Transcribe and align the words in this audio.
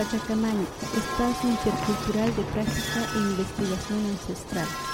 Pachacamani, 0.00 0.66
espacio 0.96 1.50
intercultural 1.50 2.34
de 2.34 2.42
práctica 2.54 3.00
e 3.14 3.18
investigación 3.18 3.98
ancestral. 4.06 4.89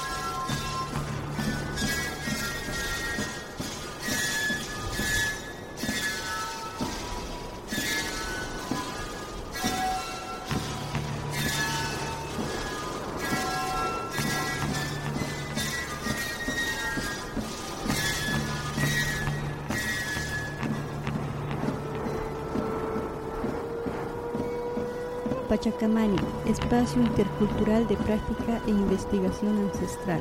Pachacamani, 25.87 26.19
espacio 26.47 27.01
intercultural 27.01 27.87
de 27.87 27.97
práctica 27.97 28.61
e 28.67 28.71
investigación 28.71 29.57
ancestral. 29.69 30.21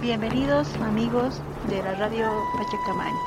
Bienvenidos 0.00 0.72
amigos 0.76 1.42
de 1.68 1.82
la 1.82 1.96
radio 1.96 2.30
Pachacamani. 2.56 3.18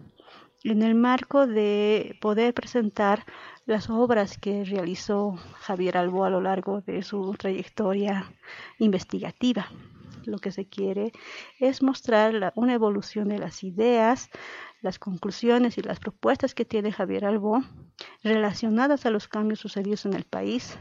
en 0.64 0.82
el 0.82 0.96
marco 0.96 1.46
de 1.46 2.18
poder 2.20 2.56
presentar 2.56 3.24
las 3.68 3.88
obras 3.92 4.40
que 4.40 4.66
realizó 4.66 5.36
Javier 5.60 5.96
Albo 5.96 6.26
a 6.26 6.32
lo 6.32 6.42
largo 6.42 6.82
de 6.82 7.04
su 7.04 7.36
trayectoria 7.38 8.34
investigativa. 8.80 9.70
Lo 10.26 10.40
que 10.40 10.52
se 10.52 10.68
quiere 10.68 11.12
es 11.60 11.84
mostrar 11.84 12.52
una 12.56 12.74
evolución 12.74 13.28
de 13.28 13.38
las 13.38 13.64
ideas, 13.64 14.32
las 14.82 14.98
conclusiones 14.98 15.78
y 15.78 15.84
las 15.84 16.00
propuestas 16.00 16.56
que 16.56 16.66
tiene 16.66 16.92
Javier 16.92 17.26
Albo 17.26 17.62
relacionadas 18.24 19.06
a 19.06 19.12
los 19.12 19.28
cambios 19.28 19.60
sucedidos 19.60 20.08
en 20.08 20.16
el 20.16 20.24
país 20.24 20.80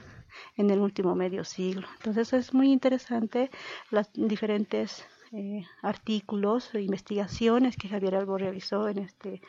en 0.57 0.71
el 0.71 0.81
último 0.81 1.15
medio 1.15 1.45
siglo. 1.45 1.87
Entonces 1.99 2.33
es 2.33 2.55
muy 2.55 2.73
interesante 2.73 3.51
las 3.91 4.11
diferentes 4.15 5.07
eh, 5.37 5.67
artículos 5.83 6.73
e 6.75 6.81
investigaciones 6.83 7.77
que 7.77 7.89
Javier 7.89 8.15
Albo 8.15 8.39
realizó 8.39 8.89
en, 8.89 8.99
este, 8.99 9.43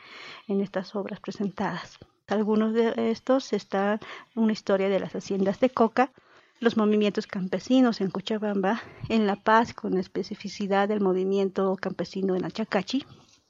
en 0.48 0.60
estas 0.60 0.96
obras 0.96 1.20
presentadas. 1.20 1.98
Algunos 2.26 2.74
de 2.74 3.10
estos 3.12 3.52
están 3.52 4.00
una 4.34 4.52
historia 4.52 4.88
de 4.88 4.98
las 4.98 5.14
haciendas 5.14 5.60
de 5.60 5.70
coca, 5.70 6.10
los 6.58 6.76
movimientos 6.76 7.28
campesinos 7.28 8.00
en 8.00 8.10
Cochabamba, 8.10 8.82
en 9.08 9.28
La 9.28 9.36
Paz 9.36 9.74
con 9.74 9.96
especificidad 9.96 10.88
del 10.88 11.00
movimiento 11.00 11.76
campesino 11.76 12.34
en 12.34 12.44
Achacachi. 12.44 13.04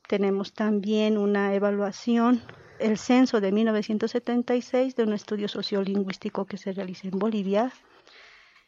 Tenemos 0.07 0.53
también 0.53 1.17
una 1.17 1.55
evaluación, 1.55 2.43
el 2.79 2.99
censo 2.99 3.41
de 3.41 3.51
1976 3.51 4.95
de 4.95 5.03
un 5.05 5.15
estudio 5.15 5.49
sociolingüístico 5.49 6.45
que 6.45 6.59
se 6.59 6.73
realiza 6.73 7.09
en 7.09 7.19
Bolivia, 7.19 7.73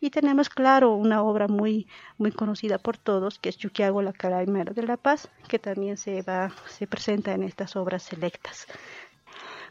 y 0.00 0.10
tenemos, 0.10 0.48
claro, 0.48 0.94
una 0.94 1.22
obra 1.22 1.48
muy, 1.48 1.88
muy 2.18 2.30
conocida 2.30 2.78
por 2.78 2.96
todos, 2.96 3.38
que 3.38 3.48
es 3.48 3.58
Chuquiago, 3.58 4.00
la 4.02 4.12
Caraimera 4.12 4.72
de 4.72 4.84
la 4.84 4.96
Paz, 4.96 5.28
que 5.48 5.58
también 5.58 5.96
se, 5.96 6.22
va, 6.22 6.52
se 6.68 6.86
presenta 6.86 7.32
en 7.32 7.42
estas 7.42 7.74
obras 7.74 8.04
selectas, 8.04 8.66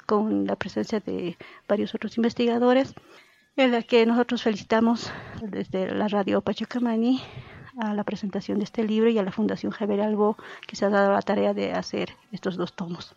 con 0.06 0.46
la 0.46 0.56
presencia 0.56 1.00
de 1.00 1.38
varios 1.68 1.96
otros 1.96 2.18
investigadores, 2.18 2.94
en 3.56 3.72
la 3.72 3.82
que 3.82 4.06
nosotros 4.06 4.44
felicitamos 4.44 5.12
desde 5.42 5.94
la 5.94 6.08
radio 6.08 6.42
Pachacamani 6.42 7.22
a 7.80 7.94
la 7.94 8.04
presentación 8.04 8.58
de 8.58 8.66
este 8.66 8.84
libro 8.84 9.10
y 9.10 9.18
a 9.18 9.24
la 9.24 9.32
Fundación 9.32 9.72
Javier 9.72 10.02
Albo, 10.02 10.38
que 10.68 10.76
se 10.76 10.86
ha 10.86 10.90
dado 10.90 11.14
la 11.14 11.22
tarea 11.22 11.54
de 11.54 11.74
hacer 11.74 12.16
estos 12.32 12.58
dos 12.58 12.74
tomos. 12.74 13.16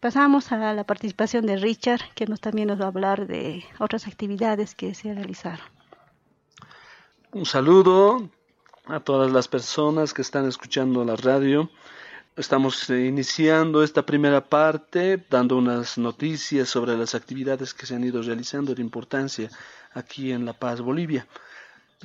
Pasamos 0.00 0.52
a 0.52 0.72
la 0.74 0.84
participación 0.84 1.44
de 1.44 1.56
Richard, 1.56 2.02
que 2.14 2.26
nos, 2.26 2.40
también 2.40 2.68
nos 2.68 2.80
va 2.80 2.84
a 2.84 2.88
hablar 2.88 3.26
de 3.26 3.64
otras 3.80 4.06
actividades 4.06 4.76
que 4.76 4.94
se 4.94 5.12
realizaron. 5.12 5.77
Un 7.30 7.44
saludo 7.44 8.30
a 8.86 9.00
todas 9.00 9.30
las 9.30 9.48
personas 9.48 10.14
que 10.14 10.22
están 10.22 10.48
escuchando 10.48 11.04
la 11.04 11.14
radio. 11.14 11.68
Estamos 12.36 12.88
eh, 12.88 13.04
iniciando 13.04 13.82
esta 13.82 14.06
primera 14.06 14.42
parte 14.42 15.22
dando 15.28 15.58
unas 15.58 15.98
noticias 15.98 16.70
sobre 16.70 16.96
las 16.96 17.14
actividades 17.14 17.74
que 17.74 17.84
se 17.84 17.94
han 17.94 18.04
ido 18.04 18.22
realizando 18.22 18.74
de 18.74 18.80
importancia 18.80 19.50
aquí 19.92 20.32
en 20.32 20.46
La 20.46 20.54
Paz, 20.54 20.80
Bolivia. 20.80 21.26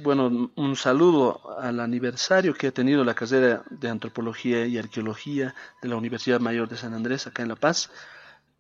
Bueno, 0.01 0.51
un 0.56 0.75
saludo 0.75 1.57
al 1.57 1.79
aniversario 1.79 2.53
que 2.53 2.67
ha 2.67 2.72
tenido 2.72 3.05
la 3.05 3.13
carrera 3.13 3.63
de 3.69 3.90
Antropología 3.90 4.66
y 4.66 4.78
Arqueología 4.78 5.55
de 5.81 5.88
la 5.88 5.95
Universidad 5.95 6.41
Mayor 6.41 6.67
de 6.67 6.75
San 6.75 6.94
Andrés, 6.94 7.28
acá 7.28 7.44
en 7.44 7.50
La 7.50 7.55
Paz. 7.55 7.91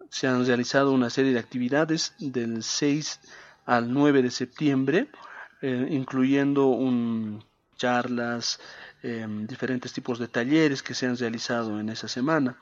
Se 0.09 0.27
han 0.27 0.45
realizado 0.45 0.93
una 0.93 1.09
serie 1.09 1.33
de 1.33 1.39
actividades 1.39 2.15
del 2.19 2.63
6 2.63 3.19
al 3.65 3.91
9 3.91 4.21
de 4.21 4.31
septiembre 4.31 5.09
eh, 5.63 5.87
incluyendo 5.91 6.67
un, 6.67 7.41
charlas, 7.77 8.59
em, 9.01 9.47
diferentes 9.47 9.93
tipos 9.93 10.19
de 10.19 10.27
talleres 10.27 10.83
que 10.83 10.93
se 10.93 11.05
han 11.07 11.17
realizado 11.17 11.79
en 11.79 11.87
esa 11.89 12.07
semana. 12.07 12.57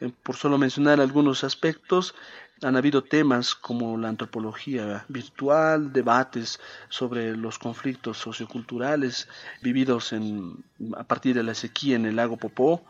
Eh, 0.00 0.12
por 0.22 0.36
solo 0.36 0.58
mencionar 0.58 1.00
algunos 1.00 1.42
aspectos, 1.42 2.14
han 2.62 2.76
habido 2.76 3.02
temas 3.02 3.54
como 3.54 3.96
la 3.96 4.08
antropología 4.08 5.04
virtual, 5.08 5.92
debates 5.92 6.60
sobre 6.88 7.36
los 7.36 7.58
conflictos 7.58 8.18
socioculturales 8.18 9.28
vividos 9.62 10.12
en, 10.12 10.64
a 10.96 11.04
partir 11.04 11.34
de 11.34 11.42
la 11.42 11.54
sequía 11.54 11.96
en 11.96 12.06
el 12.06 12.16
lago 12.16 12.36
Popó. 12.36 12.84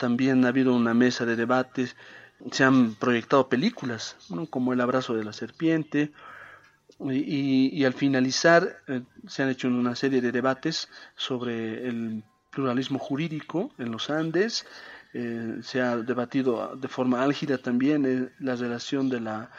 También 0.00 0.44
ha 0.44 0.48
habido 0.48 0.74
una 0.74 0.94
mesa 0.94 1.24
de 1.24 1.36
debates, 1.36 1.96
se 2.50 2.64
han 2.64 2.94
proyectado 2.96 3.48
películas 3.48 4.16
como 4.50 4.72
El 4.72 4.80
abrazo 4.80 5.14
de 5.14 5.24
la 5.24 5.32
serpiente, 5.32 6.12
y, 7.00 7.84
al 7.84 7.92
finalizar 7.92 8.78
eh, 8.86 9.02
se 9.26 9.42
han 9.42 9.50
hecho 9.50 9.68
una 9.68 9.94
serie 9.94 10.20
de 10.20 10.32
debates 10.32 10.88
sobre 11.14 11.86
el 11.86 12.22
pluralismo 12.50 12.98
jurídico 12.98 13.72
en 13.78 13.92
los 13.92 14.08
Andes. 14.08 14.66
Eh, 15.12 15.58
se 15.62 15.80
ha 15.80 15.96
debatido 15.96 16.74
de 16.76 16.88
forma 16.88 17.22
álgida 17.22 17.58
también 17.58 18.06
eh, 18.06 18.32
la 18.40 18.56
relación 18.56 19.08
de 19.08 19.20
la 19.20 19.50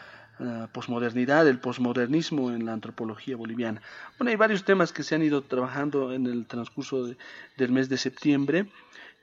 posmodernidad, 0.71 1.47
el 1.47 1.57
posmodernismo 1.57 2.51
en 2.51 2.63
la 2.63 2.73
antropología 2.73 3.35
boliviana. 3.35 3.81
Bueno, 4.19 4.29
hay 4.29 4.35
varios 4.35 4.63
temas 4.63 4.93
que 4.93 5.01
se 5.01 5.15
han 5.15 5.23
ido 5.23 5.41
trabajando 5.41 6.13
en 6.13 6.27
el 6.27 6.45
transcurso 6.45 7.09
del 7.57 7.71
mes 7.71 7.89
de 7.89 7.97
septiembre 7.97 8.69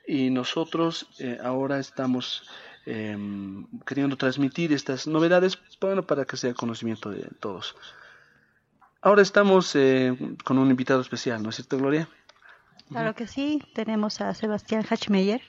y 0.05 0.29
nosotros 0.29 1.07
ahora 1.41 1.79
estamos 1.79 2.49
em, 2.85 3.65
queriendo 3.85 4.17
transmitir 4.17 4.73
estas 4.73 5.07
novedades 5.07 5.57
bueno, 5.79 6.05
para 6.05 6.25
que 6.25 6.35
sea 6.35 6.53
conocimiento 6.53 7.09
de 7.09 7.29
todos. 7.39 7.77
Ahora 9.05 9.21
estamos 9.21 9.75
eh, 9.75 10.17
con 10.43 10.57
un 10.57 10.71
invitado 10.71 10.99
especial, 10.99 11.43
¿no 11.43 11.49
es 11.49 11.57
cierto, 11.57 11.77
Gloria? 11.77 12.09
Claro 12.89 13.13
que 13.13 13.27
sí, 13.27 13.61
tenemos 13.75 14.19
a 14.19 14.33
Sebastián 14.33 14.83
Hachmeyer. 14.89 15.43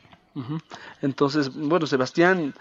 Entonces, 1.00 1.55
bueno, 1.55 1.87
Sebastián 1.87 2.53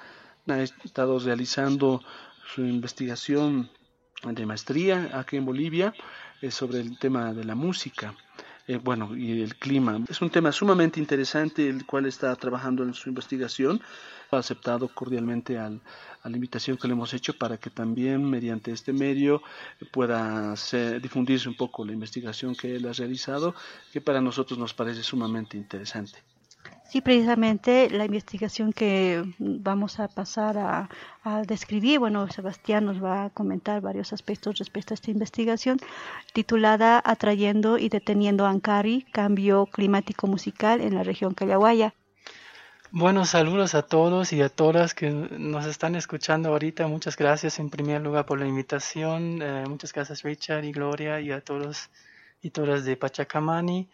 ha 0.47 0.62
estado 0.62 1.19
realizando 1.19 2.01
su 2.47 2.62
investigación 2.62 3.69
de 4.24 4.45
maestría 4.45 5.09
aquí 5.13 5.36
en 5.36 5.44
Bolivia 5.44 5.94
sobre 6.50 6.80
el 6.80 6.97
tema 6.97 7.33
de 7.33 7.44
la 7.44 7.56
música. 7.56 8.15
Eh, 8.68 8.77
bueno, 8.77 9.15
y 9.15 9.42
el 9.42 9.56
clima. 9.57 10.00
Es 10.07 10.21
un 10.21 10.30
tema 10.30 10.51
sumamente 10.51 11.00
interesante, 11.00 11.69
el 11.69 11.86
cual 11.86 12.06
está 12.06 12.33
trabajando 12.36 12.83
en 12.83 12.94
su 12.94 13.09
investigación. 13.09 13.81
Aceptado 14.37 14.87
cordialmente 14.87 15.57
al, 15.57 15.81
a 16.25 16.29
la 16.29 16.35
invitación 16.37 16.75
que 16.77 16.87
le 16.87 16.93
hemos 16.93 17.13
hecho 17.13 17.37
para 17.37 17.57
que 17.57 17.69
también 17.69 18.27
mediante 18.27 18.71
este 18.71 18.91
medio 18.93 19.43
pueda 19.91 20.55
difundirse 20.99 21.47
un 21.47 21.55
poco 21.55 21.85
la 21.85 21.93
investigación 21.93 22.55
que 22.55 22.75
él 22.75 22.87
ha 22.87 22.93
realizado, 22.93 23.53
que 23.93 24.01
para 24.01 24.21
nosotros 24.21 24.57
nos 24.57 24.73
parece 24.73 25.03
sumamente 25.03 25.55
interesante. 25.55 26.17
Sí, 26.89 27.01
precisamente 27.01 27.89
la 27.89 28.05
investigación 28.05 28.71
que 28.71 29.23
vamos 29.37 29.99
a 29.99 30.07
pasar 30.07 30.57
a, 30.57 30.89
describir, 31.47 31.99
bueno, 31.99 32.27
Sebastián 32.29 32.85
nos 32.85 33.03
va 33.03 33.25
a 33.25 33.29
comentar 33.31 33.81
varios 33.81 34.13
aspectos 34.13 34.59
respecto 34.59 34.93
a 34.93 34.95
esta 34.95 35.11
investigación, 35.11 35.77
titulada 36.33 37.01
Atrayendo 37.03 37.77
y 37.77 37.89
deteniendo 37.89 38.45
Ancari, 38.45 39.05
cambio 39.11 39.65
climático 39.65 40.27
musical 40.27 40.81
en 40.81 40.93
la 40.93 41.03
región 41.03 41.33
Callahuaya. 41.33 41.93
Buenos 42.97 43.31
saludos 43.31 43.75
a 43.75 43.81
todos 43.81 44.31
y 44.31 44.42
a 44.42 44.47
todas 44.47 44.94
que 44.94 45.09
nos 45.09 45.65
están 45.65 45.97
escuchando 45.97 46.47
ahorita. 46.47 46.88
Muchas 46.88 47.18
gracias 47.18 47.59
en 47.59 47.69
primer 47.69 48.01
lugar 48.01 48.25
por 48.25 48.39
la 48.39 48.47
invitación. 48.47 49.42
Eh, 49.42 49.65
muchas 49.68 49.92
gracias 49.92 50.24
Richard 50.24 50.63
y 50.63 50.71
Gloria 50.71 51.19
y 51.19 51.30
a 51.30 51.42
todos 51.42 51.89
y 52.42 52.51
todas 52.51 52.86
de 52.86 52.95
Pachacamani. 52.95 53.89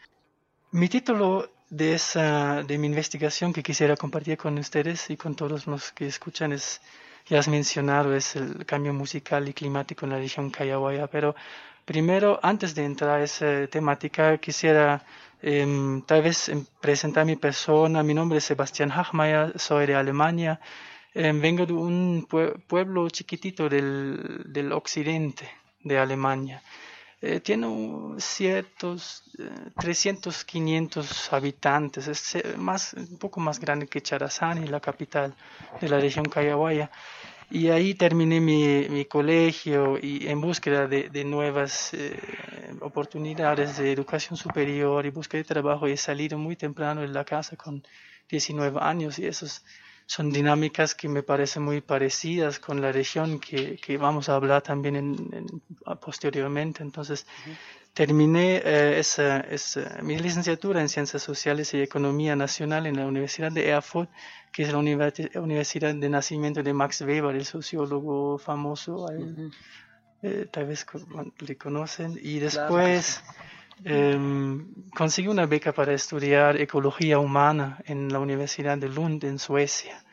Mi 0.70 0.88
título 0.88 1.50
de, 1.72 1.96
esa, 1.96 2.62
de 2.62 2.78
mi 2.78 2.86
investigación 2.86 3.54
que 3.54 3.64
quisiera 3.64 3.98
compartir 3.98 4.38
con 4.38 4.60
ustedes 4.60 5.10
y 5.10 5.18
con 5.18 5.34
todos 5.34 5.66
los 5.66 5.92
que 5.94 6.06
escuchan 6.06 6.54
es, 6.54 6.80
ya 7.26 7.40
has 7.40 7.48
mencionado, 7.48 8.16
es 8.16 8.36
el 8.36 8.68
cambio 8.68 8.94
musical 8.94 9.50
y 9.50 9.54
climático 9.56 10.06
en 10.06 10.12
la 10.12 10.20
región 10.20 10.52
Cayahuaya, 10.52 11.08
pero 11.08 11.34
primero, 11.86 12.40
antes 12.44 12.76
de 12.76 12.86
entrar 12.86 13.20
a 13.20 13.24
esa 13.24 13.66
temática, 13.66 14.38
quisiera 14.38 15.04
em, 15.42 16.02
tal 16.02 16.22
vez 16.22 16.50
em, 16.50 16.66
presentar 16.80 17.26
mi 17.26 17.36
persona. 17.36 18.04
Mi 18.04 18.14
nombre 18.14 18.38
es 18.38 18.46
Sebastián 18.46 18.92
Hachmeier, 18.92 19.58
soy 19.60 19.86
de 19.88 19.96
Alemania. 19.96 20.60
Em, 21.14 21.42
vengo 21.42 21.66
de 21.66 21.74
un 21.74 22.28
pueblo 22.68 23.10
chiquitito 23.10 23.68
del, 23.70 24.44
del 24.46 24.72
occidente 24.72 25.50
de 25.84 25.98
Alemania. 25.98 26.62
Eh, 27.24 27.40
tiene 27.40 27.68
ciertos 28.18 29.24
300, 29.80 30.42
eh, 30.42 30.46
500 30.48 31.34
habitantes, 31.34 32.08
es 32.08 32.36
eh, 32.36 32.56
más, 32.58 32.94
un 32.94 33.20
poco 33.20 33.40
más 33.40 33.60
grande 33.60 33.86
que 33.86 34.02
Charazani, 34.02 34.66
la 34.66 34.80
capital 34.80 35.36
de 35.80 35.88
la 35.88 36.00
región 36.00 36.26
Cayahuaya. 36.26 36.90
Y 37.52 37.68
ahí 37.68 37.94
terminé 37.96 38.40
mi, 38.40 38.88
mi 38.90 39.04
colegio 39.04 40.00
y 40.02 40.28
en 40.28 40.40
búsqueda 40.40 40.88
de, 40.88 41.24
nuevas 41.26 41.92
oportunidades 42.80 43.78
de 43.78 43.92
educación 43.92 44.38
superior 44.38 45.06
y 45.06 45.10
búsqueda 45.10 45.40
de 45.42 45.48
trabajo 45.48 45.86
he 45.86 45.98
salido 45.98 46.38
muy 46.38 46.56
temprano 46.56 47.02
de 47.02 47.10
la 47.10 47.26
casa 47.26 47.58
con 47.58 47.84
19 48.30 48.80
años 48.82 49.20
y 49.20 49.26
esos 49.28 49.66
son 50.06 50.32
dinámicas 50.32 50.96
que 50.96 51.10
me 51.10 51.24
parecen 51.24 51.64
muy 51.64 51.82
parecidas 51.82 52.60
con 52.60 52.82
la 52.82 52.92
región 52.92 53.40
que, 53.40 53.76
que 53.78 53.98
vamos 53.98 54.30
a 54.30 54.36
hablar 54.36 54.62
también 54.62 54.96
en, 54.96 55.62
posteriormente. 56.00 56.84
Entonces, 56.84 57.26
terminé 57.94 58.62
eh, 58.64 59.00
esa, 59.00 59.42
esa, 59.42 60.00
mi 60.02 60.18
licenciatura 60.18 60.82
en 60.82 60.90
Ciencias 60.90 61.22
Sociales 61.22 61.74
y 61.74 61.82
Economía 61.82 62.36
Nacional 62.36 62.86
en 62.88 62.98
la 62.98 63.06
Universidad 63.06 63.52
de 63.52 63.68
Erfurt, 63.70 64.10
que 64.52 64.64
es 64.64 64.72
la 64.72 64.78
universidad 64.78 65.94
de 65.94 66.10
nacimiento 66.10 66.64
de 66.64 66.74
Max 66.74 67.02
Weber, 67.02 67.36
el 67.36 67.46
sociólogo 67.46 68.38
famoso, 68.38 69.08
eh, 70.22 70.48
tal 70.52 70.68
vez 70.68 70.86
le 71.40 71.58
conocen. 71.58 72.20
Y 72.22 72.40
después... 72.40 73.22
Eh, 73.84 74.16
conseguí 74.96 75.28
una 75.28 75.48
beca 75.48 75.72
para 75.72 75.94
estudiar 75.94 76.62
ecología 76.62 77.18
humana 77.18 77.80
en 77.86 78.14
la 78.14 78.20
Universidad 78.20 78.78
de 78.78 78.88
Lund, 78.88 79.24
en 79.24 79.40
Suecia. 79.40 80.04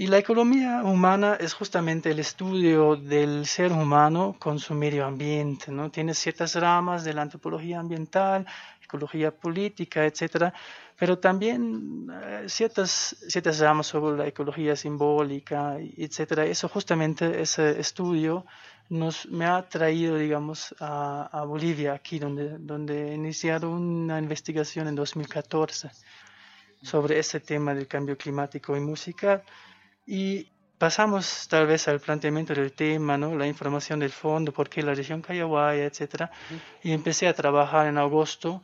Y 0.00 0.06
la 0.06 0.18
economía 0.18 0.84
humana 0.84 1.36
es 1.40 1.54
justamente 1.54 2.12
el 2.12 2.20
estudio 2.20 2.94
del 2.94 3.46
ser 3.46 3.72
humano 3.72 4.36
con 4.38 4.60
su 4.60 4.72
medio 4.72 5.04
ambiente, 5.04 5.72
¿no? 5.72 5.90
Tiene 5.90 6.14
ciertas 6.14 6.54
ramas 6.54 7.02
de 7.02 7.14
la 7.14 7.22
antropología 7.22 7.80
ambiental, 7.80 8.46
ecología 8.80 9.32
política, 9.32 10.06
etcétera, 10.06 10.54
pero 10.96 11.18
también 11.18 12.06
eh, 12.12 12.44
ciertas, 12.46 13.16
ciertas 13.26 13.58
ramas 13.58 13.88
sobre 13.88 14.16
la 14.16 14.28
ecología 14.28 14.76
simbólica, 14.76 15.78
etcétera. 15.80 16.46
Eso 16.46 16.68
justamente, 16.68 17.42
ese 17.42 17.80
estudio 17.80 18.46
nos, 18.90 19.26
me 19.26 19.46
ha 19.46 19.68
traído, 19.68 20.14
digamos, 20.14 20.76
a, 20.78 21.42
Bolivia, 21.44 21.94
aquí 21.94 22.20
donde, 22.20 22.56
donde 22.60 23.14
iniciado 23.16 23.68
una 23.68 24.20
investigación 24.20 24.86
en 24.86 24.94
2014 24.94 25.90
sobre 26.82 27.18
ese 27.18 27.40
tema 27.40 27.74
del 27.74 27.88
cambio 27.88 28.16
climático 28.16 28.76
y 28.76 28.80
música. 28.80 29.42
Y 30.10 30.48
pasamos 30.78 31.48
tal 31.48 31.66
vez 31.66 31.86
al 31.86 32.00
planteamiento 32.00 32.54
del 32.54 32.72
tema, 32.72 33.18
¿no? 33.18 33.36
la 33.36 33.46
información 33.46 34.00
del 34.00 34.10
fondo, 34.10 34.52
por 34.52 34.70
qué 34.70 34.82
la 34.82 34.94
región 34.94 35.20
Cayahuaya, 35.20 35.84
etc. 35.84 36.30
Y 36.82 36.92
empecé 36.92 37.28
a 37.28 37.34
trabajar 37.34 37.88
en 37.88 37.98
agosto 37.98 38.62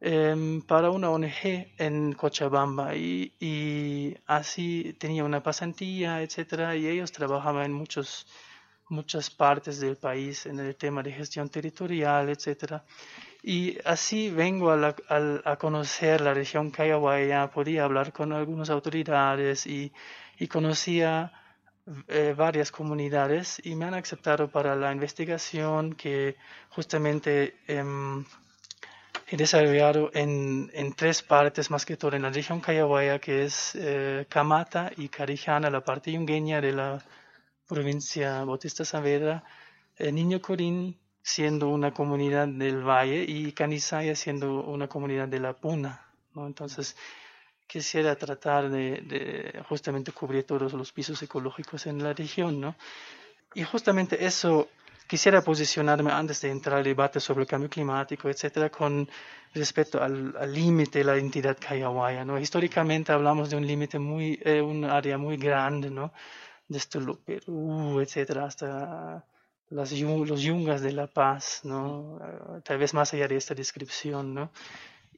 em, 0.00 0.62
para 0.62 0.88
una 0.88 1.10
ONG 1.10 1.74
en 1.76 2.14
Cochabamba 2.14 2.96
y, 2.96 3.34
y, 3.38 4.16
así 4.26 4.96
tenía 4.98 5.22
una 5.24 5.42
pasantía, 5.42 6.22
etc. 6.22 6.74
Y 6.78 6.88
ellos 6.88 7.12
trabajaban 7.12 7.66
en 7.66 7.72
muchos 7.74 8.26
muchas 8.88 9.28
partes 9.30 9.80
del 9.80 9.96
país 9.96 10.46
en 10.46 10.60
el 10.60 10.76
tema 10.76 11.02
de 11.02 11.12
gestión 11.12 11.50
territorial, 11.50 12.30
etc. 12.30 12.80
Y 13.42 13.76
así 13.84 14.30
vengo 14.30 14.70
a, 14.70 14.94
a, 15.44 15.56
conocer 15.56 16.22
la 16.22 16.32
región 16.32 16.70
Cayahuaya, 16.70 17.50
podía 17.50 17.84
hablar 17.84 18.12
con 18.14 18.32
algunas 18.32 18.70
autoridades 18.70 19.66
y, 19.66 19.92
y 20.38 20.46
conocía 20.48 21.32
eh, 22.08 22.34
varias 22.36 22.72
comunidades 22.72 23.60
y 23.64 23.76
me 23.76 23.84
han 23.84 23.94
aceptado 23.94 24.50
para 24.50 24.74
la 24.74 24.92
investigación 24.92 25.94
que 25.94 26.36
justamente 26.70 27.56
em, 27.68 28.24
he 29.28 29.36
desarrollado 29.36 30.10
en, 30.12 30.70
en, 30.74 30.94
tres 30.94 31.22
partes, 31.22 31.70
más 31.70 31.86
que 31.86 31.96
todo 31.96 32.16
en 32.16 32.22
la 32.22 32.30
región 32.30 32.60
Cayahuaya, 32.60 33.18
que 33.20 33.44
es 33.44 33.76
eh, 33.76 34.26
Camata 34.28 34.90
y 34.96 35.08
Carijana, 35.08 35.70
la 35.70 35.84
parte 35.84 36.12
yungueña 36.12 36.60
de 36.60 36.72
la 36.72 37.04
provincia 37.68 38.44
Bautista 38.44 38.84
Saavedra, 38.84 39.44
el 39.96 40.14
Niño 40.14 40.40
Corín 40.40 40.98
siendo 41.22 41.68
una 41.68 41.92
comunidad 41.92 42.46
del 42.46 42.82
valle 42.82 43.24
y 43.26 43.52
Canizaya 43.52 44.14
siendo 44.14 44.62
una 44.64 44.88
comunidad 44.88 45.26
de 45.28 45.40
la 45.40 45.54
Puna. 45.54 46.06
¿no? 46.34 46.46
Entonces, 46.46 46.96
quisiera 47.66 48.14
tratar 48.16 48.70
de, 48.70 49.62
justamente 49.68 50.12
cubrir 50.12 50.44
todos 50.44 50.72
los 50.72 50.92
pisos 50.92 51.22
ecológicos 51.22 51.86
en 51.86 52.02
la 52.02 52.12
región. 52.12 52.60
¿no? 52.60 52.76
Y 53.54 53.62
justamente 53.64 54.24
eso 54.24 54.68
quisiera 55.06 55.40
posicionarme 55.42 56.10
antes 56.10 56.40
de 56.40 56.50
entrar 56.50 56.78
al 56.78 56.84
debate 56.84 57.20
sobre 57.20 57.42
el 57.42 57.46
cambio 57.46 57.70
climático, 57.70 58.28
etcétera, 58.28 58.70
con 58.70 59.08
respecto 59.54 60.02
al 60.02 60.52
límite 60.52 60.98
de 60.98 61.04
la 61.04 61.16
entidad 61.16 61.56
Cayahuaya. 61.58 62.24
¿no? 62.24 62.38
Históricamente 62.38 63.12
hablamos 63.12 63.50
de 63.50 63.56
un 63.56 63.66
límite 63.66 63.98
muy, 63.98 64.38
eh, 64.44 64.60
un 64.60 64.84
área 64.84 65.16
muy 65.18 65.36
grande, 65.36 65.90
¿no? 65.90 66.12
desde 66.68 66.98
el 66.98 67.16
Perú, 67.18 68.00
etcétera, 68.00 68.46
hasta 68.46 69.24
las, 69.70 69.92
los 69.92 70.40
yungas 70.40 70.80
de 70.80 70.92
La 70.92 71.06
Paz, 71.06 71.60
¿no? 71.64 72.18
Eh, 72.22 72.60
tal 72.64 72.78
vez 72.78 72.94
más 72.94 73.12
allá 73.14 73.28
de 73.28 73.36
esta 73.36 73.54
descripción, 73.54 74.34
¿no? 74.34 74.50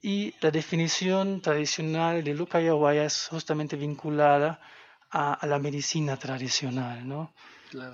Y 0.01 0.33
la 0.41 0.51
definición 0.51 1.41
tradicional 1.41 2.23
de 2.23 2.33
Lucayahuaya 2.33 3.05
es 3.05 3.27
justamente 3.29 3.75
vinculada 3.75 4.59
a, 5.11 5.45
la 5.45 5.59
medicina 5.59 6.17
tradicional, 6.17 7.07
¿no? 7.07 7.33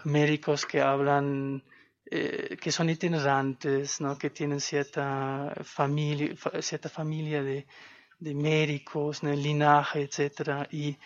Médicos 0.04 0.66
que 0.66 0.82
hablan, 0.82 1.64
eh, 2.06 2.58
que 2.62 2.72
son 2.72 2.90
itinerantes, 2.90 4.02
¿no? 4.02 4.18
Que 4.18 4.30
tienen 4.30 4.60
cierta 4.60 5.54
familia, 5.64 6.36
cierta 6.62 6.90
familia 6.90 7.42
de, 7.44 7.66
de 8.20 8.34
médicos, 8.36 9.24
¿no? 9.24 9.34
linaje, 9.34 10.02
etcétera, 10.04 10.68
y 10.72 10.98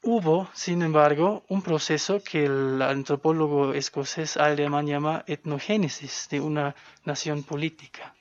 Hubo, 0.00 0.48
sin 0.54 0.82
embargo, 0.82 1.44
un 1.48 1.60
proceso 1.60 2.22
que 2.22 2.44
el 2.44 2.80
antropólogo 2.82 3.74
escocés 3.74 4.36
Alderman 4.36 4.86
llama 4.86 5.24
etnogénesis 5.26 6.28
de 6.30 6.40
una 6.40 6.76
nación 7.04 7.42
política. 7.42 8.14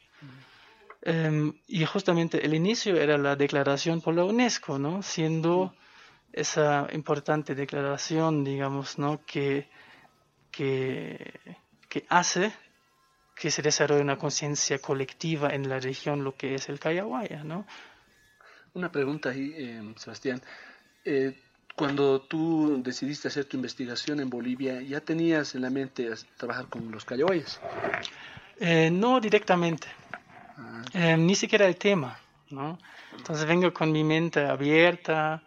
Em, 1.09 1.53
y 1.67 1.85
justamente 1.85 2.45
el 2.45 2.53
inicio 2.53 2.97
era 2.97 3.17
la 3.17 3.37
declaración 3.37 4.01
por 4.01 4.13
la 4.13 4.25
UNESCO, 4.25 4.77
¿no? 4.77 5.01
siendo 5.01 5.73
esa 6.33 6.85
importante 6.91 7.55
declaración, 7.55 8.43
digamos, 8.43 8.99
¿no? 8.99 9.21
que, 9.25 9.69
que, 10.51 11.33
que 11.87 12.05
hace 12.09 12.51
que 13.33 13.51
se 13.51 13.61
desarrolle 13.61 14.01
una 14.01 14.17
conciencia 14.17 14.79
colectiva 14.79 15.47
en 15.51 15.69
la 15.69 15.79
región, 15.79 16.25
lo 16.25 16.35
que 16.35 16.55
es 16.55 16.67
el 16.67 16.77
Cayahuaya. 16.77 17.41
¿no? 17.45 17.65
Una 18.73 18.91
pregunta 18.91 19.29
ahí, 19.29 19.53
eh, 19.55 19.93
Sebastián. 19.95 20.41
Eh, 21.05 21.39
Cuando 21.73 22.19
tú 22.19 22.81
decidiste 22.83 23.29
hacer 23.29 23.45
tu 23.45 23.55
investigación 23.55 24.19
en 24.19 24.29
Bolivia, 24.29 24.81
¿ya 24.81 24.99
tenías 24.99 25.55
en 25.55 25.61
la 25.61 25.69
mente 25.69 26.09
trabajar 26.35 26.65
con 26.65 26.91
los 26.91 27.05
callahuayas? 27.05 27.61
Eh, 28.59 28.89
no 28.91 29.21
directamente. 29.21 29.87
Eh, 30.93 31.17
ni 31.17 31.35
siquiera 31.35 31.65
el 31.65 31.75
tema, 31.75 32.17
¿no? 32.49 32.77
Entonces 33.15 33.45
vengo 33.45 33.73
con 33.73 33.91
mi 33.91 34.03
mente 34.03 34.45
abierta, 34.45 35.41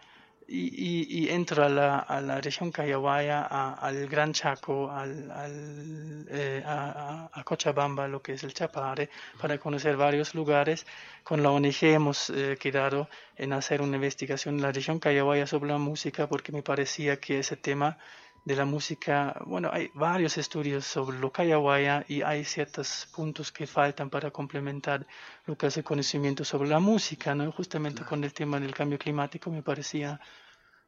y, 0.53 1.29
entro 1.31 1.65
a 1.65 1.69
la, 1.69 1.99
a 1.99 2.21
la 2.21 2.41
región 2.41 2.73
Cayahuaya, 2.73 3.45
al 3.45 4.09
Gran 4.09 4.33
Chaco, 4.33 4.91
al, 4.91 5.31
al 5.31 6.27
eh, 6.29 6.63
a, 6.67 7.31
a, 7.33 7.45
Cochabamba, 7.45 8.09
lo 8.09 8.21
que 8.21 8.33
es 8.33 8.43
el 8.43 8.53
Chapare, 8.53 9.11
para 9.41 9.59
conocer 9.59 9.97
varios 9.97 10.35
lugares. 10.35 10.87
Con 11.23 11.43
la 11.43 11.51
ONG 11.51 11.83
hemos 11.83 12.31
eh, 12.31 12.57
quedado 12.59 13.09
en 13.37 13.53
hacer 13.53 13.81
una 13.81 13.97
investigación 13.97 14.57
en 14.57 14.63
la 14.63 14.73
región 14.73 14.99
Cayahuaya 14.99 15.47
sobre 15.47 15.71
la 15.71 15.79
música 15.79 16.27
porque 16.27 16.51
me 16.53 16.63
parecía 16.63 17.21
que 17.21 17.39
ese 17.39 17.57
tema 17.57 17.99
de 18.45 18.57
la 18.57 18.65
música, 18.65 19.37
bueno, 19.47 19.71
hay 19.73 19.91
varios 19.95 20.39
estudios 20.39 20.87
sobre 20.87 21.19
lo 21.19 21.31
Cayahuaya 21.31 22.05
y 22.09 22.23
hay 22.23 22.45
ciertos 22.45 23.09
puntos 23.15 23.53
que 23.53 23.67
faltan 23.67 24.09
para 24.09 24.31
complementar 24.31 25.07
lo 25.47 25.57
que 25.57 25.67
es 25.67 25.77
el 25.77 25.85
conocimiento 25.85 26.45
sobre 26.45 26.69
la 26.69 26.81
música, 26.81 27.35
¿no? 27.35 27.53
Justamente 27.53 28.03
con 28.03 28.25
el 28.25 28.33
tema 28.33 28.59
del 28.59 28.75
cambio 28.75 28.99
climático 28.99 29.51
me 29.51 29.63
parecía 29.63 30.21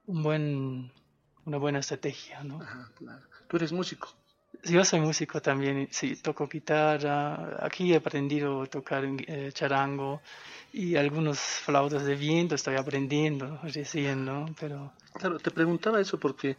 un 0.06 0.23
buen, 0.23 0.92
una 1.44 1.59
buena 1.59 1.80
estrategia, 1.80 2.42
¿no? 2.42 2.59
claro. 2.97 3.23
¿Tú 3.49 3.56
eres 3.56 3.73
músico? 3.73 4.09
Yo 4.64 4.85
soy 4.85 5.00
músico 5.00 5.42
también, 5.42 5.88
sí, 5.90 6.16
toco 6.16 6.47
guitarra, 6.47 7.64
aquí 7.64 7.92
he 7.92 7.97
aprendido 7.97 8.62
a 8.62 8.66
tocar 8.66 9.04
eh, 9.04 9.50
charango 9.52 10.23
y 10.73 10.97
algunos 10.97 11.38
flautas 11.38 12.04
de 12.04 12.14
viento 12.14 12.54
estoy 12.54 12.76
aprendiendo 12.76 13.59
recién, 13.62 14.25
¿no? 14.25 14.47
Pero... 14.61 14.92
Claro, 15.14 15.38
te 15.38 15.50
preguntaba 15.50 16.00
eso 16.00 16.18
porque 16.18 16.56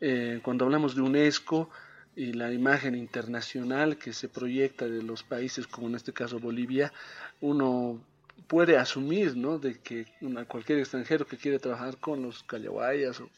eh, 0.00 0.40
cuando 0.42 0.64
hablamos 0.64 0.94
de 0.94 1.02
UNESCO 1.02 1.70
y 2.14 2.32
la 2.32 2.52
imagen 2.52 2.94
internacional 2.94 3.98
que 3.98 4.12
se 4.12 4.28
proyecta 4.28 4.86
de 4.86 5.02
los 5.02 5.22
países, 5.22 5.66
como 5.66 5.88
en 5.88 5.94
este 5.94 6.12
caso 6.12 6.38
Bolivia, 6.38 6.92
uno 7.40 8.00
puede 8.46 8.76
asumir, 8.76 9.36
¿no? 9.36 9.58
De 9.58 9.78
que 9.80 10.06
cualquier 10.48 10.78
extranjero 10.78 11.26
que 11.26 11.36
quiere 11.36 11.58
trabajar 11.58 11.98
con 11.98 12.22
los 12.22 12.42
callahuayas 12.42 13.20
o, 13.20 13.28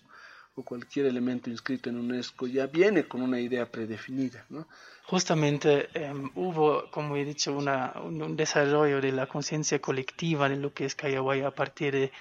cualquier 0.65 1.07
elemento 1.07 1.51
inscrito 1.51 1.89
en 1.89 2.01
UNESCO 2.01 2.49
ya 2.49 2.67
viene 2.67 3.07
con 3.07 3.23
una 3.23 3.39
idea 3.39 3.71
predefinida, 3.71 4.45
¿no? 4.49 4.67
Justamente 5.05 5.89
em, 5.95 6.33
hubo, 6.35 6.91
como 6.91 7.17
he 7.17 7.25
dicho, 7.25 7.57
una, 7.57 7.93
un, 8.03 8.37
desarrollo 8.37 9.01
de 9.01 9.13
la 9.13 9.29
conciencia 9.29 9.81
colectiva 9.81 10.49
de 10.49 10.57
lo 10.57 10.75
que 10.75 10.85
es 10.85 10.97
Callahuaya 10.97 11.47
a 11.47 11.51
partir 11.53 11.93
de, 11.93 12.13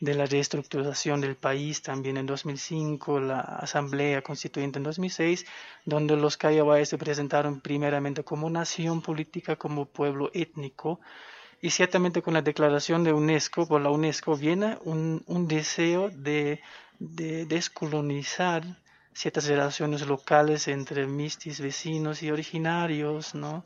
de, 0.00 0.14
la 0.14 0.26
reestructuración 0.26 1.20
del 1.20 1.36
país 1.36 1.82
también 1.82 2.16
en 2.16 2.26
2005, 2.26 3.20
la 3.20 3.40
Asamblea 3.40 4.22
Constituyente 4.22 4.78
en 4.78 4.84
2006, 4.84 5.46
donde 5.84 6.16
los 6.16 6.36
Callahuayas 6.36 6.88
se 6.88 6.98
presentaron 6.98 7.60
primeramente 7.60 8.24
como 8.24 8.50
nación 8.50 9.02
política, 9.02 9.56
como 9.56 9.86
pueblo 9.86 10.30
étnico, 10.34 11.00
y 11.60 11.70
ciertamente 11.70 12.22
con 12.22 12.34
la 12.34 12.42
declaración 12.42 13.02
de 13.04 13.12
UNESCO, 13.12 13.66
por 13.66 13.80
la 13.80 13.90
UNESCO, 13.90 14.36
viene 14.36 14.78
un, 14.84 15.22
un 15.26 15.48
deseo 15.48 16.10
de, 16.10 16.60
de, 16.98 17.46
descolonizar 17.46 18.62
ciertas 19.14 19.46
relaciones 19.46 20.06
locales 20.06 20.68
entre 20.68 21.06
mistis, 21.06 21.60
vecinos 21.60 22.22
y 22.22 22.30
originarios, 22.30 23.34
¿no? 23.34 23.64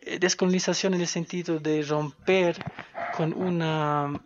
Eh, 0.00 0.18
descolonización 0.18 0.94
en 0.94 1.02
el 1.02 1.06
sentido 1.06 1.58
de 1.58 1.82
romper 1.82 2.56
con, 3.14 3.34
una, 3.34 4.18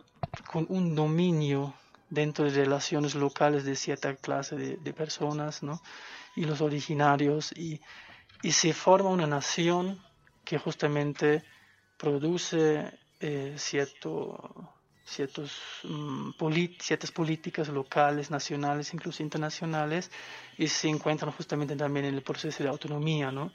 con 0.51 0.65
un 0.69 0.95
dominio 0.95 1.73
dentro 2.09 2.45
de 2.45 2.51
relaciones 2.51 3.15
locales 3.15 3.65
de 3.65 3.75
cierta 3.75 4.15
clase 4.15 4.55
de, 4.55 4.77
de 4.77 4.93
personas, 4.93 5.63
¿no? 5.63 5.81
Y 6.35 6.45
los 6.45 6.61
originarios, 6.61 7.51
y, 7.53 7.81
y 8.41 8.51
se 8.51 8.73
forma 8.73 9.09
una 9.09 9.27
nación 9.27 9.99
que 10.43 10.57
justamente 10.57 11.43
produce 11.97 12.91
eh, 13.19 13.53
cierto, 13.57 14.69
ciertos, 15.05 15.57
mm, 15.83 16.31
ciertas 16.79 17.11
políticas 17.11 17.69
locales, 17.69 18.29
nacionales, 18.29 18.93
incluso 18.93 19.23
internacionales, 19.23 20.11
y 20.57 20.67
se 20.67 20.89
encuentran 20.89 21.31
justamente 21.31 21.75
también 21.75 22.05
en 22.07 22.15
el 22.15 22.21
proceso 22.21 22.63
de 22.63 22.69
autonomía. 22.69 23.31
¿no? 23.31 23.51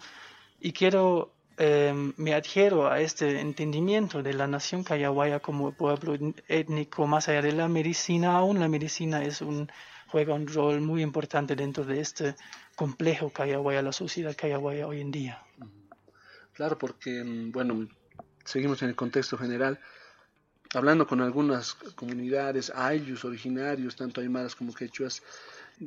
Y 0.60 0.72
quiero, 0.72 1.34
em, 1.58 2.12
me 2.16 2.34
adhiero 2.34 2.90
a 2.90 3.00
este 3.00 3.40
entendimiento 3.40 4.22
de 4.22 4.32
la 4.32 4.46
nación 4.46 4.84
cayahuaya 4.84 5.40
como 5.40 5.72
pueblo 5.72 6.16
étnico, 6.46 7.06
más 7.06 7.28
allá 7.28 7.42
de 7.42 7.52
la 7.52 7.68
medicina, 7.68 8.36
aún 8.36 8.60
la 8.60 8.68
medicina 8.68 9.22
es 9.22 9.42
un, 9.42 9.70
juega 10.06 10.34
un 10.34 10.46
rol 10.46 10.80
muy 10.80 11.02
importante 11.02 11.54
dentro 11.56 11.84
de 11.84 12.00
este 12.00 12.36
complejo 12.76 13.30
cayahuaya, 13.30 13.82
la 13.82 13.92
sociedad 13.92 14.34
cayahuaya 14.36 14.86
hoy 14.86 15.00
en 15.00 15.10
día. 15.10 15.42
Claro, 16.54 16.78
porque, 16.78 17.22
mm, 17.22 17.52
bueno, 17.52 17.88
seguimos 18.44 18.82
en 18.82 18.88
el 18.88 18.96
contexto 18.96 19.36
general, 19.36 19.78
hablando 20.74 21.06
con 21.06 21.20
algunas 21.20 21.74
comunidades, 21.74 22.70
ayllus 22.74 23.24
originarios, 23.24 23.96
tanto 23.96 24.20
aymaras 24.20 24.54
como 24.54 24.74
quechuas, 24.74 25.22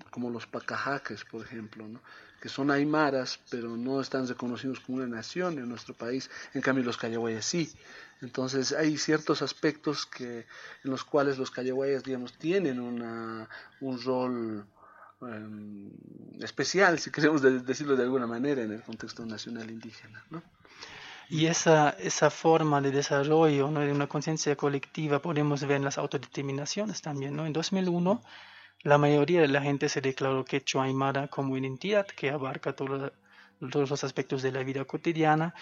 como 0.09 0.29
los 0.29 0.47
pacajaques, 0.47 1.25
por 1.25 1.43
ejemplo, 1.43 1.87
¿no? 1.87 2.01
Que 2.41 2.49
son 2.49 2.71
aymaras, 2.71 3.39
pero 3.51 3.77
no 3.77 4.01
están 4.01 4.27
reconocidos 4.27 4.79
como 4.79 4.97
una 4.97 5.07
nación 5.07 5.59
en 5.59 5.69
nuestro 5.69 5.93
país, 5.93 6.29
en 6.55 6.61
cambio 6.61 6.83
los 6.83 6.97
callahuayas 6.97 7.45
sí. 7.45 7.71
Entonces 8.21 8.73
hay 8.73 8.97
ciertos 8.97 9.43
aspectos 9.43 10.07
que, 10.07 10.47
en 10.83 10.91
los 10.91 11.03
cuales 11.03 11.37
los 11.37 11.51
callahuayas, 11.51 12.03
digamos, 12.03 12.33
tienen 12.33 12.79
una, 12.79 13.47
un 13.79 14.01
rol 14.01 14.65
em, 15.21 15.91
especial, 16.39 16.97
si 16.97 17.11
queremos 17.11 17.43
decirlo 17.43 17.95
de 17.95 18.03
alguna 18.03 18.25
manera, 18.25 18.63
en 18.63 18.71
el 18.71 18.81
contexto 18.81 19.23
nacional 19.23 19.69
indígena. 19.69 20.23
¿no? 20.31 20.41
Y 21.29 21.45
esa, 21.45 21.91
esa 21.91 22.31
forma 22.31 22.81
de 22.81 22.91
desarrollo 22.91 23.69
¿no? 23.69 23.81
de 23.81 23.91
una 23.91 24.07
conciencia 24.07 24.55
colectiva 24.55 25.21
podemos 25.21 25.61
ver 25.61 25.77
en 25.77 25.85
las 25.85 25.99
autodeterminaciones 25.99 27.01
también. 27.03 27.35
¿no? 27.35 27.45
En 27.45 27.53
2001, 27.53 28.21
la 28.83 28.97
mayoría 28.97 29.41
de 29.41 29.47
la 29.47 29.61
gente 29.61 29.89
se 29.89 30.01
declaró 30.01 30.43
quechua 30.43 30.85
aymara 30.85 31.27
como 31.27 31.57
identidad 31.57 32.07
que 32.07 32.29
abarca 32.29 32.73
todos 32.73 33.11
los 33.59 34.03
aspectos 34.03 34.41
de 34.41 34.51
la 34.51 34.63
vida 34.63 34.85
cotidiana. 34.85 35.53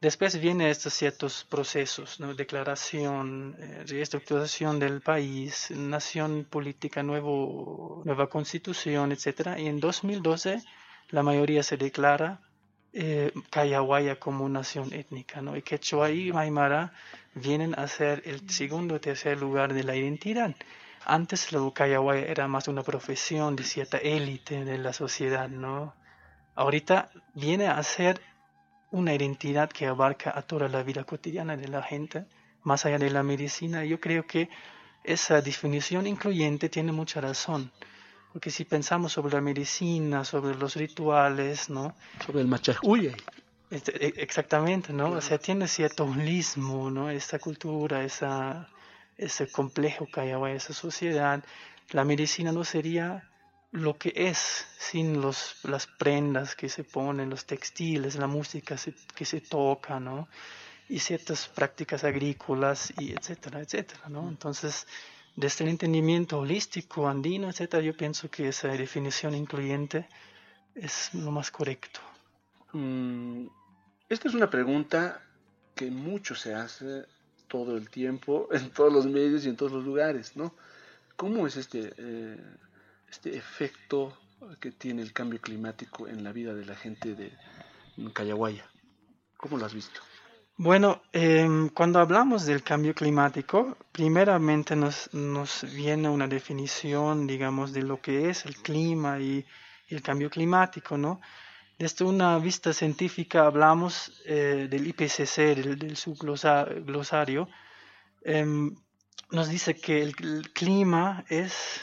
Después 0.00 0.38
vienen 0.40 0.66
estos 0.66 0.92
ciertos 0.92 1.44
procesos, 1.44 2.18
declaración, 2.36 3.56
eh, 3.58 3.84
reestructuración 3.86 4.78
del 4.78 5.00
país, 5.00 5.70
nación 5.70 6.44
política, 6.50 7.02
nuevo, 7.02 8.02
nueva 8.04 8.28
constitución, 8.28 9.12
etc. 9.12 9.56
Y 9.56 9.66
en 9.66 9.80
2012 9.80 10.62
la 11.10 11.22
mayoría 11.22 11.62
se 11.62 11.76
declara 11.76 12.40
eh, 12.92 13.32
como 14.18 14.48
nación 14.48 14.92
étnica, 14.92 15.40
¿no? 15.40 15.56
Y 15.56 15.62
Quechua 15.62 16.10
y 16.10 16.32
Maimara 16.32 16.92
vienen 17.34 17.74
a 17.78 17.88
ser 17.88 18.22
el 18.24 18.48
segundo 18.50 18.96
o 18.96 19.00
tercer 19.00 19.38
lugar 19.40 19.72
de 19.72 19.84
la 19.84 19.96
identidad. 19.96 20.54
Antes 21.06 21.52
lo 21.52 21.72
Cayahuaya 21.72 22.26
era 22.26 22.48
más 22.48 22.66
una 22.68 22.82
profesión 22.82 23.56
de 23.56 23.64
cierta 23.64 23.98
élite 23.98 24.64
de 24.64 24.78
la 24.78 24.92
sociedad, 24.92 25.48
¿no? 25.48 25.94
Ahorita 26.54 27.10
viene 27.34 27.68
a 27.68 27.82
ser 27.82 28.20
una 28.90 29.12
identidad 29.12 29.68
que 29.70 29.86
abarca 29.86 30.32
a 30.34 30.42
toda 30.42 30.68
la 30.68 30.82
vida 30.82 31.04
cotidiana 31.04 31.56
de 31.56 31.68
la 31.68 31.82
gente, 31.82 32.24
más 32.62 32.86
allá 32.86 32.98
de 32.98 33.10
la 33.10 33.22
medicina. 33.22 33.84
Yo 33.84 34.00
creo 34.00 34.26
que 34.26 34.48
esa 35.02 35.42
definición 35.42 36.06
incluyente 36.06 36.68
tiene 36.68 36.92
mucha 36.92 37.20
razón. 37.20 37.70
Porque 38.32 38.50
si 38.50 38.64
pensamos 38.64 39.12
sobre 39.12 39.34
la 39.34 39.40
medicina, 39.40 40.24
sobre 40.24 40.54
los 40.56 40.74
rituales, 40.74 41.68
¿no? 41.70 41.94
Sobre 42.24 42.40
el 42.40 42.48
machajuye. 42.48 43.14
Este, 43.70 44.06
e, 44.06 44.22
exactamente, 44.22 44.92
¿no? 44.92 45.10
O 45.10 45.20
sea, 45.20 45.38
tiene 45.38 45.68
cierto 45.68 46.04
holismo, 46.04 46.90
¿no? 46.90 47.10
Esta 47.10 47.38
cultura, 47.38 48.02
esa, 48.04 48.68
ese 49.16 49.50
complejo 49.50 50.06
que 50.06 50.20
hay 50.20 50.30
ahora, 50.30 50.52
esa 50.52 50.72
sociedad. 50.72 51.44
La 51.90 52.04
medicina 52.04 52.52
no 52.52 52.64
sería 52.64 53.30
lo 53.70 53.98
que 53.98 54.12
es 54.14 54.66
sin 54.78 55.20
los, 55.20 55.56
las 55.64 55.86
prendas 55.86 56.54
que 56.54 56.68
se 56.68 56.84
ponen, 56.84 57.30
los 57.30 57.44
textiles, 57.44 58.16
la 58.16 58.28
música 58.28 58.76
que 59.14 59.24
se 59.24 59.40
toca, 59.40 59.98
¿no? 59.98 60.28
Y 60.88 61.00
ciertas 61.00 61.48
prácticas 61.48 62.04
agrícolas, 62.04 62.92
y 62.98 63.12
etcétera, 63.12 63.60
etcétera, 63.60 64.08
¿no? 64.08 64.28
Entonces, 64.28 64.86
desde 65.34 65.64
el 65.64 65.70
entendimiento 65.70 66.38
holístico, 66.38 67.08
andino, 67.08 67.50
etc., 67.50 67.80
yo 67.80 67.96
pienso 67.96 68.30
que 68.30 68.48
esa 68.48 68.68
definición 68.68 69.34
incluyente 69.34 70.08
es 70.74 71.12
lo 71.14 71.32
más 71.32 71.50
correcto. 71.50 72.00
Mm, 72.72 73.46
esta 74.08 74.28
es 74.28 74.34
una 74.34 74.50
pregunta 74.50 75.20
que 75.74 75.90
mucho 75.90 76.36
se 76.36 76.54
hace 76.54 77.06
todo 77.54 77.76
el 77.76 77.88
tiempo, 77.88 78.48
en 78.52 78.70
todos 78.70 78.92
los 78.92 79.06
medios 79.06 79.46
y 79.46 79.48
en 79.48 79.56
todos 79.56 79.70
los 79.70 79.84
lugares, 79.84 80.36
¿no? 80.36 80.52
¿Cómo 81.14 81.46
es 81.46 81.56
este, 81.56 81.92
eh, 81.96 82.36
este 83.08 83.36
efecto 83.36 84.12
que 84.58 84.72
tiene 84.72 85.02
el 85.02 85.12
cambio 85.12 85.40
climático 85.40 86.08
en 86.08 86.24
la 86.24 86.32
vida 86.32 86.52
de 86.52 86.66
la 86.66 86.74
gente 86.74 87.14
de 87.14 87.30
Cayahuaya? 88.12 88.68
¿Cómo 89.36 89.56
lo 89.56 89.66
has 89.66 89.72
visto? 89.72 90.00
Bueno, 90.56 91.02
em, 91.12 91.68
cuando 91.68 92.00
hablamos 92.00 92.44
del 92.44 92.64
cambio 92.64 92.92
climático, 92.92 93.76
primeramente 93.92 94.74
nos, 94.74 95.14
nos 95.14 95.64
viene 95.72 96.08
una 96.08 96.26
definición, 96.26 97.24
digamos, 97.24 97.72
de 97.72 97.82
lo 97.82 98.00
que 98.00 98.30
es 98.30 98.46
el 98.46 98.56
clima 98.56 99.20
y, 99.20 99.46
el 99.88 100.02
cambio 100.02 100.28
climático, 100.28 100.98
¿no? 100.98 101.20
Desde 101.76 102.04
una 102.04 102.38
vista 102.38 102.72
científica 102.72 103.46
hablamos 103.46 104.22
eh, 104.26 104.68
del 104.70 104.86
IPCC, 104.86 105.56
del, 105.56 105.96
subglosario, 105.96 107.48
em, 108.22 108.76
nos 109.32 109.48
dice 109.48 109.74
que 109.74 110.00
el, 110.02 110.52
clima 110.52 111.24
es 111.28 111.80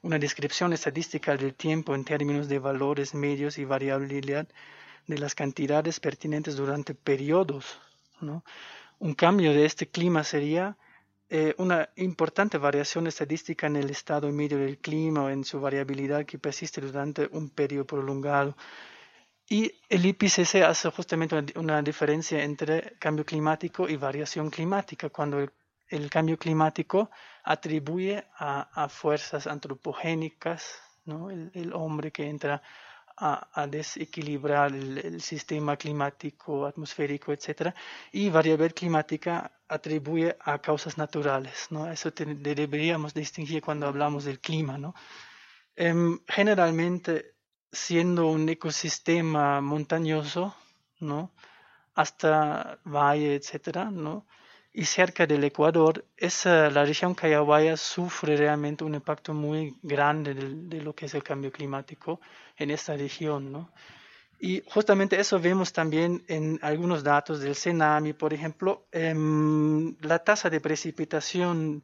una 0.00 0.18
descripción 0.18 0.72
estadística 0.72 1.36
del 1.36 1.54
tiempo 1.54 1.94
en 1.94 2.04
términos 2.04 2.48
de 2.48 2.58
valores 2.58 3.14
medios 3.14 3.58
y 3.58 3.66
variabilidad 3.66 4.48
de 5.06 5.18
las 5.18 5.34
cantidades 5.34 6.00
pertinentes 6.00 6.56
durante 6.56 6.94
periodos. 6.94 7.78
Un 8.98 9.14
cambio 9.14 9.52
de 9.52 9.66
este 9.66 9.88
clima 9.88 10.24
sería 10.24 10.78
eh, 11.28 11.54
una 11.58 11.90
importante 11.96 12.56
variación 12.56 13.06
estadística 13.06 13.66
en 13.66 13.76
el 13.76 13.90
estado 13.90 14.32
medio 14.32 14.56
del 14.56 14.78
clima 14.78 15.24
o 15.24 15.28
en 15.28 15.44
su 15.44 15.60
variabilidad 15.60 16.24
que 16.24 16.38
persiste 16.38 16.80
durante 16.80 17.28
un 17.30 17.50
periodo 17.50 17.86
prolongado. 17.86 18.56
Y 19.50 19.72
el 19.88 20.04
IPCC 20.04 20.56
hace 20.56 20.90
justamente 20.90 21.58
una, 21.58 21.80
diferencia 21.80 22.42
entre 22.44 22.98
cambio 22.98 23.24
climático 23.24 23.88
y 23.88 23.96
variación 23.96 24.50
climática. 24.50 25.08
Cuando 25.08 25.38
el, 25.88 26.10
cambio 26.10 26.36
climático 26.38 27.10
atribuye 27.44 28.26
a, 28.38 28.88
fuerzas 28.90 29.46
antropogénicas, 29.46 30.78
¿no? 31.06 31.30
el, 31.30 31.72
hombre 31.72 32.12
que 32.12 32.28
entra 32.28 32.62
a, 33.16 33.66
desequilibrar 33.66 34.74
el, 34.74 35.20
sistema 35.22 35.78
climático, 35.78 36.66
atmosférico, 36.66 37.32
etc. 37.32 37.74
Y 38.12 38.28
variabilidad 38.28 38.74
climática 38.74 39.50
atribuye 39.66 40.36
a 40.40 40.58
causas 40.58 40.98
naturales. 40.98 41.68
¿no? 41.70 41.90
Eso 41.90 42.10
deberíamos 42.10 43.14
distinguir 43.14 43.62
cuando 43.62 43.86
hablamos 43.86 44.24
del 44.24 44.40
clima. 44.40 44.76
¿no? 44.76 44.94
Em, 45.74 46.18
generalmente, 46.26 47.37
siendo 47.72 48.26
un 48.28 48.48
ecosistema 48.48 49.60
montañoso, 49.60 50.54
¿no? 51.00 51.30
hasta 51.94 52.78
valle, 52.84 53.34
etc., 53.34 53.90
¿no? 53.90 54.24
y 54.72 54.84
cerca 54.84 55.26
del 55.26 55.42
Ecuador, 55.42 56.04
esa, 56.16 56.70
la 56.70 56.84
región 56.84 57.14
Cayahuaya 57.14 57.76
sufre 57.76 58.36
realmente 58.36 58.84
un 58.84 58.94
impacto 58.94 59.34
muy 59.34 59.76
grande 59.82 60.34
de, 60.34 60.80
lo 60.80 60.94
que 60.94 61.06
es 61.06 61.14
el 61.14 61.24
cambio 61.24 61.50
climático 61.50 62.20
en 62.56 62.70
esta 62.70 62.96
región. 62.96 63.50
¿no? 63.50 63.72
Y 64.38 64.62
justamente 64.66 65.18
eso 65.18 65.40
vemos 65.40 65.72
también 65.72 66.22
en 66.28 66.60
algunos 66.62 67.02
datos 67.02 67.40
del 67.40 67.56
CENAMI, 67.56 68.12
por 68.12 68.32
ejemplo, 68.32 68.86
em, 68.92 69.96
la 70.00 70.20
tasa 70.20 70.48
de 70.48 70.60
precipitación 70.60 71.82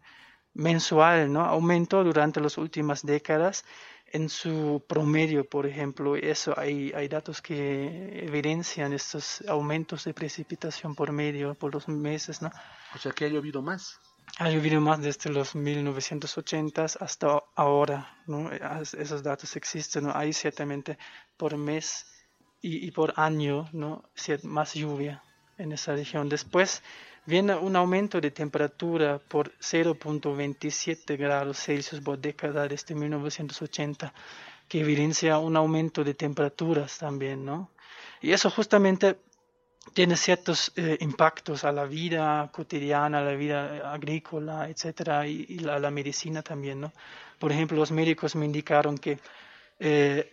mensual 0.52 1.32
¿no? 1.32 1.44
aumentó 1.44 2.04
durante 2.04 2.40
las 2.40 2.56
últimas 2.58 3.04
décadas 3.04 3.64
en 4.14 4.28
su 4.28 4.84
promedio, 4.86 5.44
por 5.44 5.66
ejemplo, 5.66 6.14
eso 6.14 6.54
hay, 6.56 6.92
hay 6.94 7.08
datos 7.08 7.42
que 7.42 8.24
evidencian 8.24 8.92
estos 8.92 9.42
aumentos 9.48 10.04
de 10.04 10.14
precipitación 10.14 10.94
por 10.94 11.10
medio, 11.10 11.54
por 11.54 11.74
los 11.74 11.88
meses, 11.88 12.40
¿no? 12.40 12.52
O 12.94 12.98
sea 12.98 13.10
que 13.10 13.24
ha 13.24 13.28
llovido 13.28 13.60
más. 13.60 13.98
Ha 14.38 14.50
llovido 14.50 14.80
más 14.80 15.02
desde 15.02 15.30
los 15.30 15.56
1980 15.56 16.84
hasta 17.00 17.42
ahora, 17.56 18.22
¿no? 18.28 18.52
Esos 18.52 19.20
datos 19.24 19.56
existen, 19.56 20.04
¿no? 20.04 20.12
Hay 20.14 20.32
ciertamente 20.32 20.96
por 21.36 21.56
mes 21.56 22.06
y, 22.62 22.86
y 22.86 22.92
por 22.92 23.14
año, 23.16 23.68
¿no? 23.72 24.04
Más 24.44 24.74
lluvia 24.74 25.24
en 25.58 25.72
esa 25.72 25.92
región. 25.96 26.28
Después, 26.28 26.84
viene 27.26 27.54
un 27.54 27.76
aumento 27.76 28.20
de 28.20 28.30
temperatura 28.30 29.18
por 29.18 29.52
0.27 29.58 31.16
grados 31.16 31.58
Celsius 31.58 32.00
por 32.00 32.18
década 32.18 32.68
desde 32.68 32.94
1980, 32.94 34.12
que 34.68 34.80
evidencia 34.80 35.38
un 35.38 35.56
aumento 35.56 36.04
de 36.04 36.14
temperaturas 36.14 36.98
también, 36.98 37.44
¿no? 37.44 37.70
Y 38.20 38.32
eso 38.32 38.50
justamente 38.50 39.18
tiene 39.92 40.16
ciertos 40.16 40.72
eh, 40.76 40.96
impactos 41.00 41.64
a 41.64 41.72
la 41.72 41.84
vida 41.84 42.50
cotidiana, 42.52 43.18
a 43.18 43.22
la 43.22 43.34
vida 43.34 43.92
agrícola, 43.92 44.68
etcétera, 44.68 45.26
y, 45.26 45.62
a 45.68 45.78
la 45.78 45.90
medicina 45.90 46.42
también, 46.42 46.80
¿no? 46.80 46.92
Por 47.38 47.52
ejemplo, 47.52 47.76
los 47.76 47.90
médicos 47.90 48.34
me 48.34 48.46
indicaron 48.46 48.96
que 48.96 49.18
eh, 49.78 50.32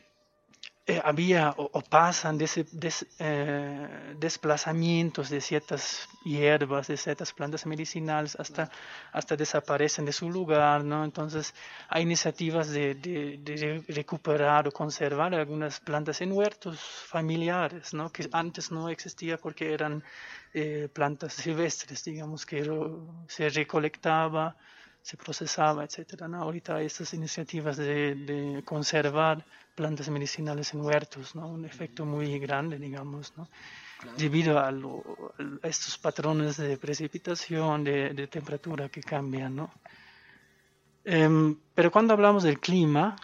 había 1.03 1.53
o, 1.57 1.81
pasan 1.81 2.39
eh, 2.41 4.15
desplazamientos 4.17 5.29
de 5.29 5.39
ciertas 5.39 6.09
hierbas, 6.23 6.87
de 6.87 6.97
ciertas 6.97 7.33
plantas 7.33 7.65
medicinales, 7.65 8.35
hasta, 8.39 8.69
hasta 9.11 9.35
desaparecen 9.35 10.05
de 10.05 10.11
su 10.11 10.29
lugar, 10.29 10.83
¿no? 10.83 11.03
Entonces 11.03 11.53
hay 11.87 12.03
iniciativas 12.03 12.69
de, 12.71 12.95
de, 12.95 13.83
recuperar 13.89 14.67
o 14.67 14.71
conservar 14.71 15.35
algunas 15.35 15.79
plantas 15.79 16.21
en 16.21 16.31
huertos 16.31 16.79
familiares, 16.79 17.93
¿no? 17.93 18.11
Que 18.11 18.27
antes 18.31 18.71
no 18.71 18.89
existía 18.89 19.37
porque 19.37 19.73
eran 19.73 20.03
eh, 20.53 20.89
plantas 20.91 21.33
silvestres, 21.33 22.03
digamos, 22.03 22.45
que 22.45 22.67
se 23.27 23.49
recolectaba 23.49 24.57
se 25.01 25.17
procesaba, 25.17 25.83
etcétera. 25.83 26.27
¿no? 26.27 26.41
Ahorita 26.41 26.75
hay 26.75 26.85
estas 26.85 27.13
iniciativas 27.13 27.77
de, 27.77 28.15
de, 28.15 28.63
conservar 28.63 29.43
plantas 29.75 30.09
medicinales 30.09 30.73
en 30.73 30.81
huertos, 30.81 31.35
¿no? 31.35 31.47
Un 31.47 31.65
efecto 31.65 32.05
muy 32.05 32.37
grande, 32.39 32.77
digamos, 32.77 33.33
¿no? 33.37 33.47
Debido 34.17 34.59
a, 34.59 34.71
estos 35.63 35.97
patrones 35.97 36.57
de 36.57 36.77
precipitación, 36.77 37.83
de, 37.83 38.27
temperatura 38.27 38.89
que 38.89 39.01
cambian, 39.01 39.55
¿no? 39.55 39.71
Em, 41.03 41.57
pero 41.73 41.91
cuando 41.91 42.13
hablamos 42.13 42.43
del 42.43 42.59
clima, 42.59 43.15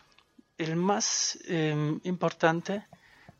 el 0.57 0.75
más 0.75 1.37
em, 1.45 1.99
importante 2.03 2.85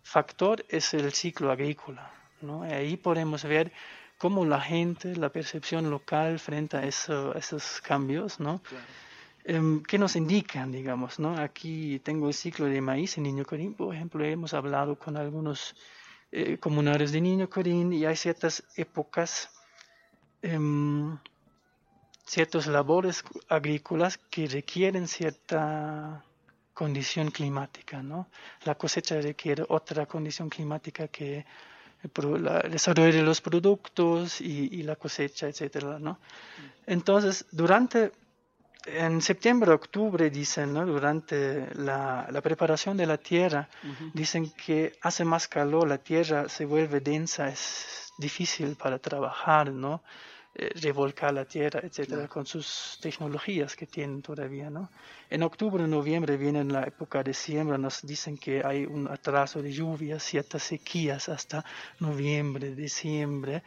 factor 0.03 0.63
es 0.69 0.93
el 0.93 1.11
ciclo 1.13 1.51
agrícola, 1.51 2.11
¿no? 2.41 2.63
Ahí 2.63 2.97
podemos 2.97 3.43
ver 3.43 3.71
cómo 4.17 4.45
la 4.45 4.59
gente, 4.59 5.15
la 5.15 5.29
percepción 5.29 5.89
local 5.89 6.39
frente 6.39 6.77
a, 6.77 6.83
esos 6.83 7.81
cambios, 7.81 8.39
¿no? 8.39 8.61
Em, 9.43 9.81
¿Qué 9.83 9.97
nos 9.97 10.15
indican, 10.15 10.71
digamos? 10.71 11.19
¿no? 11.19 11.37
Aquí 11.37 11.99
tengo 11.99 12.27
el 12.27 12.33
ciclo 12.33 12.65
de 12.65 12.81
maíz 12.81 13.17
en 13.17 13.23
Niño 13.23 13.45
Corín, 13.45 13.73
por 13.73 13.95
ejemplo, 13.95 14.25
hemos 14.25 14.53
hablado 14.53 14.97
con 14.97 15.15
algunos 15.15 15.75
eh, 16.31 16.57
comunarios 16.57 17.11
de 17.13 17.21
Niño 17.21 17.49
Corín 17.49 17.93
y 17.93 18.05
hay 18.05 18.17
ciertas 18.17 18.63
épocas, 18.75 19.49
em, 20.41 21.17
ciertas 22.25 22.67
labores 22.67 23.23
agrícolas 23.47 24.17
que 24.17 24.47
requieren 24.47 25.07
cierta 25.07 26.25
condición 26.73 27.31
climática, 27.31 28.03
¿no? 28.03 28.27
La 28.65 28.75
cosecha 28.75 29.19
requiere 29.21 29.63
otra 29.69 30.05
condición 30.05 30.49
climática 30.49 31.07
que 31.07 31.45
el 32.03 32.71
desarrollo 32.71 33.13
de 33.13 33.23
los 33.23 33.41
productos 33.41 34.41
y, 34.41 34.83
la 34.83 34.95
cosecha, 34.95 35.47
etcétera, 35.47 35.99
¿no? 35.99 36.19
Entonces, 36.85 37.45
durante 37.51 38.11
en 38.85 39.21
septiembre, 39.21 39.71
octubre, 39.71 40.29
dicen, 40.29 40.73
¿no? 40.73 40.85
durante 40.85 41.67
la, 41.75 42.25
la, 42.31 42.41
preparación 42.41 42.95
de 42.95 43.05
la 43.05 43.17
tierra, 43.17 43.67
dicen 44.13 44.49
que 44.51 44.93
hace 45.01 45.25
más 45.25 45.49
calor, 45.49 45.87
la 45.89 45.97
tierra 45.97 46.47
se 46.47 46.63
vuelve 46.63 47.01
densa, 47.01 47.49
es 47.49 48.13
difícil 48.17 48.77
para 48.77 48.97
trabajar, 48.99 49.71
¿no? 49.73 50.03
Eh, 50.59 50.71
revolcar 50.81 51.35
la 51.35 51.45
tierra, 51.45 51.81
etcétera, 51.83 52.27
con 52.27 52.43
sus 52.43 52.97
tecnologías 52.99 53.75
que 53.75 53.85
tienen 53.85 54.23
todavía, 54.23 54.71
¿no? 54.71 54.89
En 55.29 55.43
octubre, 55.43 55.87
noviembre 55.87 56.35
viene 56.35 56.63
la 56.63 56.81
época 56.81 57.21
de 57.21 57.31
siembra, 57.31 57.77
nos 57.77 58.01
dicen 58.01 58.39
que 58.39 58.63
hay 58.65 58.83
un 58.83 59.07
atraso 59.07 59.61
de 59.61 59.71
lluvias, 59.71 60.23
ciertas 60.23 60.63
sequías 60.63 61.29
hasta 61.29 61.63
noviembre, 61.99 62.73
diciembre, 62.73 63.61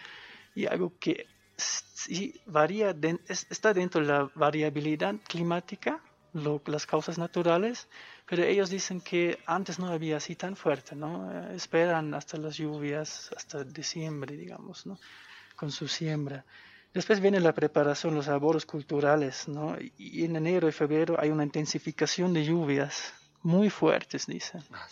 y 0.53 0.67
algo 0.67 0.93
que 0.99 1.29
sí 1.57 2.35
varía, 2.47 2.93
está 3.49 3.73
dentro 3.73 4.01
de 4.01 4.09
la 4.09 4.29
variabilidad 4.35 5.15
climática, 5.29 6.03
las 6.33 6.87
causas 6.87 7.19
naturales, 7.19 7.87
pero 8.27 8.43
ellos 8.43 8.69
dicen 8.69 9.01
que 9.01 9.39
antes 9.47 9.79
no 9.79 9.87
había 9.93 10.17
así 10.17 10.35
tan 10.35 10.57
fuerte, 10.57 10.97
¿no? 10.97 11.31
Eh, 11.31 11.55
esperan 11.55 12.15
hasta 12.15 12.37
las 12.37 12.57
lluvias, 12.57 13.31
hasta 13.37 13.63
diciembre, 13.63 14.37
digamos, 14.37 14.87
¿no? 14.87 14.99
Con 15.55 15.71
su 15.71 15.87
siembra. 15.87 16.45
Después 16.93 17.21
viene 17.21 17.41
la 17.41 17.53
preparación, 17.53 18.15
los 18.15 18.27
laboros 18.27 18.67
culturales, 18.67 19.47
¿no? 19.47 19.77
Y 19.97 20.25
en 20.25 20.37
enero 20.37 20.69
y 20.69 20.73
febrero 20.73 21.17
hay 21.19 21.31
una 21.31 21.45
intensificación 21.45 22.33
de 22.33 22.45
lluvias 22.45 23.15
muy 23.43 23.71
fuertes, 23.71 24.27
dicen. 24.27 24.63
Ah, 24.73 24.87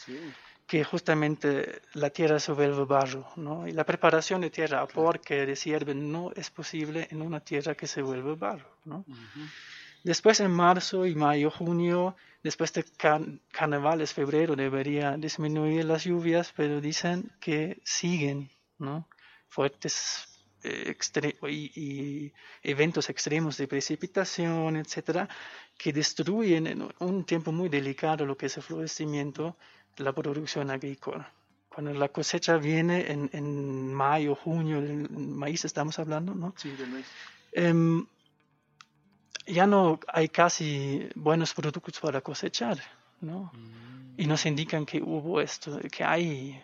que 0.69 0.85
justamente 0.85 1.81
la 1.95 2.11
tierra 2.11 2.39
se 2.39 2.53
vuelve 2.53 2.85
barro, 2.85 3.27
¿no? 3.37 3.67
Y 3.67 3.73
la 3.73 3.85
preparación 3.85 4.43
de 4.43 4.51
tierra 4.51 4.87
porque 4.87 5.47
de 5.47 5.57
sierve 5.57 5.95
no 5.95 6.31
es 6.37 6.51
posible 6.51 7.09
en 7.11 7.23
una 7.23 7.41
tierra 7.41 7.75
que 7.75 7.87
se 7.87 8.03
vuelve 8.03 8.35
barro, 8.35 8.71
¿no? 8.85 9.05
Después 10.05 10.41
en 10.41 10.51
marzo 10.51 11.07
y 11.07 11.15
mayo, 11.15 11.51
junio, 11.51 12.17
después 12.43 12.75
de 12.75 12.85
carnavales, 13.51 14.13
febrero, 14.13 14.57
debería 14.57 15.17
disminuir 15.17 15.87
las 15.87 16.05
lluvias, 16.05 16.53
pero 16.55 16.83
dicen 16.83 17.33
que 17.41 17.81
siguen, 17.83 18.51
¿no? 18.79 19.09
Fuertes 19.49 20.38
eh, 20.63 20.97
y, 21.49 22.33
eventos 22.63 23.09
extremos 23.11 23.57
de 23.57 23.69
precipitación, 23.69 24.77
etcétera, 24.77 25.29
que 25.77 25.93
destruyen 25.93 26.67
en 26.67 26.89
un 26.99 27.25
tiempo 27.25 27.53
muy 27.53 27.69
delicado 27.69 28.27
lo 28.27 28.37
que 28.37 28.47
es 28.47 28.57
el 28.57 28.63
florecimiento, 28.63 29.57
la 29.97 30.13
producción 30.13 30.71
agrícola. 30.71 31.33
Cuando 31.69 31.93
la 31.95 32.09
cosecha 32.09 32.57
viene 32.57 33.11
en, 33.13 33.31
en 33.33 33.95
mayo, 33.95 34.35
junio, 34.35 34.81
del 34.81 35.09
maíz 35.11 35.65
estamos 35.65 35.99
hablando, 35.99 36.35
¿no? 36.35 36.55
Sí, 36.57 36.71
del 36.71 36.91
maíz. 36.91 37.07
Em, 37.53 38.07
ya 39.47 39.67
no 39.67 39.99
hay 40.09 40.29
casi 40.29 41.09
buenos 41.15 41.55
productos 41.55 41.99
para 42.01 42.21
cosechar, 42.21 42.79
¿no? 43.21 43.51
Y 44.17 44.27
nos 44.27 44.45
indican 44.47 44.85
que 44.85 45.01
hubo 45.01 45.41
esto, 45.41 45.79
que 45.91 46.05
hay, 46.05 46.63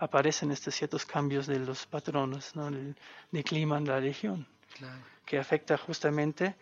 aparecen 0.00 0.50
estos 0.50 0.74
ciertos 0.74 1.04
cambios 1.04 1.46
de 1.46 1.58
los 1.58 1.86
patrones, 1.86 2.56
¿no? 2.56 2.70
De, 2.70 3.44
clima 3.44 3.78
en 3.78 3.86
la 3.86 4.00
región, 4.00 4.46
que 5.26 5.38
afecta 5.38 5.76
justamente 5.76 6.56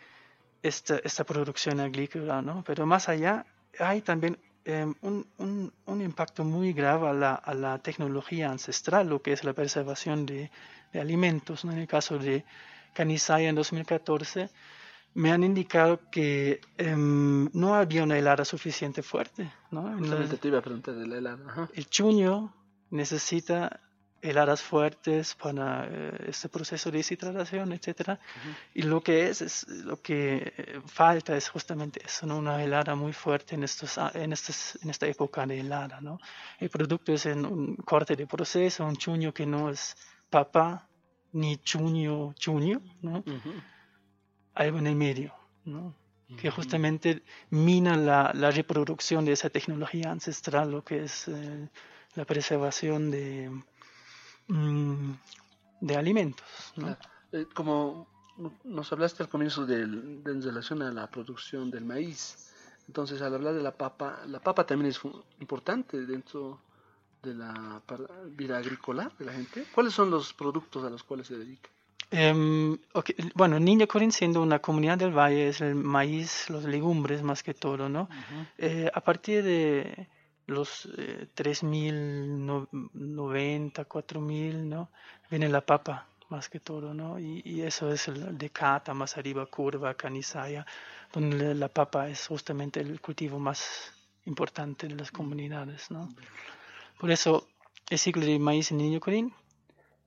esta, 0.62 0.98
esta 0.98 1.24
producción 1.24 1.80
agrícola, 1.80 2.42
¿no? 2.42 2.64
Pero 2.66 2.84
más 2.84 3.08
allá, 3.08 3.46
hay 3.78 4.02
también 4.02 4.38
em, 4.64 4.94
un, 5.02 5.26
un, 5.38 5.72
un, 5.86 6.02
impacto 6.02 6.44
muy 6.44 6.72
grave 6.72 7.08
a 7.08 7.12
la, 7.12 7.34
a 7.34 7.54
la, 7.54 7.78
tecnología 7.78 8.50
ancestral, 8.50 9.08
lo 9.08 9.22
que 9.22 9.32
es 9.32 9.44
la 9.44 9.52
preservación 9.52 10.26
de, 10.26 10.50
de 10.92 11.00
alimentos, 11.00 11.64
¿no? 11.64 11.72
En 11.72 11.78
el 11.78 11.86
caso 11.86 12.18
de 12.18 12.44
Canisaya 12.92 13.48
en 13.48 13.54
2014, 13.54 14.50
me 15.14 15.30
han 15.32 15.44
indicado 15.44 16.00
que 16.10 16.60
em, 16.76 17.48
no 17.52 17.74
había 17.74 18.02
una 18.02 18.18
helada 18.18 18.44
suficiente 18.44 19.02
fuerte. 19.02 19.50
¿no? 19.70 19.96
te 20.40 20.48
iba 20.48 20.58
a 20.58 20.62
preguntar 20.62 20.94
de 20.94 21.06
la 21.06 21.18
helada. 21.18 21.68
El 21.74 21.88
chuño 21.88 22.52
necesita 22.90 23.80
heladas 24.20 24.62
fuertes 24.62 25.34
para 25.34 25.86
eh, 25.86 26.24
este 26.28 26.48
proceso 26.48 26.90
de 26.90 26.98
deshidratación, 26.98 27.72
etcétera. 27.72 28.18
Y 28.74 28.82
lo 28.82 29.00
que 29.00 29.28
es, 29.28 29.42
es 29.42 29.68
lo 29.68 30.00
que 30.02 30.52
eh, 30.56 30.80
falta 30.86 31.36
es 31.36 31.48
justamente 31.48 32.00
eso, 32.04 32.26
¿no? 32.26 32.38
una 32.38 32.62
helada 32.62 32.94
muy 32.94 33.12
fuerte 33.12 33.54
en 33.54 33.62
estos, 33.62 33.98
en 34.14 34.32
estos, 34.32 34.78
en 34.82 34.90
esta 34.90 35.06
época 35.06 35.46
de 35.46 35.60
helada, 35.60 36.00
¿no? 36.00 36.18
El 36.58 36.68
producto 36.68 37.12
es 37.12 37.26
en 37.26 37.46
un 37.46 37.76
corte 37.76 38.16
de 38.16 38.26
proceso, 38.26 38.84
un 38.84 38.96
chuño 38.96 39.32
que 39.32 39.46
no 39.46 39.70
es 39.70 39.96
papa 40.28 40.88
ni 41.32 41.58
chuño 41.58 42.32
chuño, 42.34 42.80
¿no? 43.02 43.22
algo 44.54 44.78
en 44.78 44.86
el 44.88 44.96
medio, 44.96 45.34
¿no? 45.64 45.94
que 46.36 46.50
justamente 46.50 47.22
mina 47.50 47.96
la, 47.96 48.32
la, 48.34 48.50
reproducción 48.50 49.24
de 49.24 49.32
esa 49.32 49.48
tecnología 49.48 50.10
ancestral, 50.10 50.70
lo 50.70 50.84
que 50.84 51.04
es 51.04 51.26
eh, 51.28 51.68
la 52.18 52.24
preservación 52.24 53.12
de, 53.12 53.48
mm, 54.48 55.12
de 55.80 55.96
alimentos. 55.96 56.48
¿no? 56.76 56.96
Eh, 57.30 57.46
como 57.54 58.08
nos 58.64 58.92
hablaste 58.92 59.22
al 59.22 59.28
comienzo 59.28 59.64
de, 59.66 59.86
de, 59.86 60.30
en 60.32 60.42
relación 60.42 60.82
a 60.82 60.90
la 60.90 61.06
producción 61.08 61.70
del 61.70 61.84
maíz, 61.84 62.50
entonces 62.88 63.22
al 63.22 63.34
hablar 63.34 63.54
de 63.54 63.62
la 63.62 63.70
papa, 63.70 64.20
la 64.26 64.40
papa 64.40 64.66
también 64.66 64.90
es 64.90 65.00
importante 65.38 66.04
dentro 66.06 66.60
de 67.22 67.34
la 67.34 67.82
vida 68.30 68.58
agrícola 68.58 69.12
de 69.16 69.24
la 69.24 69.32
gente. 69.32 69.64
¿Cuáles 69.72 69.94
son 69.94 70.10
los 70.10 70.32
productos 70.32 70.84
a 70.84 70.90
los 70.90 71.04
cuales 71.04 71.28
se 71.28 71.38
dedica? 71.38 71.70
Um, 72.10 72.78
okay. 72.94 73.14
Bueno, 73.34 73.60
Niño 73.60 73.86
Corín 73.86 74.10
siendo 74.10 74.42
una 74.42 74.60
comunidad 74.60 74.98
del 74.98 75.16
valle 75.16 75.48
es 75.48 75.60
el 75.60 75.74
maíz, 75.76 76.50
los 76.50 76.64
legumbres 76.64 77.22
más 77.22 77.42
que 77.44 77.54
todo, 77.54 77.88
¿no? 77.88 78.08
eh, 78.56 78.90
a 78.92 79.00
partir 79.02 79.44
de 79.44 80.08
los 80.48 80.88
eh, 80.96 81.28
3.090, 81.36 83.86
4.000, 83.86 84.54
¿no? 84.64 84.90
Viene 85.30 85.48
la 85.48 85.60
papa 85.60 86.08
más 86.30 86.48
que 86.48 86.58
todo, 86.58 86.94
¿no? 86.94 87.18
Y, 87.18 87.42
y, 87.44 87.62
eso 87.62 87.92
es 87.92 88.08
el 88.08 88.36
de 88.36 88.50
Cata, 88.50 88.94
más 88.94 89.16
arriba, 89.16 89.46
Curva, 89.46 89.94
Canisaya, 89.94 90.66
donde 91.12 91.54
la 91.54 91.68
papa 91.68 92.08
es 92.08 92.26
justamente 92.26 92.80
el 92.80 93.00
cultivo 93.00 93.38
más 93.38 93.92
importante 94.24 94.88
de 94.88 94.94
las 94.94 95.10
comunidades, 95.10 95.90
¿no? 95.90 96.08
Por 96.98 97.10
eso 97.10 97.46
el 97.88 97.98
ciclo 97.98 98.24
de 98.24 98.38
maíz 98.38 98.70
en 98.70 98.78
Niño 98.78 99.00
Corín 99.00 99.32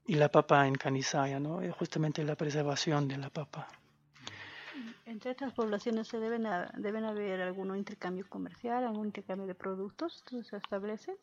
y 0.05 0.15
la 0.15 0.29
papa 0.29 0.67
en 0.67 0.75
Canisaya, 0.75 1.39
¿no? 1.39 1.61
justamente 1.73 2.23
la 2.23 2.35
preservación 2.35 3.07
de 3.07 3.17
la 3.17 3.29
papa. 3.29 3.67
Entre 5.11 5.31
estas 5.31 5.51
poblaciones 5.51 6.07
se 6.07 6.19
deben, 6.19 6.47
deben 6.77 7.03
haber 7.03 7.41
algún 7.41 7.75
intercambio 7.75 8.25
comercial, 8.29 8.85
algún 8.85 9.07
intercambio 9.07 9.45
de 9.45 9.55
productos 9.55 10.23
se 10.49 10.55
establecen. 10.55 11.17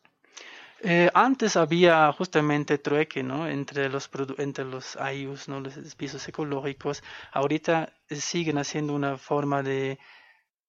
Eh, 0.81 1.09
antes 1.15 1.57
había 1.57 2.11
justamente 2.13 2.77
trueque, 2.77 3.23
¿no? 3.23 3.47
Entre 3.47 3.89
los 3.89 4.07
entre 4.37 4.65
los 4.65 4.95
ayus, 4.95 5.49
¿no? 5.49 5.59
Los 5.59 5.95
pisos 5.95 6.27
ecológicos. 6.27 7.01
Ahorita 7.31 7.91
siguen 8.11 8.59
haciendo 8.59 8.93
una 8.93 9.17
forma 9.17 9.63
de, 9.63 9.97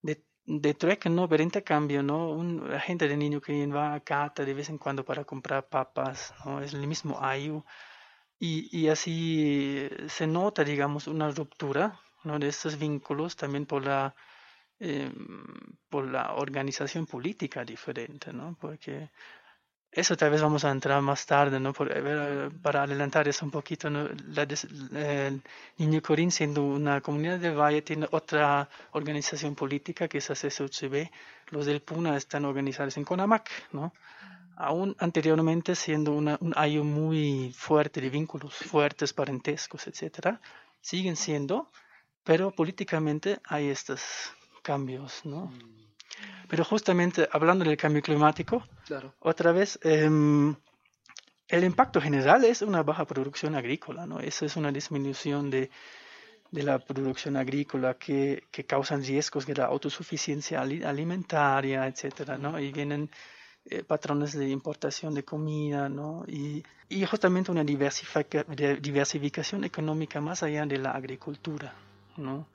de, 0.01 0.25
de 0.47 0.73
trueque, 0.73 1.11
¿no? 1.11 1.29
Pero 1.29 1.43
intercambio, 1.43 2.03
¿no? 2.03 2.31
Un, 2.31 2.71
la 2.71 2.81
gente 2.81 3.07
de 3.07 3.19
niño 3.19 3.43
que 3.43 3.67
va 3.67 3.93
a 3.93 4.01
Cata 4.01 4.47
de 4.47 4.55
vez 4.55 4.71
en 4.71 4.79
cuando 4.79 5.05
para 5.05 5.25
comprar 5.25 5.69
papas, 5.69 6.33
¿no? 6.47 6.63
Es 6.63 6.73
el 6.73 6.87
mismo 6.87 7.23
ayu 7.23 7.63
y, 8.39 8.75
y, 8.75 8.89
así 8.89 9.91
se 10.09 10.27
nota, 10.27 10.65
digamos, 10.65 11.07
una 11.07 11.31
ruptura 11.31 12.01
¿no? 12.25 12.39
de 12.39 12.49
estos 12.49 12.79
vínculos 12.79 13.37
también 13.37 13.67
por 13.67 13.85
la, 13.85 14.15
eh, 14.79 15.11
por 15.89 16.07
la 16.07 16.35
organización 16.35 17.07
política 17.07 17.65
diferente, 17.65 18.33
¿no? 18.33 18.57
Porque 18.61 19.11
eso 19.93 20.17
tal 20.17 20.31
vez 20.31 20.41
vamos 20.41 20.65
a 20.65 20.71
entrar 20.71 21.03
más 21.03 21.27
tarde, 21.27 21.59
¿no? 21.59 21.73
Por, 21.73 21.89
para 22.63 22.85
adelantar 22.85 23.27
eso 23.27 23.45
un 23.45 23.51
poquito. 23.51 23.91
La 23.91 24.47
el 24.95 25.43
Niño 25.79 26.01
Corín, 26.01 26.31
siendo 26.31 26.65
una 26.65 27.01
comunidad 27.01 27.39
de 27.39 27.51
Valle, 27.51 27.83
tiene 27.83 28.07
otra 28.11 28.69
organización 28.93 29.55
política 29.57 30.07
que 30.09 30.19
es 30.19 30.31
ACSUCB. 30.31 31.11
Los 31.51 31.67
del 31.67 31.83
Puna 31.83 32.17
están 32.17 32.45
organizados 32.45 32.97
en 32.97 33.05
CONAMAC, 33.05 33.51
¿no? 33.73 33.93
aún 34.61 34.95
anteriormente 34.99 35.75
siendo 35.75 36.13
una, 36.13 36.37
un 36.41 36.53
ayo 36.55 36.85
muy 36.85 37.51
fuerte 37.57 38.01
de 38.03 38.11
vínculos 38.11 38.55
fuertes, 38.55 39.15
parentescos, 39.15 39.87
etcétera, 39.87 40.39
siguen 40.83 41.17
siendo, 41.17 41.71
pero 42.25 42.51
políticamente 42.51 43.41
hay 43.45 43.69
estos 43.69 44.33
cambios, 44.63 45.25
¿no? 45.25 45.47
Mm. 45.47 45.81
Pero 46.49 46.65
justamente 46.65 47.29
hablando 47.31 47.65
del 47.65 47.77
cambio 47.77 48.03
climático, 48.03 48.65
otra 49.21 49.53
vez, 49.53 49.79
em, 49.83 50.55
el 51.49 51.65
impacto 51.65 52.01
general 52.01 52.45
es 52.45 52.63
una 52.63 52.83
baja 52.83 53.05
producción 53.05 53.55
agrícola, 53.55 54.07
¿no? 54.07 54.21
Eso 54.21 54.47
es 54.47 54.57
una 54.57 54.73
disminución 54.73 55.51
de, 55.51 55.71
de 56.51 56.63
la 56.63 56.79
producción 56.79 57.37
agrícola 57.37 57.95
que, 57.95 58.45
que 58.51 58.67
causan 58.67 59.05
riesgos 59.05 59.47
de 59.47 59.55
la 59.55 59.67
autosuficiencia 59.67 60.61
alimentaria, 60.61 61.87
etcétera, 61.87 62.37
¿no? 62.37 62.59
Y 62.59 62.73
vienen 62.73 63.11
eh, 63.65 63.85
patrones 63.85 64.37
de 64.37 64.49
importación 64.49 65.15
de 65.15 65.25
comida, 65.25 65.89
¿no? 65.89 66.25
Y, 66.27 66.65
y 66.89 67.07
justamente 67.07 67.53
una 67.53 67.63
diversificación 67.63 69.65
económica 69.65 70.21
más 70.21 70.43
allá 70.43 70.67
de 70.67 70.79
la 70.79 70.91
agricultura, 70.91 71.73
¿no? 72.17 72.47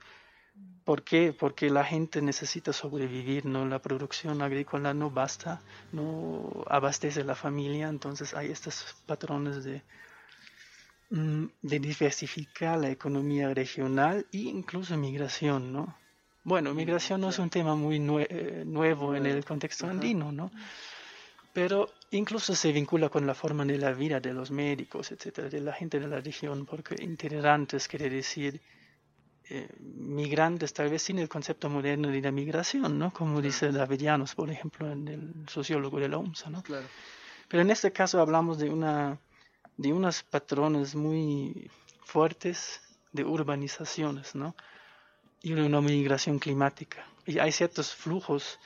¿Por 0.84 1.02
qué? 1.02 1.32
Porque 1.32 1.68
la 1.68 1.84
gente 1.84 2.22
necesita 2.22 2.72
sobrevivir, 2.72 3.44
¿no? 3.44 3.66
La 3.66 3.80
producción 3.80 4.40
agrícola 4.40 4.94
no 4.94 5.10
basta, 5.10 5.60
no 5.92 6.64
abastece 6.68 7.24
la 7.24 7.34
familia, 7.34 7.88
entonces 7.88 8.34
hay 8.34 8.50
estos 8.50 8.96
patrones 9.04 9.64
de, 9.64 9.82
mm, 11.10 11.46
de 11.62 11.78
diversificar 11.80 12.78
la 12.78 12.90
economía 12.90 13.52
regional 13.52 14.26
e 14.32 14.38
incluso 14.38 14.96
migración, 14.96 15.72
¿no? 15.72 15.96
Bueno, 16.44 16.72
migración 16.72 17.20
no 17.20 17.30
es 17.30 17.38
un 17.40 17.50
tema 17.50 17.74
muy 17.74 17.96
eh, 17.96 18.62
nuevo 18.64 19.16
en 19.16 19.26
el 19.26 19.44
contexto 19.44 19.88
andino, 19.88 20.30
¿no? 20.30 20.50
pero 21.56 21.88
incluso 22.10 22.54
se 22.54 22.70
vincula 22.70 23.08
con 23.08 23.26
la 23.26 23.34
forma 23.34 23.64
de 23.64 23.78
la 23.78 23.92
vida 23.92 24.20
de 24.20 24.34
los 24.34 24.50
médicos, 24.50 25.10
etcétera, 25.10 25.48
de 25.48 25.62
la 25.62 25.72
gente 25.72 25.98
de 25.98 26.06
la 26.06 26.20
región, 26.20 26.66
porque 26.66 27.02
integrantes 27.02 27.88
quiere 27.88 28.10
decir 28.10 28.60
eh, 29.50 29.68
migrantes, 29.80 30.72
tal 30.72 30.90
vez 30.90 31.02
sin 31.02 31.18
el 31.18 31.28
concepto 31.28 31.68
moderno 31.68 32.08
de 32.08 32.20
la 32.20 32.32
migración, 32.32 32.98
¿no? 32.98 33.12
Como 33.12 33.40
dice 33.40 33.70
Davidianos, 33.70 34.34
por 34.34 34.50
ejemplo, 34.50 34.90
en 34.90 35.08
el 35.08 35.48
sociólogo 35.48 36.00
de 36.00 36.08
la 36.08 36.18
UMSA, 36.18 36.50
¿no? 36.50 36.62
Claro. 36.62 36.86
Pero 37.48 37.62
en 37.62 37.70
este 37.70 37.92
caso 37.92 38.20
hablamos 38.20 38.58
de 38.58 38.70
una 38.70 39.18
de 39.76 39.92
unos 39.92 40.22
patrones 40.22 40.94
muy 40.94 41.70
fuertes 42.04 42.80
de 43.12 43.24
urbanizaciones, 43.24 44.34
¿no? 44.34 44.56
Y 45.42 45.52
una 45.52 45.80
migración 45.80 46.38
climática. 46.38 47.06
Y 47.26 47.38
hay 47.38 47.52
ciertos 47.52 47.94
flujos 47.94 48.58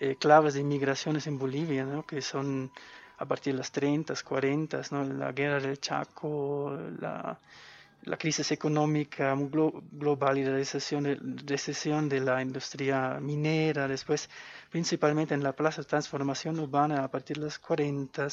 eh, 0.00 0.16
claves 0.16 0.54
de 0.54 0.60
inmigraciones 0.60 1.26
en 1.26 1.38
Bolivia, 1.38 1.84
¿no? 1.84 2.04
que 2.04 2.20
son 2.20 2.72
a 3.18 3.26
partir 3.26 3.52
de 3.52 3.58
las 3.58 3.70
30, 3.70 4.14
40, 4.24 4.82
¿no? 4.90 5.04
la 5.04 5.30
guerra 5.32 5.60
del 5.60 5.78
Chaco, 5.78 6.76
la, 6.98 7.38
la 8.04 8.16
crisis 8.16 8.52
económica 8.52 9.34
global 9.34 10.38
y 10.38 10.44
la 10.44 10.52
recesión, 10.52 12.08
de 12.08 12.20
la 12.20 12.42
industria 12.42 13.18
minera, 13.20 13.88
después 13.88 14.28
principalmente 14.70 15.34
en 15.34 15.42
la 15.42 15.52
plaza 15.52 15.82
de 15.82 15.88
transformación 15.88 16.58
urbana 16.58 17.04
a 17.04 17.10
partir 17.10 17.38
de 17.38 17.44
las 17.44 17.58
40, 17.58 18.28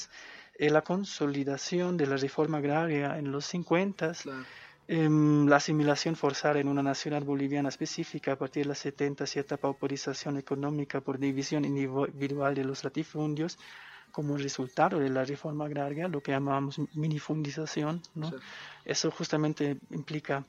eh, 0.55 0.69
la 0.69 0.81
consolidación 0.81 1.97
de 1.97 2.07
la 2.07 2.17
reforma 2.17 2.57
agraria 2.57 3.17
en 3.17 3.31
los 3.31 3.45
50, 3.45 4.11
em, 4.87 5.47
la 5.47 5.55
asimilación 5.55 6.15
forzada 6.15 6.59
en 6.59 6.67
una 6.67 6.83
nacional 6.83 7.23
boliviana 7.23 7.69
específica 7.69 8.33
a 8.33 8.37
partir 8.37 8.63
de 8.63 8.69
los 8.69 8.79
70, 8.79 9.25
cierta 9.25 9.57
pauperización 9.57 10.37
económica 10.37 10.99
por 10.99 11.17
división 11.17 11.63
individual 11.63 12.53
de 12.55 12.65
los 12.65 12.83
latifundios, 12.83 13.57
como 14.11 14.37
resultado 14.37 14.99
de 14.99 15.09
la 15.09 15.23
reforma 15.23 15.65
agraria, 15.65 16.07
lo 16.07 16.21
que 16.21 16.31
llamamos 16.31 16.79
minifundización. 16.93 18.01
¿no? 18.15 18.31
Eso 18.85 19.11
justamente 19.11 19.77
implica 19.91 20.45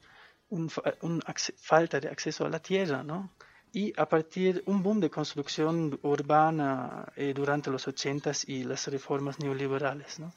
una 0.51 0.69
un 1.01 1.23
falta 1.57 1.99
de 1.99 2.09
acceso 2.09 2.45
a 2.45 2.51
la 2.51 2.61
tierra, 2.61 3.03
¿no? 3.03 3.31
y 3.73 3.93
a 3.99 4.07
partir 4.07 4.63
un 4.67 4.83
boom 4.83 5.01
de 5.01 5.09
construcción 5.09 5.99
urbana 6.03 7.07
eh, 7.17 7.33
durante 7.35 7.71
los 7.71 7.89
80 7.89 8.33
y 8.47 8.65
las 8.65 8.87
reformas 8.89 9.39
neoliberales. 9.39 10.21
¿no? 10.21 10.33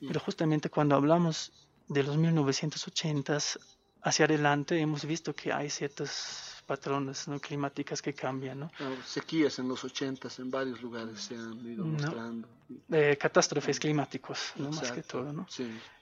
Pero 0.00 0.18
justamente 0.20 0.68
cuando 0.68 0.96
hablamos 0.96 1.52
de 1.88 2.02
los 2.02 2.16
1980s 2.18 3.58
hacia 4.06 4.24
adelante, 4.24 4.78
hemos 4.78 5.04
visto 5.04 5.34
que 5.34 5.52
hay 5.52 5.70
ciertos 5.70 6.62
patrones 6.66 7.28
¿no? 7.28 7.38
climáticas 7.38 8.02
que 8.02 8.12
cambian. 8.12 8.60
¿no? 8.60 8.70
sequías 9.04 9.58
en 9.58 9.68
los 9.68 9.84
80 9.84 10.28
en 10.38 10.50
varios 10.50 10.82
lugares 10.82 11.20
se 11.20 11.34
han 11.36 11.64
ido 11.64 11.84
mostrando. 11.84 12.48
Eh, 12.90 13.16
catástrofes 13.20 13.78
climáticos, 13.78 14.52
¿no? 14.56 14.70
más 14.70 14.90
que 14.90 15.02
todo. 15.02 15.32
¿no? 15.32 15.46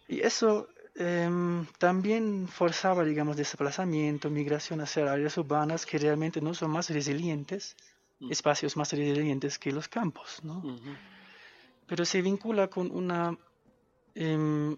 Y 0.08 0.20
eso 0.20 0.68
Em, 0.96 1.66
también 1.78 2.46
forzaba, 2.46 3.02
digamos, 3.02 3.36
desplazamiento, 3.36 4.30
migración 4.30 4.80
hacia 4.80 5.10
áreas 5.10 5.36
urbanas 5.38 5.86
que 5.86 5.98
realmente 5.98 6.40
no 6.40 6.54
son 6.54 6.70
más 6.70 6.88
resilientes, 6.88 7.76
mm. 8.20 8.30
espacios 8.30 8.76
más 8.76 8.92
resilientes 8.92 9.58
que 9.58 9.72
los 9.72 9.88
campos, 9.88 10.38
¿no? 10.44 10.62
Pero 11.88 12.04
se 12.04 12.22
vincula 12.22 12.68
con 12.68 12.92
una 12.92 13.36
em, 14.14 14.76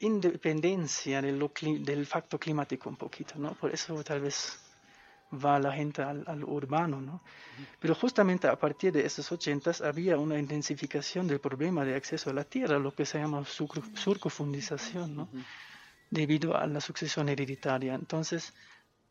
independencia 0.00 1.20
del, 1.20 1.50
del 1.84 2.06
facto 2.06 2.38
climático 2.38 2.88
un 2.88 2.96
poquito, 2.96 3.34
¿no? 3.38 3.54
Por 3.54 3.72
eso 3.72 4.02
tal 4.02 4.20
vez 4.20 4.58
va 5.32 5.58
la 5.58 5.72
gente 5.72 6.02
al, 6.02 6.44
urbano, 6.44 7.00
¿no? 7.00 7.20
Pero 7.80 7.94
justamente 7.94 8.46
a 8.46 8.56
partir 8.58 8.92
de 8.92 9.04
esos 9.04 9.30
ochentas 9.32 9.80
había 9.80 10.18
una 10.18 10.38
intensificación 10.38 11.26
del 11.26 11.40
problema 11.40 11.84
de 11.84 11.94
acceso 11.94 12.30
a 12.30 12.32
la 12.32 12.44
tierra, 12.44 12.78
lo 12.78 12.94
que 12.94 13.04
se 13.04 13.18
llama 13.18 13.44
surcofundización, 13.44 15.16
¿no? 15.16 15.28
Debido 16.10 16.56
a 16.56 16.66
la 16.66 16.80
sucesión 16.80 17.28
hereditaria. 17.28 17.94
Entonces, 17.94 18.54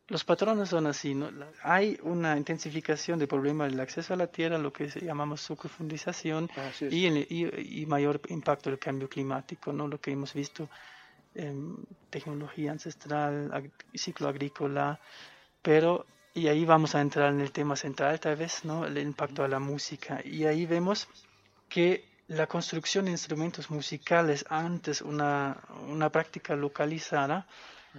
los 0.08 0.24
patrones 0.24 0.68
son 0.68 0.86
así, 0.86 1.14
¿no? 1.14 1.30
Hay 1.62 1.98
una 2.02 2.36
intensificación 2.36 3.18
del 3.18 3.26
problema 3.26 3.64
del 3.64 3.80
acceso 3.80 4.14
a 4.14 4.16
la 4.16 4.28
tierra, 4.28 4.56
lo 4.56 4.72
que 4.72 4.86
llamamos 4.88 5.40
surcofundización, 5.40 6.48
y, 6.80 7.06
y, 7.08 7.82
y, 7.82 7.86
mayor 7.86 8.20
impacto 8.28 8.70
del 8.70 8.78
cambio 8.78 9.08
climático, 9.08 9.72
¿no? 9.72 9.88
Lo 9.88 10.00
que 10.00 10.12
hemos 10.12 10.32
visto 10.32 10.68
en 11.34 11.76
tecnología 12.08 12.70
ancestral, 12.70 13.72
ciclo 13.94 14.28
agrícola, 14.28 15.00
pero, 15.60 16.06
y 16.34 16.46
ahí 16.46 16.64
vamos 16.64 16.94
a 16.94 17.00
entrar 17.00 17.32
en 17.32 17.40
el 17.40 17.50
tema 17.50 17.74
central 17.74 18.20
tal 18.20 18.36
vez, 18.36 18.64
¿no? 18.64 18.86
El 18.86 18.98
impacto 18.98 19.42
a 19.42 19.48
la 19.48 19.58
música. 19.58 20.20
Y 20.24 20.44
ahí 20.44 20.66
vemos 20.66 21.08
que 21.68 22.04
la 22.28 22.46
construcción 22.46 23.06
de 23.06 23.10
instrumentos 23.10 23.70
musicales 23.70 24.44
antes 24.48 25.02
una, 25.02 25.60
una 25.88 26.10
práctica 26.10 26.54
localizada 26.54 27.46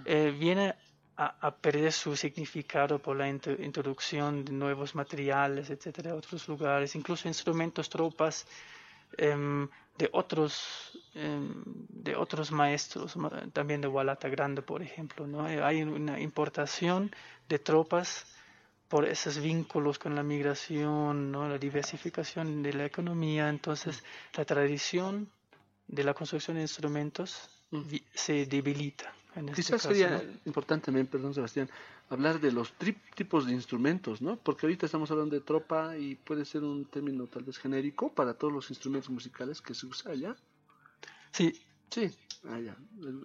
eh, 0.04 0.34
viene 0.38 0.74
a, 1.20 1.50
perder 1.50 1.92
su 1.92 2.14
significado 2.14 3.00
por 3.00 3.16
la 3.16 3.28
introducción 3.28 4.44
de 4.44 4.52
nuevos 4.52 4.94
materiales, 4.94 5.68
etcétera, 5.68 6.14
otros 6.14 6.46
lugares, 6.46 6.94
incluso 6.94 7.26
instrumentos, 7.26 7.88
tropas, 7.88 8.46
em, 9.16 9.68
de 9.98 10.08
otros 10.12 10.92
em, 11.14 11.64
de 11.88 12.14
otros 12.14 12.52
maestros 12.52 13.16
también 13.52 13.80
de 13.80 13.88
Walata 13.88 14.28
Grande 14.28 14.62
por 14.62 14.80
ejemplo 14.80 15.26
no 15.26 15.44
hay 15.44 15.82
una 15.82 16.20
importación 16.20 17.10
de 17.48 17.58
tropas 17.58 18.26
por 18.86 19.04
esos 19.04 19.38
vínculos 19.40 19.98
con 19.98 20.14
la 20.14 20.22
migración 20.22 21.32
no 21.32 21.48
la 21.48 21.58
diversificación 21.58 22.62
de 22.62 22.72
la 22.74 22.84
economía. 22.84 23.48
Entonces 23.48 24.04
la 24.36 24.44
tradición 24.44 25.28
de 25.88 26.04
la 26.04 26.14
construcción 26.14 26.56
de 26.56 26.62
instrumentos 26.62 27.50
se 28.14 28.46
debilita 28.46 29.12
en 29.38 29.48
este 29.48 29.62
quizás 29.62 29.82
sería 29.82 30.22
importante 30.44 30.92
perdón 31.04 31.34
Sebastián 31.34 31.68
hablar 32.10 32.40
de 32.40 32.52
los 32.52 32.72
tipos 33.14 33.46
de 33.46 33.52
instrumentos, 33.52 34.22
¿no? 34.22 34.36
Porque 34.36 34.66
ahorita 34.66 34.86
estamos 34.86 35.10
hablando 35.10 35.34
de 35.34 35.42
tropa 35.42 35.96
y 35.96 36.14
puede 36.14 36.44
ser 36.44 36.62
un 36.62 36.84
término 36.86 37.26
tal 37.26 37.44
vez 37.44 37.58
genérico 37.58 38.12
para 38.12 38.34
todos 38.34 38.52
los 38.52 38.70
instrumentos 38.70 39.10
musicales 39.10 39.60
que 39.60 39.74
se 39.74 39.86
usa 39.86 40.12
allá. 40.12 40.36
Sí. 41.32 41.52
Sí, 41.90 42.10
allá. 42.50 42.76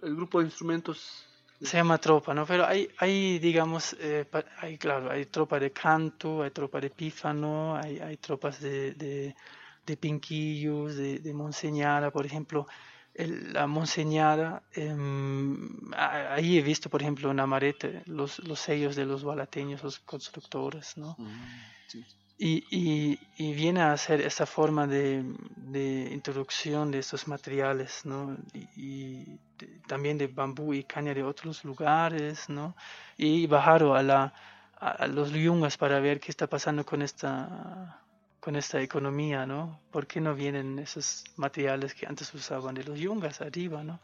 El, 0.02 0.16
grupo 0.16 0.38
de 0.38 0.46
instrumentos 0.46 1.26
se 1.60 1.76
llama 1.76 1.98
tropa, 1.98 2.34
¿no? 2.34 2.46
Pero 2.46 2.66
hay, 2.66 2.88
hay 2.98 3.38
digamos, 3.38 3.94
eh, 4.00 4.26
hay, 4.58 4.78
claro, 4.78 5.10
hay 5.10 5.26
tropa 5.26 5.58
de 5.58 5.70
canto, 5.70 6.42
hay 6.42 6.50
tropa 6.50 6.80
de 6.80 6.90
pífano, 6.90 7.76
hay, 7.76 7.98
hay 7.98 8.16
tropas 8.16 8.60
de, 8.60 8.94
de, 8.94 9.36
de 9.84 9.96
pinquillos, 9.96 10.96
de, 10.96 11.18
de 11.18 11.34
monseñara, 11.34 12.10
por 12.10 12.24
ejemplo 12.24 12.66
la 13.14 13.66
monseñada, 13.66 14.62
em, 14.72 15.68
ahí 15.96 16.58
he 16.58 16.62
visto, 16.62 16.90
por 16.90 17.00
ejemplo, 17.00 17.30
en 17.30 17.38
Amarete 17.38 18.02
los, 18.06 18.40
los 18.40 18.58
sellos 18.58 18.96
de 18.96 19.06
los 19.06 19.22
balateños, 19.22 19.84
los 19.84 20.00
constructores, 20.00 20.96
¿no? 20.96 21.14
Mm, 21.18 22.00
y, 22.36 22.64
y, 22.70 23.18
y, 23.36 23.54
viene 23.54 23.82
a 23.82 23.96
ser 23.96 24.20
esa 24.20 24.44
forma 24.44 24.88
de, 24.88 25.22
de 25.56 26.10
introducción 26.12 26.90
de 26.90 26.98
estos 26.98 27.28
materiales, 27.28 28.04
¿no? 28.04 28.36
Y, 28.76 29.38
también 29.86 30.18
de 30.18 30.26
bambú 30.26 30.74
y 30.74 30.82
caña 30.82 31.14
de 31.14 31.22
otros 31.22 31.64
lugares, 31.64 32.48
¿no? 32.48 32.74
Y 33.16 33.46
bajaron 33.46 33.96
a, 33.96 34.02
la, 34.02 34.34
a 34.80 35.06
los 35.06 35.30
yungas 35.30 35.76
para 35.76 36.00
ver 36.00 36.18
qué 36.18 36.32
está 36.32 36.48
pasando 36.48 36.84
con 36.84 37.02
esta 37.02 38.03
con 38.44 38.56
esta 38.56 38.78
economía, 38.82 39.46
¿no? 39.46 39.80
¿Por 39.90 40.06
qué 40.06 40.20
no 40.20 40.34
vienen 40.34 40.78
esos 40.78 41.24
materiales 41.36 41.94
que 41.94 42.04
antes 42.06 42.34
usaban 42.34 42.74
de 42.74 42.84
los 42.84 42.98
yungas 42.98 43.40
arriba, 43.40 43.82
¿no? 43.82 44.00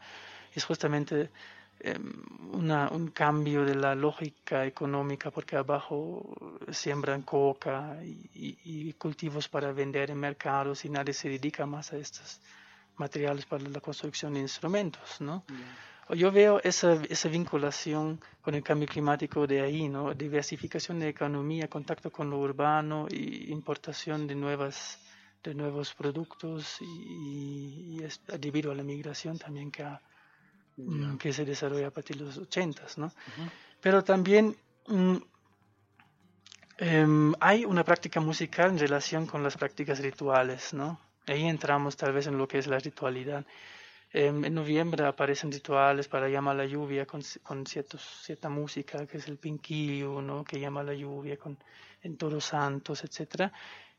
Es 0.55 0.65
justamente 0.65 1.29
em, 1.79 2.11
un 2.53 3.11
cambio 3.13 3.63
de 3.63 3.75
la 3.75 3.93
lógica 3.93 4.65
económica 4.65 5.29
porque 5.29 5.57
abajo 5.57 6.35
siembran 6.71 7.21
coca 7.21 7.99
y, 8.01 8.91
cultivos 8.93 9.47
para 9.47 9.71
vender 9.73 10.09
en 10.09 10.17
mercados 10.17 10.85
y 10.85 10.89
nadie 10.89 11.13
se 11.13 11.29
dedica 11.29 11.67
más 11.67 11.93
a 11.93 11.97
estos 11.97 12.41
materiales 12.97 13.45
para 13.45 13.63
la 13.69 13.79
construcción 13.79 14.33
de 14.33 14.39
instrumentos, 14.39 15.21
¿no? 15.21 15.43
Yo 16.09 16.31
veo 16.31 16.59
esa, 16.63 16.93
esa 17.09 17.29
vinculación 17.29 18.19
con 18.41 18.55
el 18.55 18.63
cambio 18.63 18.87
climático 18.87 19.47
de 19.47 19.61
ahí, 19.61 19.87
¿no? 19.87 20.13
Diversificación 20.13 20.99
de 20.99 21.09
economía, 21.09 21.67
contacto 21.67 22.11
con 22.11 22.29
lo 22.29 22.39
urbano 22.39 23.07
y 23.09 23.51
importación 23.51 24.27
de 24.27 24.35
nuevas 24.35 24.99
de 25.43 25.55
nuevos 25.55 25.93
productos 25.93 26.77
y, 26.81 27.99
debido 28.39 28.71
a 28.71 28.75
la 28.75 28.83
migración 28.83 29.37
también 29.37 29.71
que, 29.71 29.83
mm, 30.77 31.17
que 31.17 31.33
se 31.33 31.45
desarrolla 31.45 31.87
a 31.87 31.91
partir 31.91 32.17
de 32.17 32.25
los 32.25 32.37
ochentas, 32.37 32.97
¿no? 32.97 33.11
Pero 33.81 34.03
también 34.03 34.55
mm, 34.87 35.17
em, 36.77 37.33
hay 37.39 37.65
una 37.65 37.83
práctica 37.83 38.19
musical 38.19 38.69
en 38.69 38.79
relación 38.79 39.25
con 39.25 39.41
las 39.41 39.57
prácticas 39.57 39.99
rituales, 39.99 40.73
¿no? 40.73 40.99
Ahí 41.27 41.47
entramos 41.47 41.97
tal 41.97 42.13
vez 42.13 42.27
en 42.27 42.37
lo 42.37 42.47
que 42.47 42.59
es 42.59 42.67
la 42.67 42.79
ritualidad. 42.79 43.45
Em, 44.13 44.43
en 44.43 44.53
noviembre 44.53 45.05
aparecen 45.05 45.51
rituales 45.51 46.09
para 46.09 46.27
llamar 46.27 46.57
la 46.57 46.65
lluvia 46.65 47.05
con, 47.05 47.21
con 47.43 47.65
ciertos, 47.65 48.01
cierta 48.25 48.49
música, 48.49 49.07
que 49.07 49.17
es 49.17 49.27
el 49.29 49.37
pinquillo, 49.37 50.21
¿no? 50.21 50.43
que 50.43 50.59
llama 50.59 50.83
la 50.83 50.93
lluvia 50.93 51.37
con, 51.37 51.57
en 52.03 52.17
Todos 52.17 52.43
Santos, 52.45 53.05
etc. 53.05 53.51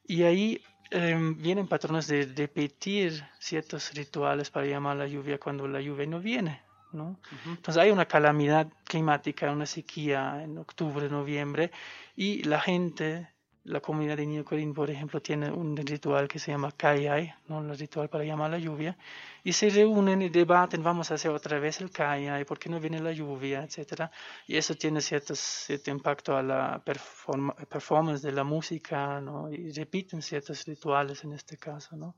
Y 0.07 0.25
ahí 0.25 0.62
em, 0.90 1.40
vienen 1.40 1.66
patrones 1.66 2.09
de 2.09 2.27
repetir 2.37 3.25
ciertos 3.38 3.94
rituales 3.94 4.51
para 4.51 4.66
llamar 4.66 4.98
la 4.98 5.07
lluvia 5.07 5.38
cuando 5.38 5.66
la 5.66 5.81
lluvia 5.81 6.07
no 6.07 6.20
viene. 6.20 6.61
¿no? 6.92 7.18
Entonces 7.46 7.83
hay 7.83 7.90
una 7.90 8.05
calamidad 8.05 8.68
climática, 8.85 9.51
una 9.51 9.64
sequía 9.64 10.42
en 10.42 10.59
octubre, 10.59 11.09
noviembre, 11.09 11.70
y 12.14 12.42
la 12.42 12.61
gente 12.61 13.32
la 13.64 13.81
comunidad 13.81 14.16
de 14.16 14.27
Niño 14.27 14.44
por 14.75 14.90
ejemplo, 14.90 15.22
tiene 15.22 15.51
un 15.51 15.77
ritual 15.77 16.27
que 16.27 16.38
se 16.38 16.51
llama 16.51 16.72
Kayay, 16.72 17.33
¿no? 17.46 17.61
el 17.61 17.79
ritual 17.79 18.09
para 18.09 18.25
llamar 18.25 18.51
la 18.51 18.59
lluvia, 18.59 18.96
y 19.44 19.53
se 19.53 19.70
reúnen 19.70 20.22
y 20.22 20.29
debaten, 20.31 20.83
vamos 20.83 21.11
a 21.11 21.14
hacer 21.14 21.31
otra 21.31 21.59
vez 21.61 21.81
el 21.81 21.90
Kayay, 21.90 22.44
¿por 22.44 22.59
qué 22.59 22.68
no 22.68 22.81
viene 22.81 23.01
la 23.01 23.12
lluvia? 23.12 23.62
etcétera 23.62 24.11
Y 24.46 24.57
eso 24.57 24.75
tiene 24.75 25.01
cierto, 25.01 25.35
cierto 25.37 25.90
impacto 25.90 26.37
a 26.37 26.42
la 26.42 26.83
performance 26.85 28.22
de 28.22 28.33
la 28.33 28.44
música, 28.44 29.20
¿no? 29.20 29.51
y 29.51 29.70
repiten 29.72 30.22
ciertos 30.22 30.64
rituales 30.66 31.22
en 31.22 31.33
este 31.33 31.57
caso. 31.57 31.96
¿no? 31.96 32.16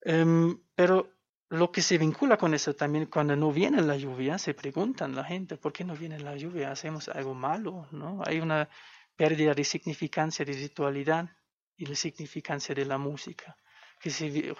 Em, 0.00 0.58
pero 0.74 1.10
lo 1.50 1.70
que 1.70 1.82
se 1.82 1.98
vincula 1.98 2.36
con 2.38 2.54
eso 2.54 2.74
también, 2.74 3.06
cuando 3.06 3.36
no 3.36 3.52
viene 3.52 3.82
la 3.82 3.96
lluvia, 3.96 4.38
se 4.38 4.54
preguntan 4.54 5.14
la 5.14 5.24
gente, 5.24 5.56
¿por 5.56 5.72
qué 5.72 5.84
no 5.84 5.94
viene 5.94 6.18
la 6.18 6.34
lluvia? 6.36 6.70
¿Hacemos 6.70 7.08
algo 7.08 7.34
malo? 7.34 7.86
¿no? 7.92 8.22
Hay 8.26 8.40
una 8.40 8.68
pérdida 9.16 9.54
de 9.54 9.64
significancia 9.64 10.44
de 10.44 10.52
ritualidad 10.52 11.28
y 11.76 11.84
de 11.84 11.96
significancia 11.96 12.74
de 12.74 12.84
la 12.84 12.98
música, 12.98 13.56
que 14.00 14.10
se, 14.10 14.54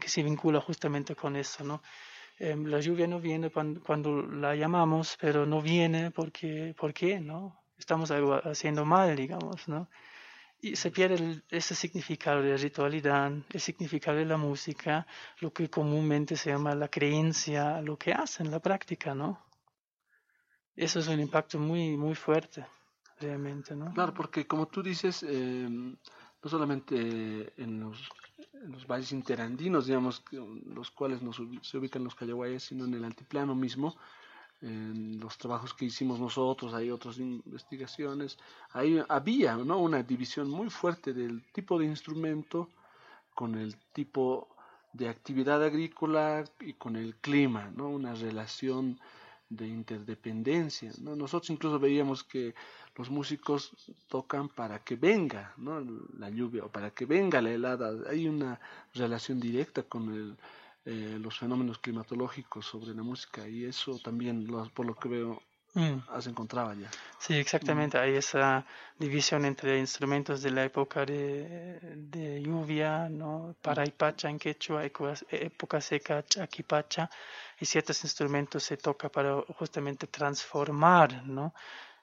que 0.00 0.08
se 0.08 0.22
vincula 0.22 0.60
justamente 0.60 1.14
con 1.14 1.36
eso, 1.36 1.64
¿no? 1.64 1.82
em, 2.38 2.66
la 2.66 2.80
lluvia 2.80 3.06
no 3.06 3.20
viene 3.20 3.50
cuando, 3.50 4.22
la 4.22 4.54
llamamos, 4.54 5.16
pero 5.20 5.44
no 5.46 5.60
viene 5.60 6.10
porque, 6.10 6.74
¿por 6.76 6.92
qué? 6.92 7.20
¿no? 7.20 7.60
Estamos 7.76 8.10
haciendo 8.44 8.84
mal, 8.84 9.16
digamos, 9.16 9.68
¿no? 9.68 9.88
Y 10.60 10.74
se 10.74 10.90
pierde 10.90 11.42
ese 11.50 11.74
significado 11.76 12.42
de 12.42 12.56
ritualidad, 12.56 13.30
el 13.52 13.60
significado 13.60 14.18
de 14.18 14.24
la 14.24 14.36
música, 14.36 15.06
lo 15.38 15.52
que 15.52 15.70
comúnmente 15.70 16.36
se 16.36 16.50
llama 16.50 16.74
la 16.74 16.88
creencia, 16.88 17.80
lo 17.80 17.96
que 17.96 18.12
hacen, 18.12 18.50
la 18.50 18.58
práctica, 18.58 19.14
¿no? 19.14 19.46
Eso 20.74 20.98
es 20.98 21.06
un 21.08 21.20
impacto 21.20 21.58
muy, 21.60 21.96
muy 21.96 22.14
fuerte, 22.16 22.66
Claro, 23.92 24.14
porque 24.14 24.46
como 24.46 24.66
tú 24.66 24.82
dices, 24.82 25.22
em, 25.22 25.96
no 26.42 26.50
solamente 26.50 27.52
en 27.56 27.80
los 27.80 28.86
valles 28.86 29.12
interandinos, 29.12 29.86
digamos, 29.86 30.24
los 30.32 30.90
cuales 30.90 31.22
nos, 31.22 31.40
se 31.62 31.78
ubican 31.78 32.04
los 32.04 32.14
Callaguayas, 32.14 32.64
sino 32.64 32.84
en 32.84 32.94
el 32.94 33.04
altiplano 33.04 33.54
mismo, 33.54 33.96
en 34.60 35.20
los 35.20 35.38
trabajos 35.38 35.72
que 35.74 35.84
hicimos 35.84 36.18
nosotros, 36.18 36.74
hay 36.74 36.90
otras 36.90 37.18
investigaciones, 37.18 38.38
ahí 38.72 39.00
había 39.08 39.56
¿no? 39.56 39.78
una 39.78 40.02
división 40.02 40.50
muy 40.50 40.68
fuerte 40.68 41.12
del 41.12 41.44
tipo 41.52 41.78
de 41.78 41.86
instrumento 41.86 42.68
con 43.34 43.54
el 43.54 43.76
tipo 43.92 44.48
de 44.92 45.08
actividad 45.08 45.62
agrícola 45.62 46.44
y 46.60 46.72
con 46.72 46.96
el 46.96 47.14
clima, 47.16 47.70
¿no? 47.76 47.88
una 47.88 48.14
relación 48.14 48.98
de 49.48 49.66
interdependencia. 49.66 50.92
¿no? 51.00 51.16
Nosotros 51.16 51.50
incluso 51.50 51.78
veíamos 51.78 52.24
que 52.24 52.54
los 52.96 53.10
músicos 53.10 53.72
tocan 54.08 54.48
para 54.48 54.80
que 54.80 54.96
venga 54.96 55.54
¿no? 55.56 55.80
la 56.18 56.30
lluvia 56.30 56.64
o 56.64 56.68
para 56.68 56.90
que 56.90 57.06
venga 57.06 57.40
la 57.40 57.50
helada. 57.50 57.92
Hay 58.10 58.28
una 58.28 58.60
relación 58.94 59.40
directa 59.40 59.82
con 59.82 60.14
el, 60.14 60.36
eh, 60.84 61.18
los 61.20 61.38
fenómenos 61.38 61.78
climatológicos 61.78 62.66
sobre 62.66 62.94
la 62.94 63.02
música 63.02 63.46
y 63.48 63.64
eso 63.64 63.98
también, 63.98 64.46
por 64.74 64.86
lo 64.86 64.94
que 64.94 65.08
veo, 65.08 65.42
mm. 65.74 65.98
has 66.08 66.26
encontrado 66.26 66.72
ya. 66.74 66.90
Sí, 67.18 67.34
exactamente. 67.34 67.98
Mm. 67.98 68.00
Hay 68.00 68.14
esa 68.14 68.66
división 68.98 69.44
entre 69.44 69.78
instrumentos 69.78 70.42
de 70.42 70.50
la 70.50 70.64
época 70.64 71.04
de, 71.04 71.78
de 71.94 72.42
lluvia, 72.42 73.08
¿no? 73.08 73.54
Paraipacha 73.60 74.30
en 74.30 74.38
quechua, 74.38 74.84
época 74.84 75.80
seca, 75.80 76.24
chaquipacha 76.24 77.10
y 77.60 77.66
ciertos 77.66 78.02
instrumentos 78.04 78.62
se 78.62 78.76
toca 78.76 79.08
para 79.08 79.42
justamente 79.58 80.06
transformar 80.06 81.26
¿no? 81.26 81.54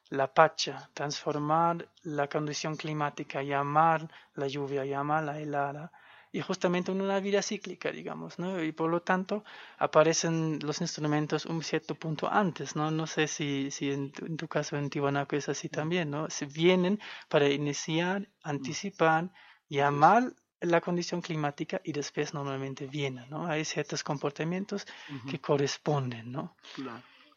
la 0.09 0.33
pacha, 0.33 0.89
transformar 0.93 1.87
la 2.03 2.27
condición 2.27 2.75
climática, 2.75 3.41
llamar 3.41 4.09
la 4.35 4.47
lluvia, 4.47 4.85
llamar 4.85 5.23
la 5.23 5.39
helada, 5.39 5.91
y 6.35 6.41
justamente 6.41 6.91
en 6.91 6.99
una 6.99 7.21
vida 7.21 7.41
cíclica, 7.41 7.91
digamos, 7.91 8.39
¿no? 8.39 8.61
Y 8.61 8.73
por 8.73 8.89
lo 8.89 9.01
tanto 9.01 9.45
aparecen 9.77 10.59
los 10.61 10.81
instrumentos 10.81 11.45
un 11.45 11.63
cierto 11.63 11.95
punto 11.95 12.29
antes, 12.29 12.75
¿no? 12.75 12.91
No 12.91 13.07
sé 13.07 13.27
si, 13.27 13.71
si 13.71 13.91
en, 13.91 14.11
tu, 14.11 14.47
caso 14.49 14.75
en 14.75 14.89
Tiwanaku 14.89 15.37
es 15.37 15.47
así 15.47 15.69
también, 15.69 16.11
¿no? 16.11 16.29
Se 16.29 16.45
vienen 16.45 16.99
para 17.29 17.47
iniciar, 17.47 18.27
anticipar, 18.43 19.31
llamar 19.69 20.33
la 20.65 20.81
condición 20.81 21.21
climática 21.21 21.81
y 21.83 21.91
después 21.91 22.33
normalmente 22.33 22.87
viene, 22.87 23.25
¿no? 23.29 23.47
Hay 23.47 23.65
ciertos 23.65 24.03
comportamientos 24.03 24.85
que 25.29 25.39
corresponden, 25.39 26.31
¿no? 26.31 26.55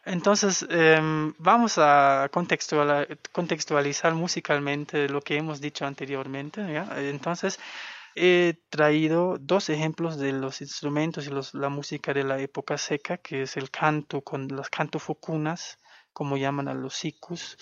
Entonces, 0.04 0.66
em, 0.70 1.34
vamos 1.38 1.76
a 1.76 2.30
contextualizar, 2.32 4.14
musicalmente 4.14 5.08
lo 5.08 5.20
que 5.20 5.36
hemos 5.36 5.60
dicho 5.60 5.84
anteriormente. 5.84 6.62
Entonces, 6.96 7.58
he 8.14 8.54
traído 8.70 9.36
dos 9.38 9.68
ejemplos 9.68 10.16
de 10.16 10.32
los 10.32 10.60
instrumentos 10.60 11.26
y 11.26 11.30
la 11.58 11.68
música 11.68 12.14
de 12.14 12.24
la 12.24 12.38
época 12.38 12.78
seca, 12.78 13.18
que 13.18 13.42
es 13.42 13.56
el 13.56 13.70
canto 13.70 14.22
con 14.22 14.48
las 14.48 14.70
canto 14.70 14.98
focunas, 14.98 15.78
como 16.12 16.36
llaman 16.36 16.68
a 16.68 16.74
los 16.74 16.94
sikus, 16.94 17.58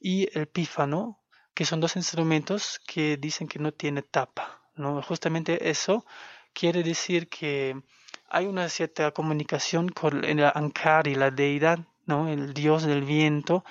y 0.00 0.28
el 0.36 0.46
pífano, 0.48 1.20
que 1.54 1.66
son 1.66 1.80
dos 1.80 1.96
instrumentos 1.96 2.80
que 2.86 3.16
dicen 3.18 3.46
que 3.46 3.58
no 3.58 3.72
tiene 3.72 4.02
tapa. 4.02 4.61
¿No? 4.76 5.02
Justamente 5.02 5.70
eso 5.70 6.04
quiere 6.52 6.82
decir 6.82 7.28
que 7.28 7.80
hay 8.28 8.46
una 8.46 8.68
cierta 8.68 9.10
comunicación 9.10 9.88
con 9.88 10.24
el 10.24 10.44
Ankari, 10.44 11.14
la 11.14 11.30
deidad, 11.30 11.80
¿no? 12.06 12.28
el 12.28 12.54
dios 12.54 12.84
del 12.84 13.02
viento, 13.02 13.64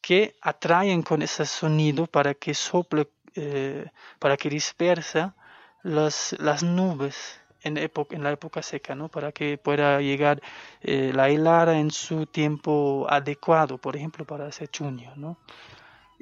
que 0.00 0.36
atraen 0.40 1.02
con 1.02 1.22
ese 1.22 1.46
sonido 1.46 2.06
para 2.06 2.34
que 2.34 2.54
sople, 2.54 3.08
eh, 3.34 3.86
para 4.18 4.36
que 4.36 4.48
dispersa 4.48 5.34
las, 5.82 6.34
nubes 6.62 7.40
en, 7.62 7.74
la 8.22 8.30
época 8.30 8.62
seca, 8.62 8.94
¿no? 8.94 9.08
para 9.08 9.32
que 9.32 9.58
pueda 9.58 10.00
llegar 10.00 10.40
eh, 10.80 11.10
la 11.14 11.28
helada 11.28 11.78
en 11.78 11.90
su 11.90 12.26
tiempo 12.26 13.06
adecuado, 13.08 13.78
por 13.78 13.96
ejemplo, 13.96 14.24
para 14.24 14.46
hacer 14.46 14.68
chuño. 14.68 15.12
¿no? 15.16 15.38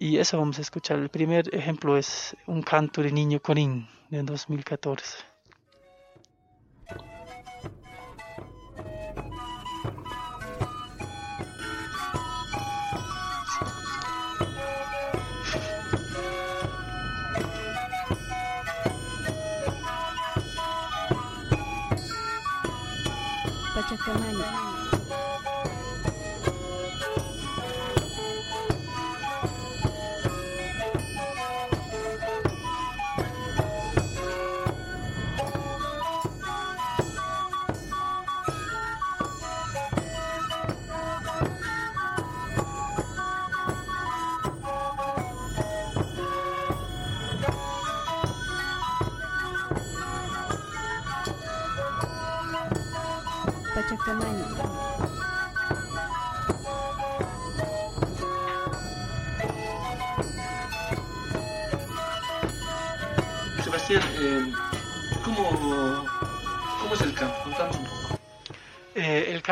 Y 0.04 0.18
eso 0.18 0.36
vamos 0.36 0.58
a 0.58 0.62
escuchar. 0.62 0.98
El 0.98 1.10
primer 1.10 1.54
ejemplo 1.54 1.96
es 1.96 2.36
un 2.48 2.60
canto 2.60 3.04
de 3.04 3.12
Niño 3.12 3.38
Corín 3.38 3.86
de 4.10 4.20
2014. 4.24 5.18
Pachacamaña. 23.72 25.21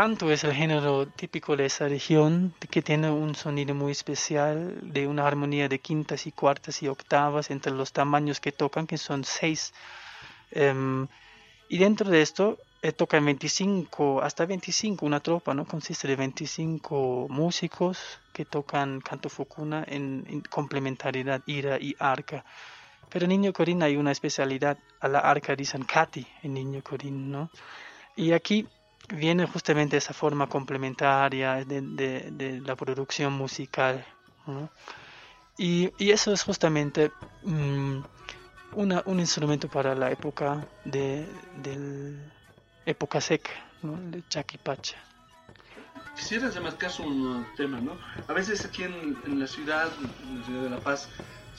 Canto 0.00 0.32
es 0.32 0.44
el 0.44 0.54
género 0.54 1.06
típico 1.08 1.58
de 1.58 1.66
esa 1.66 1.86
región 1.86 2.54
que 2.70 2.80
tiene 2.80 3.10
un 3.10 3.34
sonido 3.34 3.74
muy 3.74 3.92
especial 3.92 4.78
de 4.80 5.06
una 5.06 5.26
armonía 5.26 5.68
de 5.68 5.78
quintas 5.78 6.26
y 6.26 6.32
cuartas 6.32 6.82
y 6.82 6.88
octavas 6.88 7.50
entre 7.50 7.72
los 7.72 7.92
tamaños 7.92 8.40
que 8.40 8.50
tocan, 8.50 8.86
que 8.86 8.96
son 8.96 9.24
seis. 9.24 9.74
Em, 10.52 11.06
y 11.68 11.76
dentro 11.76 12.08
de 12.08 12.22
esto 12.22 12.56
eh, 12.80 12.92
toca 12.92 13.20
25, 13.20 14.22
hasta 14.22 14.46
25, 14.46 15.04
una 15.04 15.20
tropa, 15.20 15.52
¿no? 15.52 15.66
Consiste 15.66 16.08
de 16.08 16.16
25 16.16 17.26
músicos 17.28 17.98
que 18.32 18.46
tocan 18.46 19.02
canto 19.02 19.28
fukuna 19.28 19.84
en, 19.86 20.42
complementariedad, 20.48 21.42
ira 21.44 21.76
y 21.78 21.94
arca. 21.98 22.42
Pero 23.11 23.26
en 23.26 23.32
Niño 23.32 23.53
Corín 23.53 23.82
hay 23.82 23.96
una 23.96 24.12
especialidad, 24.12 24.78
a 24.98 25.09
la 25.09 25.18
arca 25.18 25.55
dicen 25.55 25.84
Kati 25.84 26.26
en 26.42 26.55
Niño 26.55 26.80
Corín, 26.82 27.30
¿no? 27.30 27.51
Y 28.16 28.32
aquí 28.32 28.66
viene 29.11 29.46
justamente 29.46 29.96
esa 29.96 30.14
forma 30.14 30.48
complementaria 30.48 31.64
de, 31.64 32.62
la 32.64 32.76
producción 32.76 33.32
musical, 33.32 34.04
y, 35.56 35.90
eso 35.98 36.32
es 36.32 36.42
justamente 36.42 37.11
una, 38.74 39.02
un 39.04 39.20
instrumento 39.20 39.68
para 39.68 39.94
la 39.94 40.11
época 40.11 40.66
de, 40.84 41.26
del 41.62 42.32
época 42.86 43.20
seca, 43.20 43.50
¿no? 43.82 43.98
de 44.11 44.22
Chaquipacha. 44.28 44.96
Quisiera 46.16 46.50
un 47.00 47.46
tema, 47.56 47.80
¿no? 47.80 47.96
A 48.28 48.32
veces 48.32 48.64
aquí 48.64 48.82
en, 48.82 49.38
la 49.38 49.46
ciudad, 49.46 49.88
en 50.24 50.40
la 50.40 50.44
ciudad 50.44 50.62
de 50.64 50.70
La 50.70 50.80
Paz, 50.80 51.08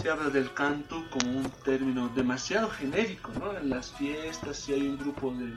se 0.02 0.10
habla 0.10 0.30
del 0.30 0.54
canto 0.54 1.04
como 1.10 1.39
un 1.39 1.49
término 1.64 2.10
demasiado 2.10 2.70
genérico, 2.70 3.32
¿no? 3.39 3.58
En 3.58 3.70
las 3.70 3.91
fiestas, 3.93 4.58
si 4.58 4.74
hay 4.74 4.88
un 4.88 4.97
grupo 4.97 5.32
de, 5.34 5.56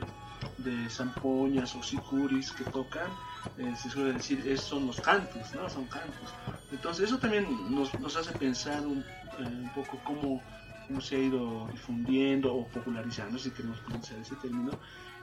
de 0.57 0.89
zampoñas 0.89 1.75
o 1.75 1.83
sicuris 1.83 2.51
que 2.51 2.63
tocan, 2.65 3.09
eh, 3.57 3.73
se 3.75 3.89
suele 3.89 4.13
decir, 4.13 4.43
es, 4.47 4.61
son 4.61 4.87
los 4.87 4.99
cantos, 5.01 5.53
¿no? 5.53 5.69
Son 5.69 5.85
cantos. 5.85 6.33
Entonces 6.71 7.05
eso 7.05 7.17
también 7.17 7.45
nos, 7.69 7.93
nos 7.99 8.15
hace 8.15 8.31
pensar 8.33 8.85
un, 8.85 8.99
eh, 8.99 9.43
un 9.43 9.69
poco 9.73 9.99
cómo, 10.03 10.41
cómo, 10.87 11.01
se 11.01 11.15
ha 11.15 11.19
ido 11.19 11.67
difundiendo 11.71 12.53
o 12.53 12.67
popularizando, 12.67 13.37
si 13.37 13.51
queremos 13.51 13.79
pronunciar 13.79 14.19
ese 14.19 14.35
término, 14.35 14.71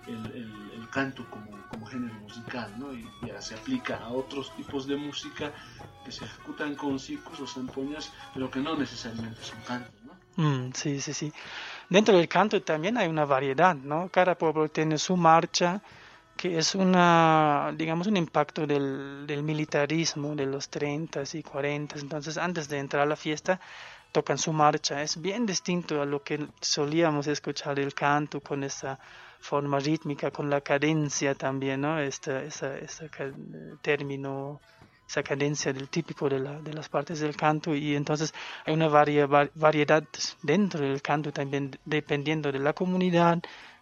el, 0.06 0.26
el, 0.36 0.88
canto 0.90 1.24
como, 1.30 1.50
como, 1.68 1.86
género 1.86 2.14
musical, 2.14 2.70
¿no? 2.78 2.92
Y 2.92 3.08
ya 3.26 3.40
se 3.40 3.54
aplica 3.54 3.96
a 3.96 4.08
otros 4.08 4.54
tipos 4.56 4.86
de 4.86 4.96
música 4.96 5.52
que 6.04 6.12
se 6.12 6.24
ejecutan 6.24 6.74
con 6.74 6.98
ciclos 6.98 7.40
o 7.40 7.46
zampoñas, 7.46 8.12
pero 8.34 8.50
que 8.50 8.60
no 8.60 8.76
necesariamente 8.76 9.42
son 9.42 9.60
cantos, 9.66 9.94
¿no? 10.04 10.12
Mm, 10.36 10.72
sí, 10.74 11.00
sí, 11.00 11.12
sí. 11.14 11.32
Dentro 11.92 12.16
del 12.16 12.26
canto 12.26 12.62
también 12.62 12.96
hay 12.96 13.06
una 13.06 13.26
variedad, 13.26 13.74
¿no? 13.76 14.08
Cada 14.08 14.34
pueblo 14.34 14.66
tiene 14.70 14.96
su 14.96 15.14
marcha, 15.14 15.82
que 16.38 16.56
es 16.56 16.74
una, 16.74 17.70
digamos, 17.76 18.06
un 18.06 18.16
impacto 18.16 18.66
del, 18.66 19.26
del 19.26 19.42
militarismo 19.42 20.34
de 20.34 20.46
los 20.46 20.70
30 20.70 21.22
y 21.34 21.42
40. 21.42 21.98
Entonces, 21.98 22.38
antes 22.38 22.66
de 22.70 22.78
entrar 22.78 23.02
a 23.02 23.06
la 23.06 23.14
fiesta, 23.14 23.60
tocan 24.10 24.38
su 24.38 24.54
marcha. 24.54 25.02
Es 25.02 25.20
bien 25.20 25.44
distinto 25.44 26.00
a 26.00 26.06
lo 26.06 26.22
que 26.22 26.46
solíamos 26.62 27.26
escuchar 27.26 27.78
el 27.78 27.92
canto 27.92 28.40
con 28.40 28.64
esa 28.64 28.98
forma 29.40 29.78
rítmica, 29.78 30.30
con 30.30 30.48
la 30.48 30.62
cadencia 30.62 31.34
también, 31.34 31.82
¿no? 31.82 31.98
Esta, 31.98 32.42
esa, 32.42 32.74
ese 32.78 33.10
término, 33.82 34.62
esa 35.12 35.22
cadencia 35.22 35.74
del 35.74 35.90
típico 35.90 36.26
de, 36.26 36.38
la, 36.38 36.58
de, 36.62 36.72
las 36.72 36.88
partes 36.88 37.20
del 37.20 37.36
canto 37.36 37.74
y 37.74 37.94
entonces 37.94 38.32
hay 38.64 38.72
una 38.72 38.88
variedad 38.88 40.02
dentro 40.42 40.80
del 40.80 41.02
canto 41.02 41.30
también 41.30 41.78
dependiendo 41.84 42.50
de 42.50 42.58
la 42.58 42.72
comunidad, 42.72 43.38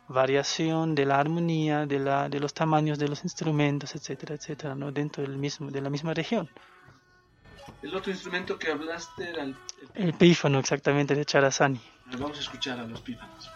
variación 0.09 0.97
de 0.97 1.07
la 1.07 1.21
armonía, 1.21 1.87
de, 1.87 2.01
la, 2.01 2.29
de 2.29 2.41
los 2.41 2.53
tamaños 2.53 2.99
de 2.99 3.07
los 3.07 3.23
instrumentos, 3.23 3.95
etcétera, 3.95 4.35
etcétera, 4.35 4.75
¿no? 4.75 4.91
Dentro 4.91 5.23
del 5.23 5.37
mismo, 5.37 5.71
de 5.71 5.81
la 5.81 5.89
misma 5.89 6.13
región. 6.15 6.51
El 7.81 7.95
otro 7.95 8.11
instrumento 8.11 8.59
que 8.59 8.73
hablaste 8.73 9.31
era 9.31 9.45
el, 9.45 9.55
el 9.95 10.15
pífano, 10.15 10.59
exactamente, 10.59 11.15
de 11.15 11.25
Charazani. 11.25 11.81
Vamos 12.19 12.39
a 12.39 12.41
escuchar 12.41 12.81
a 12.81 12.85
los 12.85 13.01
pífanos. 13.03 13.49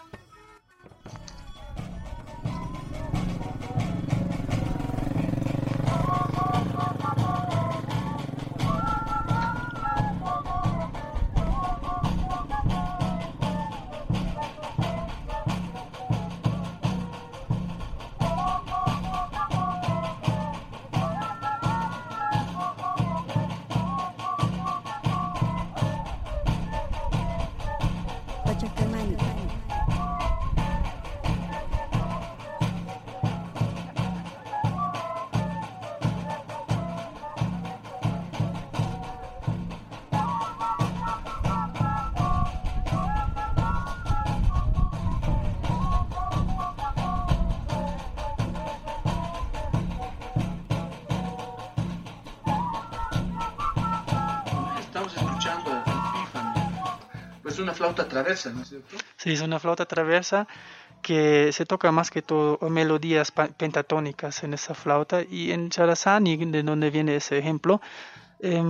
Flauta 57.85 58.07
traversa, 58.07 58.49
¿no 58.51 58.61
es 58.61 58.69
cierto? 58.69 58.95
Sí, 59.17 59.33
es 59.33 59.41
una 59.41 59.59
flauta 59.59 59.85
traversa 59.85 60.47
que 61.01 61.51
se 61.51 61.65
toca 61.65 61.91
más 61.91 62.09
que 62.09 62.21
todo 62.21 62.57
melodías 62.69 63.31
pentatónicas 63.31 64.43
en 64.43 64.55
esa 64.55 64.73
flauta 64.73 65.21
y 65.21 65.51
en 65.51 65.69
Charazani, 65.69 66.35
de 66.37 66.63
donde 66.63 66.89
viene 66.89 67.15
ese 67.15 67.37
ejemplo, 67.37 67.79
eh, 68.39 68.63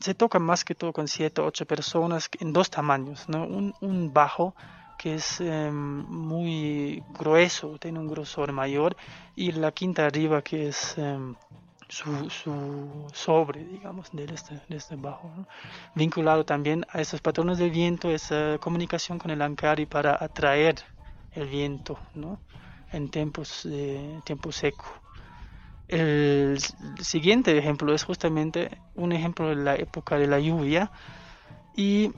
se 0.00 0.14
toca 0.14 0.38
más 0.38 0.64
que 0.64 0.74
todo 0.74 0.92
con 0.92 1.08
siete 1.08 1.40
o 1.40 1.46
ocho 1.46 1.64
personas 1.64 2.28
en 2.38 2.52
dos 2.52 2.68
tamaños, 2.68 3.28
¿no? 3.28 3.44
un, 3.44 3.74
un 3.80 4.12
bajo 4.12 4.54
que 4.98 5.14
es 5.14 5.40
eh, 5.40 5.70
muy 5.72 7.02
grueso, 7.18 7.76
tiene 7.78 7.98
un 7.98 8.08
grosor 8.08 8.52
mayor, 8.52 8.96
y 9.34 9.50
la 9.52 9.72
quinta 9.72 10.06
arriba 10.06 10.42
que 10.42 10.68
es 10.68 10.94
eh, 10.96 11.18
su, 11.92 12.30
su, 12.30 13.06
sobre, 13.12 13.64
digamos, 13.64 14.08
de 14.12 14.24
este, 14.24 14.58
de 14.66 14.76
este 14.76 14.96
bajo, 14.96 15.30
vinculado 15.94 16.46
también 16.46 16.86
a 16.88 17.02
esos 17.02 17.20
patrones 17.20 17.58
del 17.58 17.70
viento, 17.70 18.10
esa 18.10 18.56
comunicación 18.60 19.18
con 19.18 19.30
el 19.30 19.42
ancari 19.42 19.84
para 19.84 20.16
atraer 20.18 20.76
el 21.32 21.48
viento 21.48 21.98
¿no? 22.14 22.40
en 22.92 23.10
tiempos, 23.10 23.68
tiempo 24.24 24.52
seco. 24.52 24.86
El 25.86 26.58
siguiente 27.02 27.58
ejemplo 27.58 27.92
es 27.94 28.04
justamente 28.04 28.78
un 28.94 29.12
ejemplo 29.12 29.50
de 29.50 29.56
la 29.56 29.74
época 29.74 30.16
de 30.16 30.26
la 30.26 30.40
lluvia 30.40 30.90
y 31.76 32.10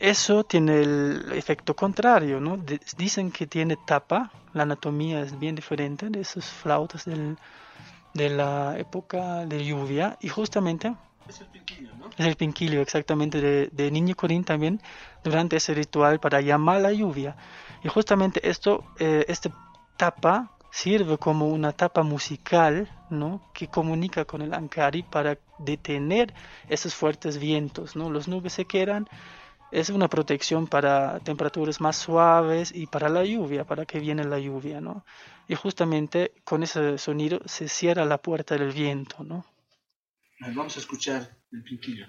eso 0.00 0.42
tiene 0.42 0.80
el 0.80 1.32
efecto 1.34 1.76
contrario, 1.76 2.40
¿no? 2.40 2.56
De, 2.56 2.80
dicen 2.96 3.30
que 3.30 3.46
tiene 3.46 3.76
tapa, 3.76 4.32
la 4.54 4.64
anatomía 4.64 5.20
es 5.20 5.38
bien 5.38 5.54
diferente 5.54 6.08
de 6.08 6.20
esas 6.20 6.46
flautas 6.46 7.04
del, 7.04 7.36
de 8.14 8.30
la 8.30 8.78
época 8.78 9.46
de 9.46 9.64
lluvia 9.64 10.16
y 10.20 10.28
justamente 10.28 10.94
es 11.28 11.40
el 11.40 11.46
pinquillo, 11.46 11.90
¿no? 11.96 12.10
Es 12.18 12.26
el 12.26 12.36
pinquillo, 12.36 12.80
exactamente, 12.80 13.40
de, 13.40 13.68
de 13.72 13.90
Niño 13.90 14.16
Corín 14.16 14.44
también, 14.44 14.80
durante 15.22 15.56
ese 15.56 15.74
ritual 15.74 16.18
para 16.18 16.40
llamar 16.40 16.80
la 16.80 16.92
lluvia. 16.92 17.36
Y 17.84 17.88
justamente 17.88 18.48
esto, 18.48 18.84
eh, 18.98 19.24
este 19.28 19.52
tapa 19.96 20.50
sirve 20.70 21.18
como 21.18 21.48
una 21.48 21.72
tapa 21.72 22.02
musical, 22.02 22.88
¿no? 23.10 23.40
Que 23.54 23.68
comunica 23.68 24.24
con 24.24 24.42
el 24.42 24.54
Ankari 24.54 25.02
para 25.02 25.38
detener 25.58 26.34
esos 26.68 26.94
fuertes 26.94 27.38
vientos, 27.38 27.96
¿no? 27.96 28.10
Los 28.10 28.28
nubes 28.28 28.52
se 28.52 28.64
quedan, 28.64 29.08
es 29.70 29.90
una 29.90 30.08
protección 30.08 30.66
para 30.66 31.20
temperaturas 31.20 31.80
más 31.80 31.96
suaves 31.96 32.72
y 32.74 32.86
para 32.86 33.08
la 33.08 33.24
lluvia, 33.24 33.64
para 33.64 33.86
que 33.86 34.00
viene 34.00 34.24
la 34.24 34.38
lluvia, 34.38 34.80
¿no? 34.80 35.04
Y 35.48 35.54
justamente 35.54 36.32
con 36.44 36.62
ese 36.62 36.98
sonido 36.98 37.40
se 37.44 37.68
cierra 37.68 38.04
la 38.04 38.18
puerta 38.18 38.56
del 38.56 38.72
viento, 38.72 39.22
¿no? 39.24 39.44
Vamos 40.40 40.76
a 40.76 40.80
escuchar 40.80 41.36
el 41.52 41.62
pinquillo. 41.62 42.06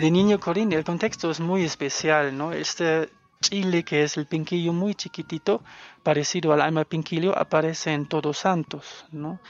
De 0.00 0.10
Niño 0.10 0.40
Corín, 0.40 0.72
el 0.72 0.82
contexto 0.82 1.30
es 1.30 1.40
muy 1.40 1.62
especial, 1.62 2.36
¿no? 2.36 2.52
Este 2.52 3.10
chile, 3.42 3.84
que 3.84 4.02
es 4.02 4.16
el 4.16 4.26
pinquillo 4.26 4.72
muy 4.72 4.94
chiquitito, 4.94 5.62
parecido 6.02 6.54
al 6.54 6.62
alma 6.62 6.84
pinquillo, 6.84 7.36
aparece 7.38 7.92
en 7.92 8.06
Todos 8.06 8.38
Santos, 8.38 9.04
¿no? 9.12 9.40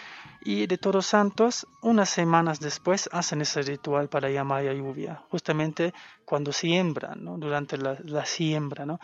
Y 0.43 0.67
de 0.67 0.77
Todos 0.77 1.07
Santos, 1.07 1.69
unas 1.83 2.11
semanas 2.11 2.59
después, 2.59 3.09
hacen 3.13 3.43
ese 3.43 3.63
ritual 3.63 4.09
para 4.09 4.29
llamar 4.29 4.67
a 4.67 4.73
lluvia, 4.73 5.23
justamente 5.31 5.95
cuando 6.25 6.53
siembran, 6.53 7.23
¿no? 7.25 7.39
Durante 7.39 7.77
la, 7.79 8.27
siembra, 8.27 8.85
¿no? 8.85 8.99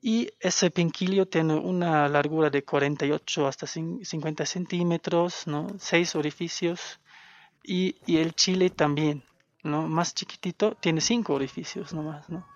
Y 0.00 0.30
ese 0.38 0.70
pinquillo 0.70 1.26
tiene 1.26 1.54
una 1.54 2.08
largura 2.08 2.48
de 2.48 2.62
48 2.62 3.48
hasta 3.48 3.66
50 3.66 4.46
centímetros, 4.46 5.48
¿no? 5.48 5.66
Seis 5.78 6.14
orificios. 6.14 7.00
Y 7.68 7.96
el 8.06 8.32
chile 8.34 8.70
también, 8.70 9.24
¿no? 9.66 9.88
más 9.88 10.14
chiquitito, 10.14 10.76
tiene 10.80 11.00
cinco 11.00 11.34
orificios 11.34 11.92
nomás, 11.92 12.28
¿no? 12.28 12.46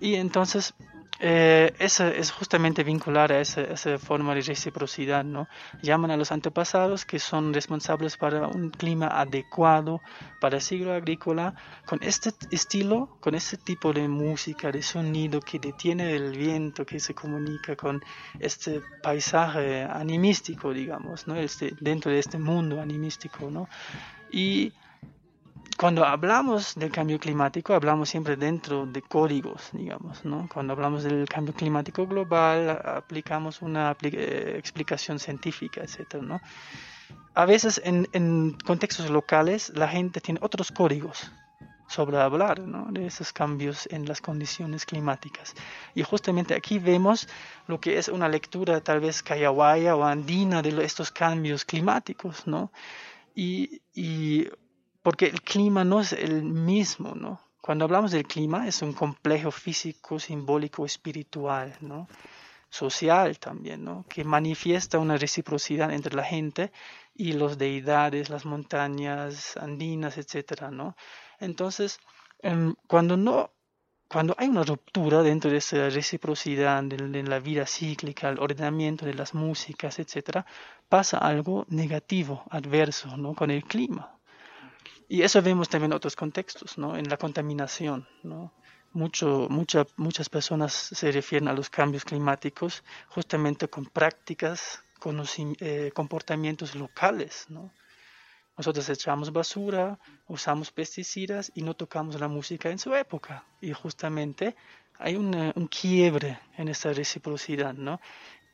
Y 0.00 0.16
entonces, 0.16 0.74
eh, 1.18 1.72
es 1.78 2.30
justamente 2.30 2.84
vincular 2.84 3.32
a 3.32 3.40
esa, 3.40 3.62
esa, 3.62 3.98
forma 3.98 4.34
de 4.34 4.42
reciprocidad, 4.42 5.24
¿no? 5.24 5.48
Llaman 5.80 6.10
a 6.10 6.16
los 6.16 6.30
antepasados 6.30 7.06
que 7.06 7.18
son 7.18 7.54
responsables 7.54 8.18
para 8.18 8.48
un 8.48 8.68
clima 8.70 9.06
adecuado 9.06 10.02
para 10.40 10.56
el 10.56 10.62
siglo 10.62 10.92
agrícola, 10.92 11.54
con 11.86 12.02
este 12.02 12.32
estilo, 12.50 13.16
con 13.20 13.34
este 13.34 13.56
tipo 13.56 13.94
de 13.94 14.08
música, 14.08 14.70
de 14.70 14.82
sonido 14.82 15.40
que 15.40 15.58
detiene 15.58 16.14
el 16.14 16.36
viento, 16.36 16.84
que 16.84 17.00
se 17.00 17.14
comunica 17.14 17.76
con 17.76 18.02
este 18.38 18.82
paisaje 19.02 19.84
animístico, 19.84 20.74
digamos, 20.74 21.26
¿no? 21.26 21.36
Este, 21.36 21.74
dentro 21.80 22.12
de 22.12 22.18
este 22.18 22.36
mundo 22.36 22.78
animístico, 22.78 23.50
¿no? 23.50 23.68
Y 24.30 24.72
cuando 25.76 26.04
hablamos 26.04 26.74
del 26.74 26.90
cambio 26.90 27.18
climático, 27.18 27.74
hablamos 27.74 28.08
siempre 28.08 28.36
dentro 28.36 28.86
de 28.86 29.02
códigos, 29.02 29.70
digamos, 29.72 30.24
¿no? 30.24 30.48
Cuando 30.52 30.72
hablamos 30.72 31.02
del 31.02 31.28
cambio 31.28 31.54
climático 31.54 32.06
global, 32.06 32.70
aplicamos 32.84 33.60
una 33.62 33.96
eh, 34.02 34.54
explicación 34.58 35.18
científica, 35.18 35.82
etcétera, 35.82 36.22
¿no? 36.22 36.40
A 37.34 37.44
veces 37.44 37.80
en, 37.84 38.08
en, 38.12 38.56
contextos 38.64 39.10
locales 39.10 39.70
la 39.74 39.88
gente 39.88 40.20
tiene 40.20 40.40
otros 40.42 40.72
códigos 40.72 41.30
sobre 41.86 42.18
hablar 42.18 42.60
¿no? 42.60 42.86
de 42.90 43.06
esos 43.06 43.32
cambios 43.32 43.86
en 43.92 44.06
las 44.06 44.20
condiciones 44.20 44.84
climáticas. 44.86 45.54
Y 45.94 46.02
justamente 46.02 46.54
aquí 46.54 46.78
vemos 46.78 47.28
lo 47.68 47.78
que 47.78 47.98
es 47.98 48.08
una 48.08 48.28
lectura 48.28 48.80
tal 48.80 49.00
vez 49.00 49.22
cayahuaya 49.22 49.94
o 49.94 50.04
andina 50.04 50.62
de 50.62 50.84
estos 50.84 51.10
cambios 51.10 51.64
climáticos, 51.64 52.46
¿no? 52.46 52.72
Y, 53.34 53.82
y 53.94 54.48
porque 55.06 55.26
el 55.26 55.40
clima 55.40 55.84
no 55.84 56.00
es 56.00 56.12
el 56.12 56.42
mismo, 56.42 57.14
¿no? 57.14 57.40
Cuando 57.60 57.84
hablamos 57.84 58.10
del 58.10 58.26
clima 58.26 58.66
es 58.66 58.82
un 58.82 58.92
complejo 58.92 59.52
físico, 59.52 60.18
simbólico, 60.18 60.84
espiritual, 60.84 61.76
¿no? 61.80 62.08
social 62.68 63.38
también, 63.38 63.84
¿no? 63.84 64.04
que 64.08 64.24
manifiesta 64.24 64.98
una 64.98 65.16
reciprocidad 65.16 65.92
entre 65.92 66.16
la 66.16 66.24
gente 66.24 66.72
y 67.14 67.34
los 67.34 67.56
deidades, 67.56 68.30
las 68.30 68.44
montañas 68.44 69.56
andinas, 69.56 70.18
etcétera, 70.18 70.72
¿no? 70.72 70.96
Entonces, 71.38 72.00
em, 72.42 72.74
cuando 72.88 73.16
no 73.16 73.52
cuando 74.08 74.34
hay 74.38 74.48
una 74.48 74.64
ruptura 74.64 75.22
dentro 75.22 75.52
de 75.52 75.58
esa 75.58 75.88
reciprocidad 75.88 76.82
de, 76.82 77.22
la 77.22 77.38
vida 77.38 77.64
cíclica, 77.64 78.28
el 78.28 78.40
ordenamiento 78.40 79.06
de 79.06 79.14
las 79.14 79.34
músicas, 79.34 80.00
etcétera, 80.00 80.46
pasa 80.88 81.18
algo 81.18 81.64
negativo, 81.68 82.42
adverso, 82.50 83.16
¿no? 83.16 83.34
con 83.34 83.52
el 83.52 83.62
clima. 83.64 84.15
Y 85.08 85.22
eso 85.22 85.40
vemos 85.40 85.68
también 85.68 85.92
en 85.92 85.96
otros 85.96 86.16
contextos, 86.16 86.78
¿no? 86.78 86.96
En 86.96 87.08
la 87.08 87.16
contaminación, 87.16 88.08
¿no? 88.22 88.52
Mucho, 88.92 89.46
mucha, 89.50 89.86
muchas 89.96 90.28
personas 90.28 90.72
se 90.72 91.12
refieren 91.12 91.48
a 91.48 91.52
los 91.52 91.70
cambios 91.70 92.04
climáticos 92.04 92.82
justamente 93.08 93.68
con 93.68 93.86
prácticas, 93.86 94.82
con 94.98 95.22
eh, 95.60 95.92
comportamientos 95.94 96.74
locales, 96.74 97.46
¿no? 97.48 97.72
Nosotros 98.56 98.88
echamos 98.88 99.32
basura, 99.32 99.98
usamos 100.26 100.72
pesticidas 100.72 101.52
y 101.54 101.62
no 101.62 101.74
tocamos 101.74 102.18
la 102.18 102.26
música 102.26 102.70
en 102.70 102.78
su 102.78 102.94
época. 102.94 103.44
Y 103.60 103.72
justamente 103.74 104.56
hay 104.98 105.14
un 105.14 105.68
quiebre 105.68 106.40
en 106.56 106.68
esa 106.68 106.90
reciprocidad, 106.94 107.74
¿no? 107.74 108.00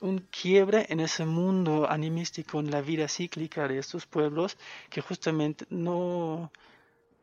Un 0.03 0.19
quiebre 0.31 0.87
en 0.89 1.01
ese 1.01 1.25
mundo 1.25 1.89
animístico, 1.89 2.61
en 2.61 2.71
la 2.71 2.81
vida 2.81 3.09
cíclica 3.09 3.69
de 3.69 3.79
estos 3.79 4.05
pueblos 4.07 4.59
que 4.91 5.01
justamente 5.01 5.65
no, 5.71 6.51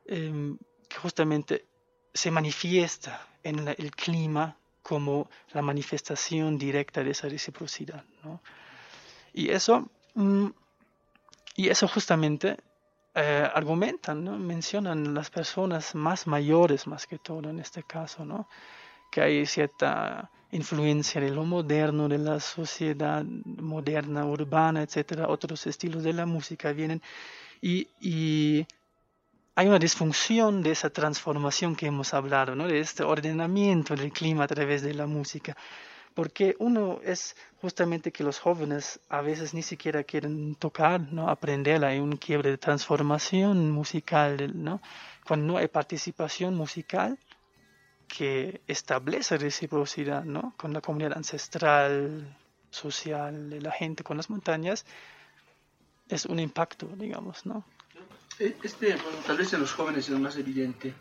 em, 0.06 0.58
que 0.88 0.98
justamente 0.98 1.66
se 2.14 2.32
manifiesta 2.32 3.28
en 3.44 3.68
el 3.68 3.92
clima 3.92 4.58
como 4.82 5.30
la 5.54 5.62
manifestación 5.62 6.58
directa 6.58 7.04
de 7.04 7.12
esa 7.12 7.28
reciprocidad. 7.28 8.04
¿no? 8.24 8.42
Y 9.34 9.50
eso, 9.50 9.90
mm, 10.16 10.48
y 11.58 11.68
eso 11.68 11.88
justamente 11.88 12.58
eh, 13.14 13.50
argumentan, 13.54 14.24
¿no? 14.24 14.38
mencionan 14.38 15.14
las 15.14 15.30
personas 15.30 15.96
más 15.96 16.28
mayores 16.28 16.88
más 16.88 17.06
que 17.08 17.20
todo 17.20 17.50
en 17.50 17.60
este 17.60 17.84
caso, 17.84 18.24
¿no? 18.24 18.48
Que 19.10 19.22
hay 19.22 19.46
cierta 19.46 20.30
influencia 20.52 21.22
de 21.22 21.30
lo 21.30 21.44
moderno, 21.44 22.08
de 22.08 22.18
la 22.18 22.40
sociedad 22.40 23.24
moderna, 23.24 24.26
urbana, 24.26 24.82
etcétera, 24.82 25.28
otros 25.28 25.68
estilos 25.68 26.04
de 26.04 26.14
la 26.14 26.26
música 26.26 26.72
vienen 26.72 27.02
y, 27.62 28.66
hay 29.56 29.68
una 29.68 29.80
disfunción 29.80 30.64
de 30.64 30.72
esa 30.72 30.90
transformación 30.90 31.76
que 31.76 31.88
hemos 31.88 32.14
hablado, 32.14 32.56
¿no? 32.56 32.66
de 32.66 32.80
este 32.80 33.04
ordenamiento 33.04 33.94
del 33.94 34.14
clima 34.14 34.46
a 34.46 34.48
través 34.48 34.82
de 34.84 34.94
la 34.94 35.06
música. 35.06 35.58
Porque 36.14 36.56
uno 36.60 37.02
es 37.04 37.36
justamente 37.62 38.14
que 38.14 38.24
los 38.24 38.40
jóvenes 38.40 39.02
a 39.10 39.20
veces 39.20 39.54
ni 39.54 39.62
siquiera 39.62 40.06
quieren 40.06 40.56
tocar, 40.56 41.02
¿no? 41.12 41.30
aprender, 41.30 41.84
hay 41.84 42.00
un 42.00 42.16
quiebre 42.16 42.52
de 42.52 42.58
transformación 42.58 43.70
musical, 43.70 44.52
¿no? 44.56 44.82
cuando 45.28 45.48
no 45.48 45.58
hay 45.58 45.68
participación 45.68 46.56
musical, 46.56 47.20
que 48.10 48.62
establece 48.68 49.38
reciprocidad 49.38 50.26
¿no? 50.26 50.54
con 50.58 50.74
la 50.74 50.82
comunidad 50.82 51.14
ancestral, 51.16 52.36
social 52.72 53.50
de 53.50 53.62
la 53.62 53.72
gente, 53.72 54.04
con 54.04 54.18
las 54.18 54.30
montañas, 54.30 54.86
es 56.10 56.26
un 56.26 56.40
impacto, 56.40 56.88
digamos, 56.98 57.46
¿no? 57.46 57.64
E, 58.40 58.56
este, 58.64 58.98
tal 59.26 59.38
vez 59.38 59.54
en 59.54 59.62
los 59.62 59.74
jóvenes 59.74 60.10
es 60.10 60.20
más 60.20 60.38
evidente 60.38 60.94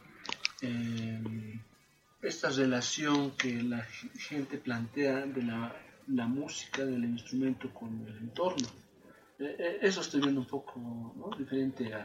eh, 0.60 1.60
esta 2.20 2.50
relación 2.50 3.32
que 3.32 3.62
la 3.62 3.82
gente 4.28 4.58
plantea 4.58 5.26
de 5.26 5.42
la, 5.42 5.74
la, 6.08 6.26
música, 6.26 6.84
del 6.84 7.04
instrumento 7.04 7.72
con 7.72 8.06
el 8.06 8.16
entorno. 8.18 8.68
Eh, 9.38 9.56
eh, 9.58 9.78
eso 9.82 10.00
estoy 10.00 10.20
viendo 10.20 10.40
un 10.40 10.46
poco 10.46 10.80
¿no? 11.16 11.30
diferente 11.38 11.94
a, 11.94 12.04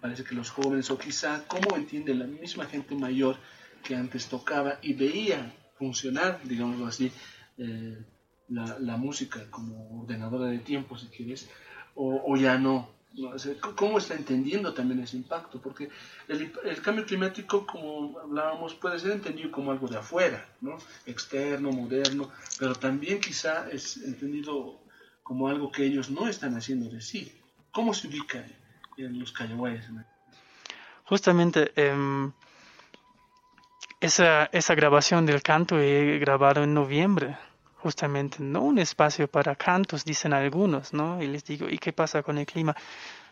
parece 0.00 0.22
que 0.22 0.34
los 0.34 0.50
jóvenes, 0.50 0.90
o 0.90 0.98
quizá 0.98 1.44
cómo 1.48 1.76
entiende 1.76 2.14
la 2.14 2.26
misma 2.26 2.66
gente 2.66 2.94
mayor, 2.94 3.38
que 3.84 3.94
antes 3.94 4.26
tocaba 4.26 4.78
y 4.82 4.94
veía 4.94 5.52
funcionar, 5.78 6.40
digámoslo 6.42 6.86
así, 6.86 7.12
eh, 7.58 8.02
la, 8.48 8.96
música 8.96 9.50
como 9.50 10.02
ordenadora 10.02 10.46
de 10.46 10.58
tiempo, 10.58 10.98
si 10.98 11.06
quieres, 11.06 11.48
o, 11.94 12.36
ya 12.36 12.58
no. 12.58 12.88
¿Cómo 13.76 13.98
está 13.98 14.14
entendiendo 14.14 14.74
también 14.74 15.00
ese 15.00 15.16
impacto? 15.16 15.60
Porque 15.60 15.88
el, 16.26 16.50
cambio 16.82 17.06
climático, 17.06 17.64
como 17.64 18.18
hablábamos, 18.18 18.74
puede 18.74 18.98
ser 18.98 19.12
entendido 19.12 19.52
como 19.52 19.70
algo 19.70 19.86
de 19.86 19.98
afuera, 19.98 20.48
¿no? 20.60 20.76
externo, 21.06 21.70
moderno, 21.70 22.30
pero 22.58 22.74
también 22.74 23.20
quizá 23.20 23.70
es 23.70 23.98
entendido 23.98 24.80
como 25.22 25.48
algo 25.48 25.70
que 25.70 25.84
ellos 25.84 26.10
no 26.10 26.26
están 26.26 26.56
haciendo 26.56 26.90
de 26.90 27.00
sí. 27.00 27.32
¿Cómo 27.70 27.94
se 27.94 28.08
ubica 28.08 28.44
en 28.96 29.18
los 29.18 29.32
callahuayas? 29.32 29.86
Justamente, 31.04 31.72
eh, 31.76 32.30
esa, 34.04 34.50
esa 34.52 34.74
grabación 34.74 35.24
del 35.24 35.42
canto 35.42 35.80
he 35.80 36.18
grabado 36.18 36.62
en 36.62 36.74
noviembre, 36.74 37.38
justamente, 37.78 38.36
no 38.40 38.60
un 38.60 38.78
espacio 38.78 39.28
para 39.28 39.56
cantos, 39.56 40.04
dicen 40.04 40.34
algunos, 40.34 40.92
¿no? 40.92 41.22
Y 41.22 41.26
les 41.26 41.42
digo, 41.44 41.70
¿y 41.70 41.78
qué 41.78 41.94
pasa 41.94 42.22
con 42.22 42.36
el 42.36 42.44
clima? 42.44 42.76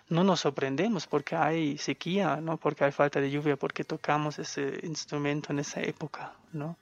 No 0.08 0.24
nos 0.24 0.40
sorprendemos 0.40 1.06
porque 1.06 1.36
hay 1.36 1.76
sequía, 1.76 2.36
¿no? 2.36 2.56
Porque 2.56 2.84
hay 2.84 2.92
falta 2.92 3.20
de 3.20 3.30
lluvia, 3.30 3.56
porque 3.56 3.84
tocamos 3.84 4.38
ese 4.38 4.80
instrumento 4.82 5.52
en 5.52 5.58
esa 5.58 5.82
época, 5.82 6.32
¿no? 6.52 6.78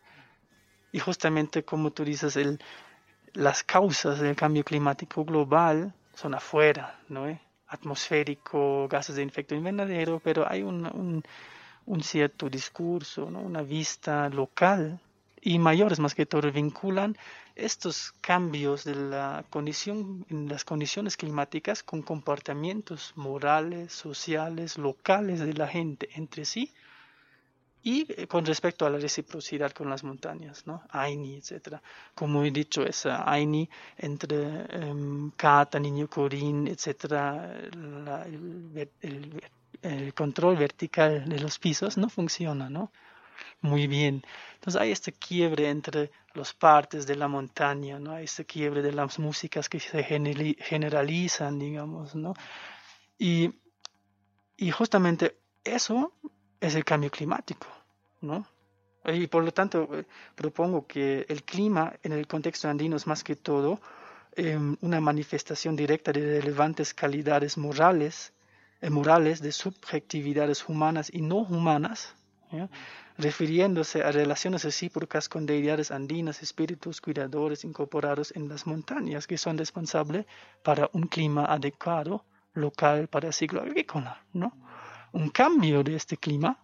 Y 0.92 1.00
justamente 1.00 1.64
como 1.64 1.90
tú 1.90 2.04
dices, 2.04 2.36
el, 2.36 2.60
las 3.32 3.64
causas 3.64 4.20
del 4.20 4.36
cambio 4.36 4.62
climático 4.62 5.24
global 5.24 5.92
son 6.14 6.34
afuera, 6.34 7.00
¿no? 7.08 7.26
Atmosférico, 7.66 8.86
gases 8.86 9.16
de 9.16 9.24
efecto 9.24 9.56
invernadero, 9.56 10.20
pero 10.22 10.48
hay 10.48 10.62
un 10.62 10.86
un 10.86 11.24
cierto 12.02 12.48
discurso, 12.48 13.26
una 13.26 13.62
vista 13.62 14.28
local 14.28 15.00
y 15.40 15.58
mayores 15.58 15.98
más 15.98 16.14
que 16.14 16.26
todo 16.26 16.50
vinculan 16.52 17.16
estos 17.56 18.12
cambios 18.20 18.84
de 18.84 18.94
la 18.94 19.44
condición 19.50 20.24
en 20.30 20.48
las 20.48 20.64
condiciones 20.64 21.16
climáticas 21.16 21.82
con 21.82 22.02
comportamientos 22.02 23.12
morales, 23.16 23.92
sociales, 23.92 24.78
locales 24.78 25.40
de 25.40 25.52
la 25.54 25.68
gente 25.68 26.08
entre 26.14 26.44
sí 26.44 26.72
y 27.82 28.06
eh, 28.12 28.26
con 28.26 28.44
respecto 28.44 28.86
a 28.86 28.90
la 28.90 28.98
reciprocidad 28.98 29.72
con 29.72 29.88
las 29.88 30.04
montañas, 30.04 30.66
¿no? 30.66 30.82
Aini, 30.90 31.36
etcétera. 31.36 31.82
Como 32.14 32.44
he 32.44 32.50
dicho, 32.50 32.84
esa 32.84 33.30
Aini 33.30 33.68
entre 33.96 34.66
Kata, 35.36 35.78
Niño 35.78 36.08
Corín, 36.08 36.68
etcétera, 36.68 37.54
control 40.14 40.56
vertical 40.56 41.28
de 41.28 41.38
los 41.40 41.58
pisos 41.58 41.96
no 41.96 42.08
funciona, 42.08 42.68
¿no? 42.68 42.92
Muy 43.62 43.86
bien. 43.86 44.22
Entonces 44.54 44.80
hay 44.80 44.90
este 44.90 45.12
quiebre 45.12 45.68
entre 45.68 46.10
las 46.34 46.52
partes 46.54 47.06
de 47.06 47.16
la 47.16 47.28
montaña, 47.28 47.98
¿no? 47.98 48.12
Hay 48.12 48.24
este 48.24 48.44
quiebre 48.44 48.82
de 48.82 48.92
las 48.92 49.18
músicas 49.18 49.68
que 49.68 49.80
se 49.80 50.02
generalizan, 50.02 51.58
digamos, 51.58 52.14
¿no? 52.14 52.34
Y, 53.18 53.52
y 54.56 54.70
justamente 54.70 55.38
eso 55.64 56.12
es 56.60 56.74
el 56.74 56.84
cambio 56.84 57.10
climático, 57.10 57.66
¿no? 58.20 58.46
Y 59.04 59.26
por 59.26 59.44
lo 59.44 59.52
tanto, 59.52 59.88
eh, 59.92 60.04
propongo 60.34 60.86
que 60.86 61.24
el 61.28 61.42
clima 61.42 61.94
en 62.02 62.12
el 62.12 62.26
contexto 62.26 62.68
andino 62.68 62.96
es 62.96 63.06
más 63.06 63.24
que 63.24 63.34
todo 63.34 63.80
em, 64.36 64.76
una 64.82 65.00
manifestación 65.00 65.74
directa 65.74 66.12
de 66.12 66.40
relevantes 66.40 66.94
calidades 66.94 67.56
morales 67.56 68.32
morales 68.88 69.40
de 69.40 69.52
subjetividades 69.52 70.68
humanas 70.68 71.10
y 71.12 71.20
no 71.20 71.38
humanas, 71.38 72.14
refiriéndose 73.18 74.02
a 74.02 74.10
relaciones 74.10 74.64
recíprocas 74.64 75.28
con 75.28 75.46
deidades 75.46 75.90
andinas, 75.90 76.42
espíritus 76.42 77.00
cuidadores 77.00 77.64
incorporados 77.64 78.32
en 78.34 78.48
las 78.48 78.66
montañas 78.66 79.26
que 79.26 79.38
son 79.38 79.58
responsables 79.58 80.26
para 80.62 80.88
un 80.92 81.02
clima 81.02 81.44
adecuado 81.44 82.24
local 82.54 83.08
para 83.08 83.28
el 83.28 83.34
ciclo 83.34 83.60
agrícola, 83.60 84.24
¿no? 84.32 84.52
un 85.12 85.30
cambio 85.30 85.82
de 85.82 85.96
este 85.96 86.16
clima 86.16 86.58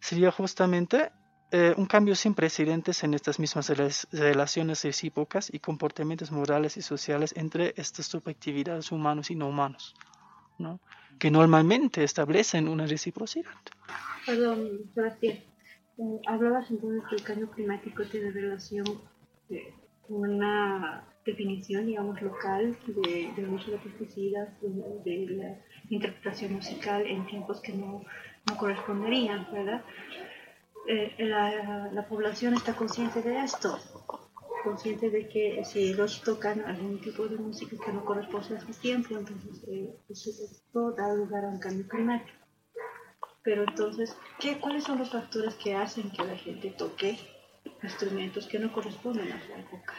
sería 0.00 0.30
justamente 0.30 1.10
eh, 1.50 1.74
un 1.76 1.86
cambio 1.86 2.14
sin 2.14 2.34
precedentes 2.34 3.02
en 3.04 3.14
estas 3.14 3.38
mismas 3.38 3.70
relaciones 4.12 4.84
recíprocas 4.84 5.48
y 5.52 5.58
comportamientos 5.58 6.30
morales 6.30 6.76
y 6.76 6.82
sociales 6.82 7.32
entre 7.36 7.72
estas 7.76 8.06
subjetividades 8.06 8.92
humanos 8.92 9.30
y 9.30 9.34
no 9.34 9.48
humanos, 9.48 9.94
¿no? 10.58 10.80
Que 11.18 11.30
normalmente 11.30 12.04
establecen 12.04 12.68
una 12.68 12.86
reciprocidad. 12.86 13.52
Perdón, 14.26 14.90
Sebastián, 14.94 15.38
eh, 15.98 16.20
hablabas 16.26 16.70
entonces 16.70 17.02
que 17.08 17.16
el 17.16 17.22
cambio 17.22 17.50
climático 17.50 18.04
tiene 18.04 18.30
relación 18.30 18.84
con 20.06 20.30
una 20.30 21.04
definición, 21.24 21.86
digamos, 21.86 22.20
local 22.22 22.76
de, 22.86 23.32
del 23.36 23.48
uso 23.50 23.70
de 23.70 23.78
pesticidas, 23.78 24.48
de, 24.62 25.26
la 25.30 25.58
interpretación 25.90 26.54
musical 26.54 27.06
en 27.06 27.26
tiempos 27.26 27.60
que 27.60 27.72
no, 27.72 28.04
no 28.48 28.56
corresponderían, 28.56 29.46
¿verdad? 29.52 29.82
Eh, 30.86 31.14
la, 31.18 32.06
población 32.08 32.54
está 32.54 32.74
consciente 32.74 33.20
de 33.20 33.40
esto, 33.40 33.78
consciente 34.68 35.08
de 35.08 35.28
que 35.28 35.62
si 35.64 35.90
ellos 35.90 36.20
tocan 36.22 36.60
algún 36.66 37.00
tipo 37.00 37.26
de 37.26 37.36
música 37.36 37.76
que 37.82 37.92
no 37.92 38.04
corresponde 38.04 38.56
a 38.56 38.60
su 38.60 38.72
tiempo, 38.74 39.16
entonces 39.16 39.62
eh, 39.66 39.96
esto 40.10 40.92
da 40.92 41.14
lugar 41.14 41.44
a 41.46 41.48
un 41.48 41.58
cambio 41.58 41.88
climático. 41.88 42.38
Pero 43.42 43.62
entonces, 43.62 44.14
¿qué, 44.38 44.58
¿cuáles 44.58 44.84
son 44.84 44.98
los 44.98 45.10
factores 45.10 45.54
que 45.54 45.74
hacen 45.74 46.10
que 46.10 46.22
la 46.22 46.36
gente 46.36 46.70
toque 46.76 47.18
instrumentos 47.82 48.46
que 48.46 48.58
no 48.58 48.70
corresponden 48.70 49.32
a 49.32 49.40
su 49.40 49.52
época? 49.52 49.94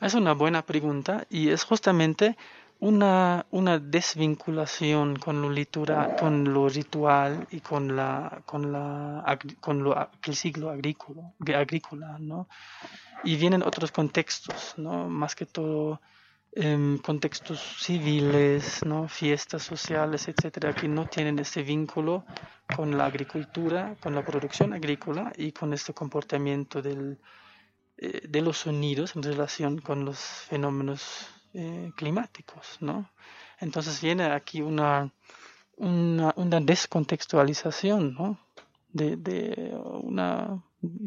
Es 0.00 0.14
una 0.14 0.32
buena 0.32 0.62
pregunta 0.62 1.26
y 1.28 1.48
es 1.48 1.64
justamente 1.64 2.36
una, 2.82 3.46
una 3.52 3.78
desvinculación 3.78 5.16
con 5.16 5.40
lo, 5.40 5.50
litura, 5.50 6.16
ritual 6.68 7.46
y 7.52 7.60
con, 7.60 7.94
la, 7.94 8.42
con, 8.44 8.72
la, 8.72 9.38
con 9.60 9.84
lo, 9.84 10.10
el 10.24 10.34
siglo 10.34 10.68
agrícola, 10.68 11.32
agrícola 11.54 12.18
¿no? 12.18 12.48
Y 13.22 13.36
vienen 13.36 13.62
otros 13.62 13.92
contextos, 13.92 14.74
¿no? 14.78 15.08
Más 15.08 15.36
que 15.36 15.46
todo 15.46 16.00
eh, 16.56 16.98
contextos 17.04 17.60
civiles, 17.78 18.84
¿no? 18.84 19.06
Fiestas 19.06 19.62
sociales, 19.62 20.26
etcétera, 20.26 20.74
que 20.74 20.88
no 20.88 21.06
tienen 21.06 21.38
ese 21.38 21.62
vínculo 21.62 22.24
con 22.74 22.98
la 22.98 23.06
agricultura, 23.06 23.94
con 24.00 24.12
la 24.16 24.24
producción 24.24 24.72
agrícola 24.72 25.32
y 25.36 25.52
con 25.52 25.72
este 25.72 25.94
comportamiento 25.94 26.82
del, 26.82 27.20
eh, 27.96 28.26
de 28.28 28.40
los 28.40 28.58
sonidos 28.58 29.14
en 29.14 29.22
relación 29.22 29.78
con 29.78 30.04
los 30.04 30.18
fenómenos 30.18 31.28
eh, 31.54 31.92
climáticos, 31.96 32.78
¿no? 32.80 33.10
Entonces 33.60 34.00
viene 34.00 34.24
aquí 34.24 34.62
una, 34.62 35.12
una, 35.76 36.32
una 36.36 36.60
descontextualización, 36.60 38.14
¿no? 38.14 38.38
De, 38.88 39.16
de 39.16 39.74
una, 40.02 40.62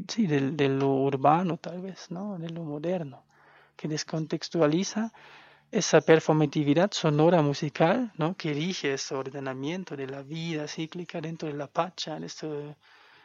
sí, 0.07 0.27
de, 0.27 0.51
de, 0.51 0.69
lo 0.69 0.89
urbano 0.89 1.57
tal 1.57 1.81
vez, 1.81 2.11
¿no? 2.11 2.37
De 2.37 2.49
lo 2.49 2.63
moderno, 2.63 3.25
que 3.75 3.87
descontextualiza 3.87 5.11
esa 5.71 6.01
performatividad 6.01 6.91
sonora 6.91 7.41
musical, 7.41 8.11
¿no? 8.17 8.35
Que 8.37 8.53
rige 8.53 8.93
ese 8.93 9.15
ordenamiento 9.15 9.95
de 9.95 10.07
la 10.07 10.21
vida 10.21 10.67
cíclica 10.67 11.19
dentro 11.21 11.47
de 11.47 11.55
la 11.55 11.67
pacha, 11.67 12.17
en 12.17 12.23
este, 12.23 12.77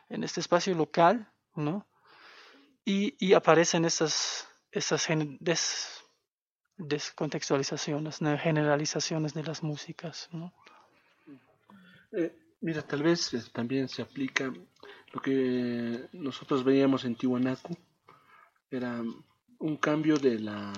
en 0.08 0.24
este 0.24 0.40
espacio 0.40 0.74
local, 0.74 1.30
¿no? 1.54 1.86
Y, 2.84 3.14
y 3.24 3.34
aparecen 3.34 3.84
esas, 3.84 4.48
esas 4.72 5.08
descontextualizaciones, 6.80 8.18
generalizaciones 8.18 9.34
de 9.34 9.44
las 9.44 9.62
músicas. 9.62 10.28
¿no? 10.32 10.52
Eh, 12.12 12.34
mira, 12.60 12.82
tal 12.82 13.02
vez 13.02 13.30
también 13.52 13.88
se 13.88 14.02
aplica 14.02 14.52
lo 15.12 15.20
que 15.20 16.08
nosotros 16.12 16.64
veíamos 16.64 17.04
en 17.04 17.16
Tiwanaku, 17.16 17.76
era 18.70 19.02
un 19.58 19.76
cambio 19.76 20.16
de 20.16 20.38
la, 20.38 20.72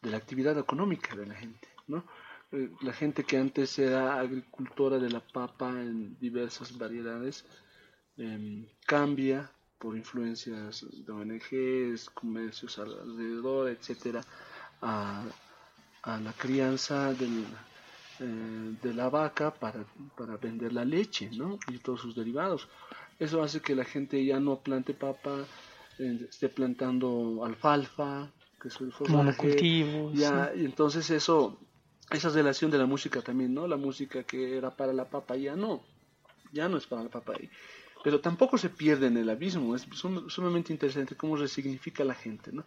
de 0.00 0.10
la 0.10 0.16
actividad 0.16 0.56
económica 0.56 1.16
de 1.16 1.26
la 1.26 1.34
gente, 1.34 1.68
¿no? 1.88 2.04
Eh, 2.52 2.70
la 2.80 2.92
gente 2.92 3.24
que 3.24 3.36
antes 3.36 3.78
era 3.78 4.18
agricultora 4.18 4.98
de 4.98 5.10
la 5.10 5.20
papa 5.20 5.70
en 5.70 6.18
diversas 6.18 6.78
variedades 6.78 7.44
em, 8.16 8.66
cambia 8.86 9.50
por 9.78 9.96
influencias 9.96 10.86
de 11.04 11.12
ONGs, 11.12 12.08
comercios 12.10 12.78
alrededor, 12.78 13.68
etcétera, 13.68 14.22
a, 14.82 15.24
la 16.04 16.32
crianza 16.32 17.12
del, 17.12 17.44
eh, 18.20 18.74
de 18.82 18.94
la 18.94 19.10
vaca 19.10 19.52
para, 19.52 19.84
para 20.16 20.36
vender 20.36 20.72
la 20.72 20.84
leche 20.84 21.30
¿no? 21.36 21.58
y 21.68 21.78
todos 21.78 22.00
sus 22.00 22.14
derivados. 22.14 22.68
Eso 23.18 23.42
hace 23.42 23.60
que 23.60 23.74
la 23.74 23.84
gente 23.84 24.24
ya 24.24 24.38
no 24.38 24.60
plante 24.60 24.94
papa, 24.94 25.44
eh, 25.98 26.26
esté 26.30 26.48
plantando 26.48 27.44
alfalfa, 27.44 28.30
que 28.60 28.68
es 28.68 28.80
el 28.80 28.92
monocultivo. 29.08 30.12
Ya, 30.12 30.52
y 30.54 30.64
entonces 30.64 31.10
eso, 31.10 31.58
esa 32.10 32.30
relación 32.30 32.70
de 32.70 32.78
la 32.78 32.86
música 32.86 33.20
también, 33.20 33.54
¿no? 33.54 33.66
La 33.66 33.76
música 33.76 34.22
que 34.22 34.56
era 34.56 34.70
para 34.70 34.92
la 34.92 35.10
papa 35.10 35.36
ya 35.36 35.56
no, 35.56 35.82
ya 36.52 36.68
no 36.68 36.76
es 36.76 36.86
para 36.86 37.02
la 37.02 37.08
papa. 37.08 37.34
Pero 38.04 38.20
tampoco 38.20 38.56
se 38.56 38.70
pierde 38.70 39.08
en 39.08 39.16
el 39.16 39.28
abismo, 39.28 39.74
es 39.74 39.86
sumamente 40.28 40.72
interesante 40.72 41.16
cómo 41.16 41.36
resignifica 41.36 42.04
la 42.04 42.14
gente, 42.14 42.52
¿no? 42.52 42.64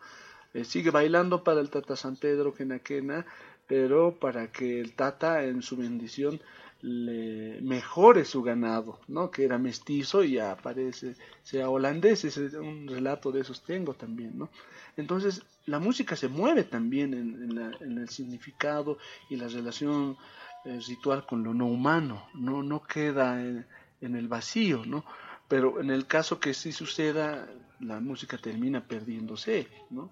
Eh, 0.53 0.65
sigue 0.65 0.91
bailando 0.91 1.43
para 1.43 1.61
el 1.61 1.69
Tata 1.69 1.95
San 1.95 2.15
Pedro 2.15 2.53
Quenaquena, 2.53 3.25
pero 3.67 4.19
para 4.19 4.51
que 4.51 4.81
el 4.81 4.93
Tata 4.93 5.43
en 5.45 5.61
su 5.61 5.77
bendición 5.77 6.41
le 6.81 7.61
mejore 7.61 8.25
su 8.25 8.41
ganado, 8.41 8.99
¿no? 9.07 9.29
Que 9.29 9.45
era 9.45 9.57
mestizo 9.57 10.23
y 10.23 10.33
ya 10.33 10.51
aparece, 10.51 11.15
sea 11.43 11.69
holandés, 11.69 12.25
es 12.25 12.37
un 12.37 12.87
relato 12.87 13.31
de 13.31 13.41
esos 13.41 13.63
tengo 13.63 13.93
también, 13.93 14.37
¿no? 14.37 14.49
Entonces, 14.97 15.43
la 15.67 15.79
música 15.79 16.15
se 16.15 16.27
mueve 16.27 16.63
también 16.63 17.13
en, 17.13 17.97
el 17.97 18.09
significado 18.09 18.97
y 19.29 19.35
la 19.35 19.47
relación 19.47 20.17
eh, 20.65 20.79
ritual 20.87 21.25
con 21.25 21.43
lo 21.43 21.53
no 21.53 21.67
humano, 21.67 22.27
no, 22.33 22.63
no 22.63 22.81
queda 22.83 23.41
en, 23.41 23.65
en 24.01 24.15
el 24.15 24.27
vacío, 24.27 24.83
¿no? 24.85 25.05
Pero 25.47 25.79
en 25.79 25.91
el 25.91 26.07
caso 26.07 26.39
que 26.39 26.53
sí 26.53 26.71
suceda, 26.71 27.47
la 27.79 27.99
música 27.99 28.37
termina 28.37 28.87
perdiéndose, 28.87 29.67
¿no? 29.91 30.11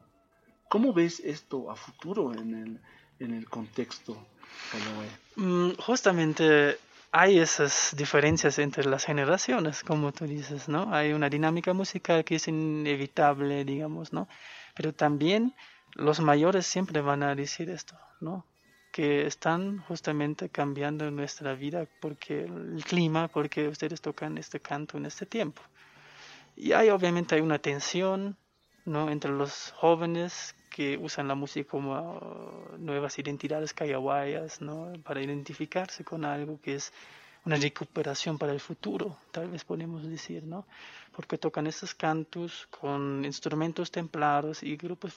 ¿Cómo 0.69 0.93
ves 0.93 1.19
esto 1.19 1.71
a 1.71 1.75
futuro 1.75 2.31
en 2.33 2.53
el, 2.53 2.79
en 3.19 3.33
el 3.33 3.49
contexto? 3.49 4.15
Mm, 5.35 5.71
justamente 5.79 6.77
hay 7.11 7.39
esas 7.39 7.95
diferencias 7.97 8.59
entre 8.59 8.85
las 8.85 9.03
generaciones, 9.05 9.83
como 9.83 10.11
tú 10.11 10.25
dices, 10.25 10.69
¿no? 10.69 10.93
Hay 10.93 11.13
una 11.13 11.27
dinámica 11.29 11.73
musical 11.73 12.23
que 12.23 12.35
es 12.35 12.47
inevitable, 12.47 13.65
digamos, 13.65 14.13
¿no? 14.13 14.27
Pero 14.75 14.93
también 14.93 15.55
los 15.95 16.19
mayores 16.19 16.67
siempre 16.67 17.01
van 17.01 17.23
a 17.23 17.33
decir 17.33 17.71
esto, 17.71 17.97
¿no? 18.19 18.45
Que 18.91 19.25
están 19.25 19.79
justamente 19.87 20.49
cambiando 20.49 21.09
nuestra 21.09 21.55
vida 21.55 21.87
porque 21.99 22.43
el 22.43 22.83
clima, 22.85 23.27
porque 23.27 23.67
ustedes 23.67 24.01
tocan 24.01 24.37
este 24.37 24.59
canto 24.59 24.97
en 24.97 25.07
este 25.07 25.25
tiempo. 25.25 25.63
Y 26.55 26.73
hay 26.73 26.89
obviamente 26.89 27.33
hay 27.33 27.41
una 27.41 27.57
tensión, 27.57 28.37
¿no? 28.85 29.09
Entre 29.09 29.31
los 29.31 29.73
jóvenes 29.77 30.55
que 30.79 30.97
usan 30.97 31.27
la 31.27 31.35
música 31.35 31.69
como 31.69 31.91
uh, 31.91 32.77
nuevas 32.77 33.19
identidades 33.19 33.73
cayahuayas, 33.73 34.61
¿no? 34.61 34.93
Para 35.03 35.21
identificarse 35.21 36.05
con 36.05 36.23
algo 36.23 36.61
que 36.61 36.75
es 36.75 36.93
una 37.43 37.57
recuperación 37.57 38.37
para 38.37 38.53
el 38.53 38.61
futuro, 38.61 39.17
tal 39.31 39.49
vez 39.49 39.65
podemos 39.65 40.07
decir, 40.07 40.41
¿no? 40.45 40.65
Porque 41.13 41.37
tocan 41.37 41.67
estos 41.67 41.93
cantos 41.93 42.69
con 42.79 43.25
instrumentos 43.25 43.91
templados 43.91 44.63
y 44.63 44.77
grupos 44.77 45.13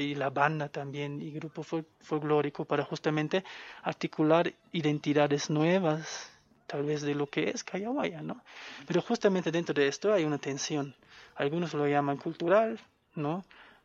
y 0.00 0.14
la 0.14 0.30
banda 0.30 0.68
también 0.68 1.20
y 1.20 1.32
grupo 1.32 1.64
folclórico 1.64 2.64
para 2.64 2.84
justamente 2.84 3.42
articular 3.82 4.54
identidades 4.70 5.50
nuevas, 5.50 6.30
tal 6.68 6.84
vez 6.84 7.02
de 7.02 7.16
lo 7.16 7.26
que 7.26 7.50
es 7.50 7.64
Cayahuaya, 7.64 8.22
¿no? 8.22 8.44
Pero 8.86 9.02
justamente 9.02 9.50
dentro 9.50 9.74
de 9.74 9.88
esto 9.88 10.12
hay 10.12 10.22
una 10.22 10.38
tensión. 10.38 10.94
Algunos 11.34 11.74
lo 11.74 11.88
llaman 11.88 12.16
cultural, 12.16 12.78
¿no? 13.16 13.44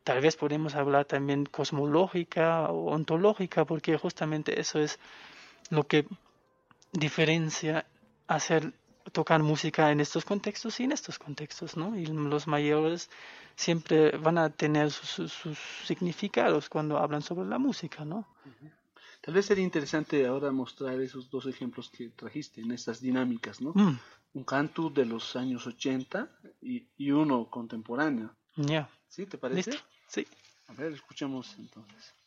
Tal 0.10 0.22
vez 0.22 0.36
podemos 0.36 0.74
hablar 0.74 1.06
también 1.06 1.46
cosmológica 1.46 2.72
o 2.72 2.90
ontológica, 2.96 3.64
porque 3.64 3.96
justamente 3.96 4.60
eso 4.60 4.80
es 4.80 4.98
lo 5.70 5.84
que 5.86 6.08
diferencia 6.92 7.86
hacer 8.26 8.74
tocar 9.12 9.44
música 9.44 9.92
en 9.92 10.00
estos 10.00 10.26
contextos 10.26 10.80
y 10.80 10.86
en 10.86 10.94
estos 10.94 11.20
contextos, 11.20 11.78
¿no? 11.78 11.96
Y 11.96 12.08
los 12.08 12.48
mayores 12.48 13.12
siempre 13.56 14.18
van 14.18 14.40
a 14.40 14.50
tener 14.50 14.90
sus, 14.90 15.32
significados 15.86 16.70
cuando 16.70 16.98
hablan 16.98 17.22
sobre 17.22 17.48
la 17.48 17.60
música, 17.60 18.04
¿no? 18.04 18.26
Tal 19.22 19.36
vez 19.36 19.46
sería 19.46 19.64
interesante 19.64 20.26
ahora 20.26 20.52
mostrar 20.52 21.00
esos 21.02 21.30
dos 21.30 21.46
ejemplos 21.46 21.92
que 21.92 22.10
trajiste 22.10 22.62
en 22.62 22.72
estas 22.72 23.00
dinámicas, 23.00 23.62
¿no? 23.62 23.74
Mm. 23.76 24.00
Un 24.34 24.44
canto 24.44 24.90
de 24.90 25.06
los 25.06 25.36
años 25.36 25.68
80 25.68 26.32
y, 26.64 26.88
y 26.98 27.12
uno 27.12 27.48
contemporáneo. 27.48 28.36
Ya. 28.56 28.90
¿Sí? 29.08 29.28
¿Te 29.28 29.38
parece? 29.38 29.72
¿Listo? 29.72 29.89
Sí. 30.10 30.28
A 30.68 30.74
ver, 30.74 30.92
escuchemos 30.94 31.56
entonces. 31.60 32.19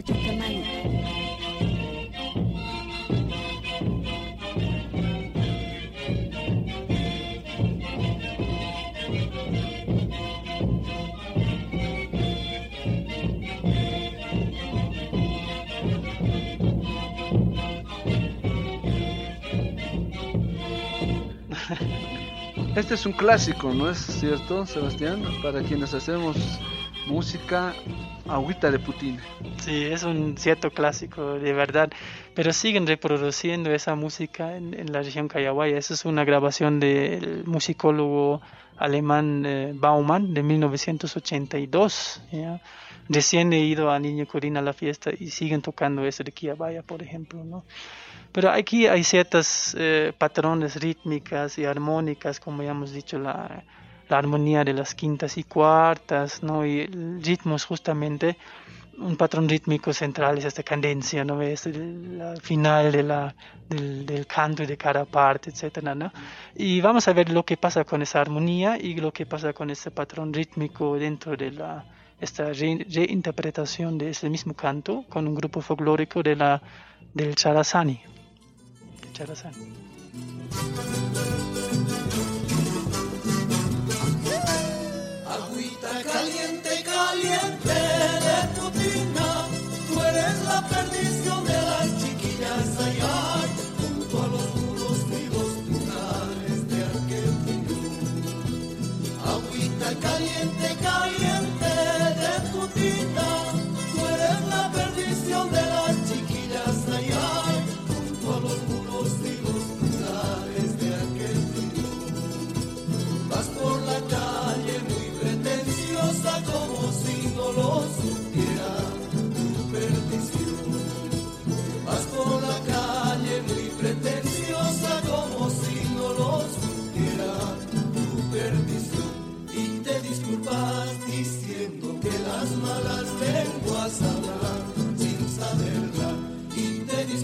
Este 22.76 22.94
es 22.94 23.04
un 23.04 23.12
clásico, 23.12 23.74
¿no 23.74 23.90
es 23.90 23.98
cierto, 23.98 24.64
Sebastián? 24.64 25.22
Para 25.42 25.62
quienes 25.62 25.92
hacemos 25.92 26.36
música, 27.06 27.74
agüita 28.30 28.70
de 28.70 28.78
Putin. 28.78 29.18
Sí, 29.58 29.84
es 29.84 30.02
un 30.02 30.36
cierto 30.38 30.70
clásico, 30.70 31.38
de 31.38 31.52
verdad. 31.52 31.90
Pero 32.34 32.52
siguen 32.52 32.86
reproduciendo 32.86 33.72
esa 33.72 33.94
música 33.94 34.56
en, 34.56 34.92
la 34.92 35.02
región 35.02 35.28
Cayahuaya. 35.28 35.76
Esa 35.76 35.94
es 35.94 36.04
una 36.04 36.24
grabación 36.24 36.80
del 36.80 37.44
musicólogo 37.44 38.40
alemán 38.76 39.44
eh, 39.46 39.72
Baumann 39.74 40.32
de 40.32 40.42
1982. 40.42 42.22
Recién 43.08 43.52
he 43.52 43.58
ido 43.58 43.90
a 43.90 43.98
Niño 43.98 44.26
Corina 44.26 44.60
a 44.60 44.62
la 44.62 44.72
fiesta 44.72 45.10
y 45.10 45.30
siguen 45.30 45.62
tocando 45.62 46.06
eso 46.06 46.22
de 46.22 46.30
Kiabaya, 46.30 46.82
por 46.82 47.02
ejemplo, 47.02 47.42
¿no? 47.44 47.64
Pero 48.32 48.50
aquí 48.50 48.86
hay 48.86 49.02
ciertos 49.02 49.74
eh, 49.76 50.12
patrones 50.16 50.76
rítmicas 50.76 51.58
y 51.58 51.64
armónicas, 51.64 52.38
como 52.38 52.62
ya 52.62 52.70
hemos 52.70 52.92
dicho, 52.92 53.18
la, 53.18 53.64
la, 54.10 54.18
armonía 54.18 54.64
de 54.64 54.74
las 54.74 54.94
quintas 54.94 55.38
y 55.38 55.44
cuartas, 55.44 56.42
¿no? 56.42 56.66
Y 56.66 56.80
el 56.80 57.22
ritmo 57.22 57.56
es 57.56 57.64
justamente 57.64 58.36
un 58.98 59.16
patrón 59.16 59.48
rítmico 59.48 59.92
central, 59.92 60.38
es 60.38 60.44
esta 60.44 60.62
cadencia, 60.62 61.24
¿no? 61.24 61.40
Es 61.40 61.66
el, 61.66 62.38
final 62.42 62.92
del, 62.92 64.04
del, 64.04 64.26
canto 64.26 64.62
y 64.62 64.66
de 64.66 64.76
cada 64.76 65.04
parte, 65.04 65.50
etcétera, 65.50 65.94
¿no? 65.94 66.12
Y 66.54 66.80
vamos 66.80 67.08
a 67.08 67.12
ver 67.12 67.30
lo 67.30 67.44
que 67.44 67.56
pasa 67.56 67.84
con 67.84 68.02
esa 68.02 68.20
armonía 68.20 68.76
y 68.78 68.94
lo 68.94 69.12
que 69.12 69.24
pasa 69.24 69.52
con 69.52 69.70
ese 69.70 69.90
patrón 69.90 70.32
rítmico 70.32 70.96
dentro 70.98 71.36
de 71.36 71.52
la 71.52 71.84
esta 72.20 72.52
reinterpretación 72.52 73.96
de 73.96 74.10
ese 74.10 74.28
mismo 74.28 74.54
canto 74.54 75.04
con 75.08 75.26
un 75.26 75.34
grupo 75.34 75.60
folclórico 75.62 76.22
de 76.22 76.36
la, 76.36 76.62
del 77.14 77.34
Charazani. 77.34 78.00
Charazani. 79.14 79.99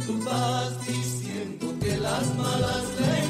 tú 0.07 0.23
vas 0.25 0.87
diciendo 0.87 1.75
que 1.81 1.97
las 1.97 2.35
malas 2.37 2.85
leyes 3.01 3.26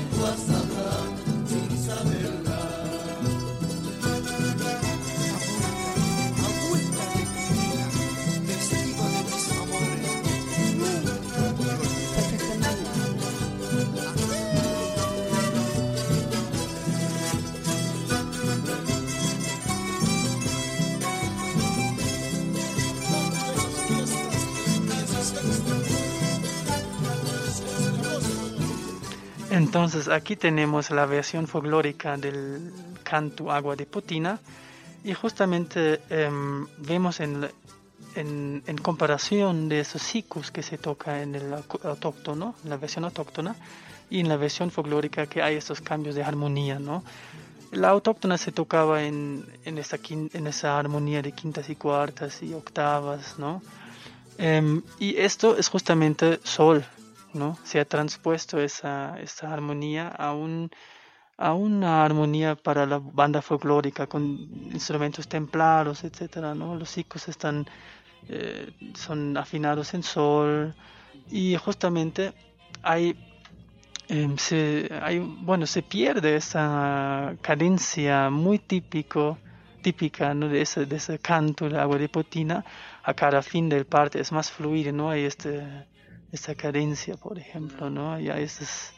Entonces 29.57 30.09
aquí 30.09 30.36
tenemos 30.36 30.90
la 30.90 31.07
versión 31.07 31.46
folclórica 31.46 32.18
del 32.18 32.72
canto 33.02 33.50
Agua 33.50 33.74
de 33.74 33.86
Potina 33.86 34.38
y 35.02 35.14
justamente 35.14 36.00
em, 36.11 36.66
vemos 36.76 37.20
en, 37.20 37.48
en, 38.16 38.62
en, 38.66 38.78
comparación 38.78 39.70
de 39.70 39.80
esos 39.80 40.02
ciclos 40.02 40.50
que 40.50 40.62
se 40.62 40.76
toca 40.76 41.22
en 41.22 41.34
el 41.34 41.54
autóctono, 41.54 42.54
la 42.64 42.76
versión 42.76 43.04
autóctona, 43.04 43.57
y 44.11 44.20
en 44.20 44.28
la 44.28 44.36
versión 44.36 44.70
folclórica 44.70 45.26
que 45.26 45.42
hay 45.42 45.57
estos 45.57 45.80
cambios 45.80 46.14
de 46.14 46.22
armonía, 46.22 46.78
¿no? 46.78 47.02
La 47.72 47.88
autóctona 47.88 48.36
se 48.36 48.52
tocaba 48.52 49.04
en, 49.04 49.46
en, 49.64 49.78
esa, 49.78 49.98
en 50.11 50.46
esa 50.46 50.78
armonía 50.78 51.22
de 51.22 51.32
quintas 51.32 51.70
y 51.70 51.76
cuartas 51.76 52.42
y 52.42 52.52
octavas, 52.52 53.38
¿no? 53.38 53.62
Em, 54.38 54.82
y 54.98 55.16
esto 55.16 55.57
es 55.57 55.68
justamente 55.68 56.40
sol, 56.44 56.84
se 57.64 57.80
ha 57.80 57.84
transpuesto 57.84 58.61
esa, 58.61 59.20
esa 59.20 59.53
armonía 59.53 60.09
a, 60.09 60.32
un, 60.32 60.70
a 61.37 61.53
una 61.55 62.05
armonía 62.05 62.57
para 62.57 62.87
la 62.87 62.99
banda 62.99 63.43
folclórica 63.43 64.07
con 64.07 64.22
instrumentos 64.72 65.28
templados, 65.28 66.05
etcétera, 66.05 66.55
¿no? 66.55 66.74
Los 66.76 66.91
ciclos 66.91 67.28
están, 67.28 67.66
eh, 68.28 68.72
son 68.95 69.37
afinados 69.37 69.95
en 69.95 70.03
sol 70.03 70.74
y 71.30 71.57
justamente 71.57 72.32
hay 72.82 73.16
em, 74.09 74.37
se, 74.39 74.89
hay, 75.03 75.18
bueno, 75.18 75.66
se 75.66 75.82
pierde 75.82 76.37
esa 76.37 77.37
cadencia 77.43 78.30
muy 78.30 78.59
típico, 78.59 79.39
típica 79.82 80.34
¿no? 80.34 80.49
de, 80.49 80.62
ese, 80.62 80.87
de 80.87 80.97
ese 80.97 81.18
canto 81.18 81.68
de 81.68 81.78
agua 81.78 81.99
de 81.99 82.09
potina 82.09 82.64
a 83.03 83.14
cada 83.14 83.43
fin 83.43 83.68
del 83.68 83.84
parte, 83.87 84.20
es 84.20 84.32
más 84.32 84.51
fluido, 84.51 84.93
¿no? 84.93 85.11
Hay 85.11 85.24
este, 85.24 85.62
esa 86.33 86.55
cadencia, 86.55 87.16
por 87.16 87.39
ejemplo, 87.39 87.91
¿no? 87.91 88.12
Hay 88.12 88.29
esas 88.29 88.93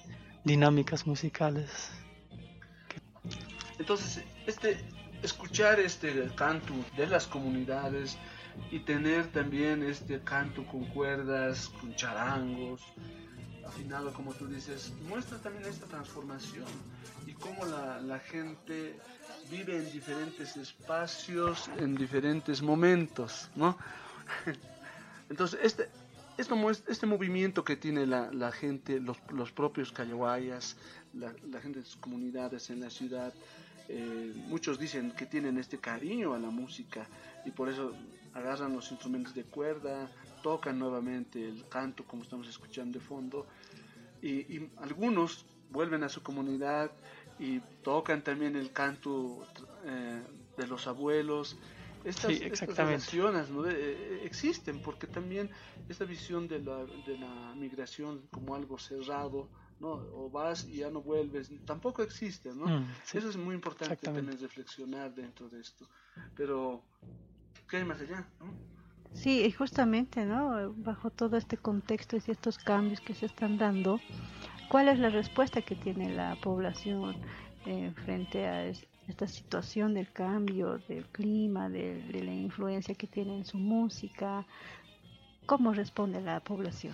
dinámicas 0.45 1.07
musicales. 1.07 1.91
Entonces, 3.79 4.25
este, 4.47 4.79
escuchar 5.23 5.81
este 5.81 6.31
canto 6.35 6.75
de 6.97 7.07
las 7.07 7.27
comunidades 7.27 8.17
y 8.71 8.81
tener 8.81 9.29
también 9.29 9.83
este 9.83 10.21
canto 10.21 10.65
con 10.67 10.85
cuerdas, 10.87 11.69
con 11.81 11.95
charangos, 11.95 12.83
afinado 13.67 14.13
como 14.13 14.33
tú 14.33 14.47
dices, 14.47 14.93
muestra 15.09 15.39
también 15.39 15.65
esta 15.67 15.87
transformación 15.87 16.65
y 17.27 17.35
cómo 17.35 17.67
la, 17.67 18.01
la 18.01 18.19
gente 18.19 18.99
vive 19.51 19.77
en 19.77 19.93
diferentes 19.93 20.57
espacios, 20.57 21.71
en 21.79 21.95
diferentes 21.95 22.63
momentos, 22.63 23.49
¿no? 23.55 23.77
Entonces, 25.31 25.61
este, 25.63 25.89
este 26.39 27.07
movimiento 27.07 27.65
que 27.65 27.77
tiene 27.77 28.07
la, 28.07 28.53
gente, 28.53 29.01
los, 29.01 29.19
los 29.33 29.51
propios 29.51 29.91
callahuayas, 29.91 30.77
la, 31.13 31.61
gente 31.61 31.81
de 31.81 31.85
sus 31.85 31.97
comunidades 31.97 32.71
en 32.71 32.81
la 32.81 32.91
ciudad, 32.91 33.35
eh, 33.89 34.33
muchos 34.47 34.79
dicen 34.79 35.13
que 35.13 35.27
tienen 35.27 35.59
este 35.59 35.79
cariño 35.79 36.35
a 36.35 36.39
la 36.39 36.51
música 36.51 37.07
y 37.45 37.51
por 37.51 37.69
eso 37.69 37.93
agarran 38.35 38.75
los 38.75 38.91
instrumentos 38.93 39.35
de 39.35 39.45
cuerda, 39.45 40.09
tocan 40.43 40.79
nuevamente 40.79 41.45
el 41.45 41.69
canto 41.69 42.05
como 42.05 42.23
estamos 42.23 42.49
escuchando 42.49 42.99
de 42.99 43.05
fondo 43.05 43.47
y, 44.23 44.69
algunos 44.77 45.45
vuelven 45.71 46.05
a 46.05 46.09
su 46.09 46.23
comunidad 46.23 46.91
y 47.39 47.61
tocan 47.83 48.23
también 48.23 48.57
el 48.57 48.73
canto 48.73 49.47
eh, 49.87 50.23
de 50.57 50.67
los 50.67 50.87
abuelos 50.87 51.57
estas, 52.09 52.37
sí, 52.37 52.49
relaciones 52.49 53.51
¿no? 53.51 53.69
Eh, 53.69 54.25
existen 54.25 54.81
porque 54.81 55.07
también 55.07 55.51
esta 55.89 56.05
visión 56.05 56.49
de 56.49 56.61
la, 56.61 56.85
de 57.07 57.19
la 57.19 57.55
migración 57.55 58.23
como 58.31 58.55
algo 58.55 58.79
cerrado, 58.79 59.49
¿no? 59.81 59.91
O 59.91 60.31
vas 60.31 60.65
y 60.65 60.79
ya 60.79 60.91
no 60.91 61.03
vuelves, 61.03 61.51
tampoco 61.65 62.03
existe, 62.03 62.55
¿no? 62.55 62.67
Mm, 62.67 62.87
Eso 63.13 63.29
es 63.29 63.37
muy 63.37 63.55
importante 63.55 63.97
también 63.97 64.39
reflexionar 64.39 65.15
dentro 65.15 65.49
de 65.49 65.61
esto. 65.61 65.87
Pero, 66.35 66.83
¿qué 67.69 67.79
hay 67.79 67.85
más 67.85 68.01
allá? 68.01 68.27
Sí, 69.15 69.45
y 69.45 69.53
justamente, 69.53 70.25
¿no? 70.25 70.73
Bajo 70.75 71.11
todo 71.11 71.37
este 71.37 71.57
contexto 71.57 72.17
y 72.17 72.31
estos 72.31 72.59
cambios 72.59 73.01
que 73.01 73.15
se 73.15 73.27
están 73.27 73.59
dando, 73.59 74.01
¿cuál 74.69 74.89
es 74.89 74.99
la 74.99 75.11
respuesta 75.11 75.63
que 75.63 75.75
tiene 75.75 76.15
la 76.15 76.37
población 76.41 77.17
eh, 77.67 77.93
frente 78.05 78.47
a 78.47 78.67
esta 79.09 79.27
situación 79.27 79.95
del 79.95 80.13
cambio 80.13 80.79
del 80.89 81.07
clima, 81.07 81.69
de, 81.69 82.03
de 82.03 82.23
la 82.23 82.33
influencia 82.33 82.95
que 82.95 83.07
tiene 83.07 83.39
en 83.39 83.45
su 83.45 83.57
música? 83.57 84.47
¿Cómo 85.47 85.73
responde 85.73 86.21
la 86.21 86.41
población? 86.41 86.93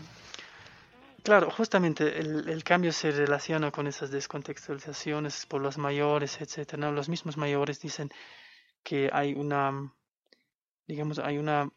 Claro, 1.25 1.51
justamente 1.51 2.19
el, 2.21 2.63
cambio 2.65 2.93
se 2.93 3.11
relaciona 3.11 3.71
con 3.71 3.87
esas 3.87 4.11
descontextualizaciones 4.11 5.47
por 5.47 5.63
los 5.63 5.79
mayores, 5.79 6.39
etcétera. 6.41 6.79
¿no? 6.83 6.93
Los 6.93 7.09
mismos 7.09 7.39
mayores 7.39 7.81
dicen 7.81 8.11
que 8.83 9.09
hay 9.11 9.33
una, 9.33 9.91
digamos, 10.87 11.19
hay 11.19 11.39
una 11.39 11.71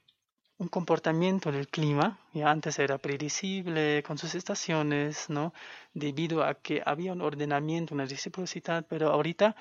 un 0.60 0.68
comportamiento 0.70 1.52
del 1.52 1.68
clima, 1.68 2.20
ya 2.34 2.50
antes 2.50 2.80
era 2.80 2.98
predecible 2.98 4.04
con 4.04 4.18
sus 4.18 4.34
estaciones, 4.34 5.30
¿no? 5.30 5.54
Debido 5.94 6.44
a 6.44 6.56
que 6.56 6.82
había 6.84 7.14
un 7.14 7.22
ordenamiento, 7.22 7.94
una 7.94 8.06
reciprocidad, 8.06 8.86
pero 8.90 9.12
ahorita 9.12 9.56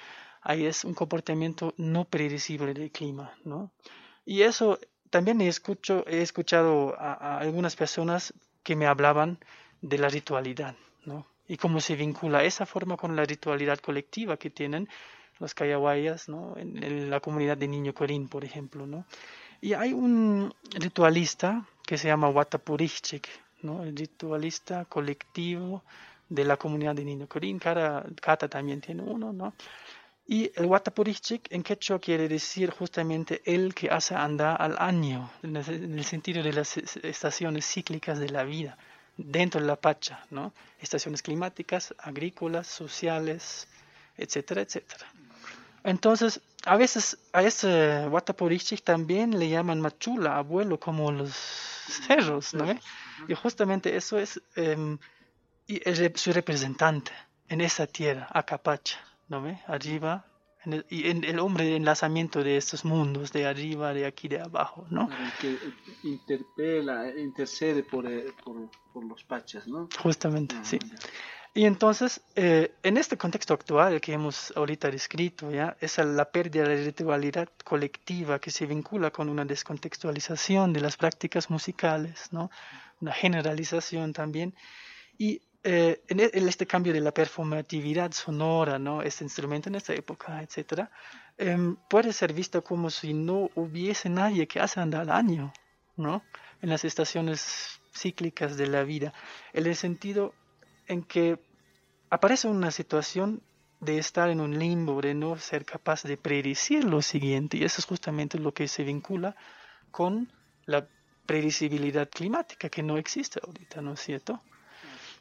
ahí 0.46 0.64
es 0.64 0.84
un 0.84 0.94
comportamiento 0.94 1.74
no 1.76 2.04
predecible 2.04 2.72
del 2.72 2.90
clima, 2.90 3.32
¿no? 3.44 3.70
Y 4.24 4.42
eso 4.42 4.78
también 5.10 5.40
he, 5.40 5.48
escucho, 5.48 6.04
he 6.06 6.22
escuchado 6.22 6.94
a, 6.98 7.38
algunas 7.38 7.76
personas 7.76 8.32
que 8.62 8.76
me 8.76 8.86
hablaban 8.86 9.38
de 9.82 9.98
la 9.98 10.08
ritualidad, 10.08 10.76
¿no? 11.04 11.26
Y 11.48 11.56
cómo 11.56 11.80
se 11.80 11.96
vincula 11.96 12.44
esa 12.44 12.64
forma 12.64 12.96
con 12.96 13.16
la 13.16 13.24
ritualidad 13.24 13.78
colectiva 13.78 14.36
que 14.36 14.50
tienen 14.50 14.88
los 15.38 15.52
cayahuayas, 15.54 16.28
¿no? 16.28 16.56
En, 16.56 16.82
en 16.82 17.10
la 17.10 17.20
comunidad 17.20 17.56
de 17.56 17.68
Niño 17.68 17.92
Corín, 17.92 18.28
por 18.28 18.44
ejemplo, 18.44 18.86
¿no? 18.86 19.04
Y 19.60 19.72
hay 19.72 19.92
un 19.92 20.54
ritualista 20.74 21.66
que 21.84 21.98
se 21.98 22.08
llama 22.08 22.28
Watapurichik, 22.28 23.28
¿no? 23.62 23.82
el 23.82 23.96
ritualista 23.96 24.84
colectivo 24.84 25.82
de 26.28 26.44
la 26.44 26.56
comunidad 26.56 26.94
de 26.94 27.04
Niño 27.04 27.26
Corín. 27.26 27.58
Cada 27.58 28.04
cata 28.20 28.48
también 28.48 28.80
tiene 28.80 29.02
uno, 29.02 29.32
¿no? 29.32 29.54
Y 30.28 30.50
el 30.56 30.66
Watapurichik 30.66 31.52
en 31.52 31.62
quechua 31.62 32.00
quiere 32.00 32.28
decir 32.28 32.70
justamente 32.70 33.42
el 33.44 33.72
que 33.74 33.88
hace 33.88 34.16
andar 34.16 34.60
al 34.60 34.76
año, 34.78 35.30
en 35.42 35.56
el 35.56 36.04
sentido 36.04 36.42
de 36.42 36.52
las 36.52 36.76
estaciones 36.76 37.64
cíclicas 37.64 38.18
de 38.18 38.30
la 38.30 38.42
vida, 38.42 38.76
dentro 39.16 39.60
de 39.60 39.68
la 39.68 39.76
Pacha, 39.76 40.26
¿no? 40.30 40.52
Estaciones 40.80 41.22
climáticas, 41.22 41.94
agrícolas, 41.98 42.66
sociales, 42.66 43.68
etcétera, 44.16 44.62
etcétera. 44.62 45.06
Entonces, 45.84 46.40
a 46.64 46.76
veces 46.76 47.16
a 47.32 47.44
ese 47.44 48.08
Wataporichik 48.08 48.82
también 48.82 49.38
le 49.38 49.48
llaman 49.48 49.80
machula, 49.80 50.36
abuelo, 50.36 50.80
como 50.80 51.12
los 51.12 51.32
cerros, 52.08 52.52
¿no? 52.52 52.66
Y 53.28 53.34
justamente 53.34 53.96
eso 53.96 54.18
es 54.18 54.40
eh, 54.56 54.98
su 56.16 56.32
representante 56.32 57.12
en 57.48 57.60
esa 57.60 57.86
tierra, 57.86 58.26
Acapacha, 58.30 58.98
¿no 59.28 59.42
ve? 59.42 59.58
Arriba, 59.66 60.26
en 60.64 60.72
el, 60.74 60.86
y 60.88 61.08
en 61.08 61.24
el 61.24 61.38
hombre 61.38 61.64
de 61.64 61.76
enlazamiento 61.76 62.42
de 62.42 62.56
estos 62.56 62.84
mundos, 62.84 63.32
de 63.32 63.46
arriba, 63.46 63.92
de 63.92 64.06
aquí, 64.06 64.28
de 64.28 64.40
abajo, 64.40 64.86
¿no? 64.90 65.08
Que 65.40 65.56
interpela, 66.02 67.08
intercede 67.16 67.82
por, 67.82 68.04
por, 68.42 68.70
por 68.92 69.04
los 69.04 69.24
pachas, 69.24 69.66
¿no? 69.68 69.88
Justamente, 70.02 70.56
ah, 70.58 70.64
sí. 70.64 70.78
Ya. 70.78 70.96
Y 71.56 71.64
entonces, 71.64 72.20
eh, 72.34 72.74
en 72.82 72.98
este 72.98 73.16
contexto 73.16 73.54
actual 73.54 73.98
que 74.02 74.12
hemos 74.12 74.52
ahorita 74.54 74.90
descrito, 74.90 75.50
¿ya? 75.50 75.74
es 75.80 75.96
la 75.96 76.30
pérdida 76.30 76.64
de 76.64 76.76
la 76.76 76.84
ritualidad 76.84 77.48
colectiva 77.64 78.38
que 78.38 78.50
se 78.50 78.66
vincula 78.66 79.10
con 79.10 79.30
una 79.30 79.46
descontextualización 79.46 80.74
de 80.74 80.80
las 80.82 80.98
prácticas 80.98 81.48
musicales, 81.48 82.28
¿no? 82.30 82.50
una 83.00 83.14
generalización 83.14 84.12
también, 84.12 84.54
y 85.16 85.40
eh, 85.68 86.00
en, 86.06 86.20
en, 86.20 86.48
este 86.48 86.64
cambio 86.64 86.92
de 86.92 87.00
la 87.00 87.10
performatividad 87.10 88.12
sonora, 88.12 88.78
¿no? 88.78 89.02
este 89.02 89.24
instrumento 89.24 89.68
en 89.68 89.74
esta 89.74 89.94
época, 89.94 90.40
etc., 90.40 90.82
eh, 91.38 91.74
puede 91.90 92.12
ser 92.12 92.32
visto 92.32 92.62
como 92.62 92.88
si 92.88 93.12
no 93.12 93.50
hubiese 93.56 94.08
nadie 94.08 94.46
que 94.46 94.60
hace 94.60 94.78
andar 94.78 95.00
al 95.00 95.10
año, 95.10 95.52
¿no? 95.96 96.22
en 96.62 96.68
las 96.68 96.84
estaciones 96.84 97.80
cíclicas 97.92 98.56
de 98.56 98.68
la 98.68 98.84
vida, 98.84 99.12
en 99.52 99.66
el 99.66 99.74
sentido 99.74 100.34
en 100.86 101.02
que 101.02 101.40
aparece 102.10 102.46
una 102.46 102.70
situación 102.70 103.42
de 103.80 103.98
estar 103.98 104.30
en 104.30 104.40
un 104.40 104.56
limbo, 104.60 105.00
de 105.00 105.14
no 105.14 105.36
ser 105.36 105.64
capaz 105.64 106.04
de 106.04 106.16
predecir 106.16 106.84
lo 106.84 107.02
siguiente, 107.02 107.56
y 107.56 107.64
eso 107.64 107.80
es 107.80 107.86
justamente 107.86 108.38
lo 108.38 108.54
que 108.54 108.68
se 108.68 108.84
vincula 108.84 109.34
con 109.90 110.30
la 110.64 110.86
predecibilidad 111.26 112.08
climática 112.08 112.68
que 112.68 112.84
no 112.84 112.98
existe 112.98 113.40
ahorita, 113.44 113.82
¿no 113.82 113.94
es 113.94 114.00
cierto? 114.00 114.40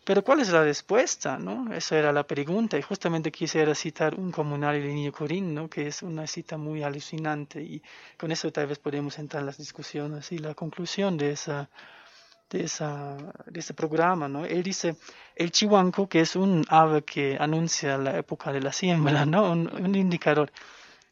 Pero 0.06 0.24
¿cuál 0.24 0.40
es 0.40 0.50
la 0.50 0.64
respuesta? 0.64 1.40
¿no? 1.40 1.74
Esa 1.74 1.98
era 1.98 2.14
la 2.14 2.28
pregunta 2.28 2.78
y 2.78 2.84
justamente 2.84 3.32
quisiera 3.32 3.74
citar 3.74 4.14
un 4.14 4.32
comunal 4.32 4.80
de 4.80 4.94
Niño 4.94 5.12
Corín, 5.12 5.56
¿no? 5.56 5.68
que 5.68 5.88
es 5.88 6.04
una 6.04 6.28
cita 6.28 6.58
muy 6.58 6.84
alucinante 6.84 7.60
y 7.62 7.82
con 8.16 8.32
eso 8.32 8.52
tal 8.52 8.68
vez 8.68 8.78
podemos 8.78 9.18
entrar 9.18 9.42
en 9.42 9.48
las 9.48 9.58
discusiones 9.58 10.32
y 10.32 10.38
la 10.38 10.54
conclusión 10.54 11.18
de 11.18 11.32
esa 11.32 11.70
de, 12.52 12.64
esa, 12.64 13.18
de 13.48 13.60
ese 13.60 13.74
programa, 13.74 14.28
¿no? 14.28 14.46
Él 14.46 14.62
dice, 14.62 14.98
el 15.36 15.52
chihuanco, 15.52 16.08
que 16.08 16.22
es 16.22 16.36
un 16.36 16.64
ave 16.70 17.04
que 17.04 17.38
anuncia 17.40 17.98
la 17.98 18.18
época 18.20 18.52
de 18.52 18.62
la 18.62 18.72
siembra, 18.72 19.26
¿no? 19.26 19.52
Un, 19.52 19.96
indicador. 19.96 20.52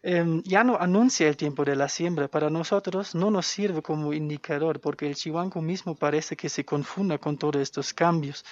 Eh, 0.04 0.42
ya 0.44 0.64
no 0.64 0.78
anuncia 0.80 1.28
el 1.28 1.36
tiempo 1.36 1.66
de 1.66 1.76
la 1.76 1.90
siembra, 1.90 2.28
para 2.28 2.52
nosotros 2.52 3.16
no 3.16 3.32
nos 3.32 3.48
sirve 3.48 3.82
como 3.82 4.14
indicador, 4.14 4.80
porque 4.80 5.08
el 5.08 5.16
chihuanco 5.16 5.60
mismo 5.62 5.96
parece 5.96 6.36
que 6.36 6.50
se 6.50 6.64
confunda 6.64 7.18
con 7.18 7.38
todos 7.38 7.62
estos 7.62 7.94
cambios. 7.94 8.46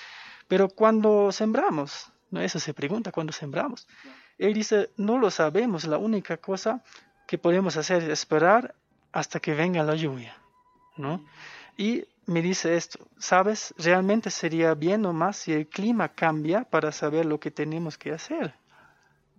Pero 0.51 0.67
cuando 0.67 1.31
sembramos, 1.31 2.11
¿no? 2.29 2.41
Eso 2.41 2.59
se 2.59 2.73
pregunta, 2.73 3.13
cuando 3.13 3.31
sembramos? 3.31 3.87
Él 4.37 4.53
dice, 4.53 4.89
no 4.97 5.17
lo 5.17 5.31
sabemos, 5.31 5.85
la 5.85 5.97
única 5.97 6.35
cosa 6.35 6.83
que 7.25 7.37
podemos 7.37 7.77
hacer 7.77 8.03
es 8.03 8.09
esperar 8.09 8.75
hasta 9.13 9.39
que 9.39 9.53
venga 9.53 9.81
la 9.81 9.95
lluvia, 9.95 10.35
¿no? 10.97 11.23
Y 11.77 12.03
me 12.25 12.41
dice 12.41 12.75
esto, 12.75 12.99
¿sabes? 13.17 13.73
Realmente 13.77 14.29
sería 14.29 14.73
bien 14.73 15.05
o 15.05 15.13
más 15.13 15.37
si 15.37 15.53
el 15.53 15.67
clima 15.67 16.09
cambia 16.09 16.65
para 16.65 16.91
saber 16.91 17.25
lo 17.25 17.39
que 17.39 17.51
tenemos 17.51 17.97
que 17.97 18.11
hacer. 18.11 18.53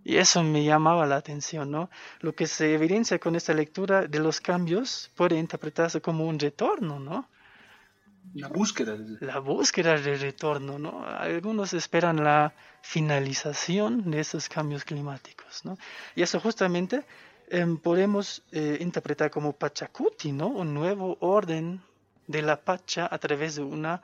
Y 0.03 0.17
eso 0.17 0.41
me 0.41 0.63
llamaba 0.63 1.05
la 1.05 1.17
atención, 1.17 1.69
¿no? 1.69 1.91
Lo 2.21 2.33
que 2.33 2.47
se 2.47 2.73
evidencia 2.73 3.19
con 3.19 3.35
esta 3.35 3.53
lectura 3.53 4.07
de 4.07 4.17
los 4.17 4.41
cambios 4.41 5.11
puede 5.15 5.37
interpretarse 5.37 6.01
como 6.01 6.25
un 6.25 6.39
retorno, 6.39 6.99
¿no? 6.99 7.29
La 8.33 8.47
búsqueda. 8.47 8.97
La 9.19 9.39
búsqueda 9.39 9.97
de 9.97 10.17
retorno, 10.17 10.79
¿no? 10.79 11.05
Algunos 11.05 11.73
esperan 11.73 12.23
la 12.23 12.53
finalización 12.81 14.09
de 14.09 14.19
esos 14.21 14.49
cambios 14.49 14.83
climáticos, 14.85 15.65
¿no? 15.65 15.77
Y 16.15 16.21
eso 16.21 16.39
justamente 16.39 17.05
eh, 17.47 17.65
podemos 17.81 18.43
eh, 18.51 18.77
interpretar 18.79 19.29
como 19.29 19.53
Pachacuti, 19.53 20.31
¿no? 20.31 20.47
Un 20.47 20.73
nuevo 20.73 21.17
orden 21.19 21.81
de 22.27 22.41
la 22.41 22.59
Pacha 22.59 23.07
a 23.11 23.17
través 23.19 23.55
de 23.55 23.63
una 23.63 24.01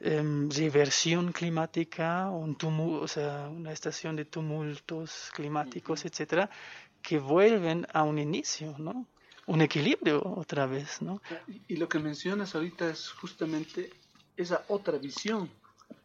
eh, 0.00 0.22
reversión 0.50 1.30
climática, 1.30 2.30
un 2.30 2.56
tumul, 2.56 3.02
o 3.02 3.08
sea, 3.08 3.48
una 3.48 3.72
estación 3.72 4.16
de 4.16 4.24
tumultos 4.24 5.30
climáticos, 5.34 6.04
etcétera, 6.06 6.48
que 7.02 7.18
vuelven 7.18 7.86
a 7.92 8.02
un 8.02 8.18
inicio, 8.18 8.74
¿no? 8.78 9.06
Un 9.50 9.62
equilibrio 9.62 10.22
otra 10.36 10.66
vez, 10.66 11.02
¿no? 11.02 11.20
Y, 11.66 11.76
lo 11.76 11.88
que 11.88 11.98
mencionas 11.98 12.54
ahorita 12.54 12.88
es 12.88 13.10
justamente 13.10 13.90
esa 14.36 14.64
otra 14.68 14.96
visión 14.96 15.50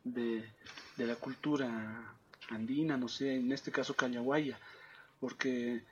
de, 0.03 0.43
de 0.97 1.05
la 1.05 1.15
cultura 1.15 2.11
andina, 2.49 2.97
no 2.97 3.07
sé, 3.07 3.35
en 3.35 3.51
este 3.51 3.71
caso 3.71 3.95
cañaguaya, 3.95 4.57
porque 5.19 5.83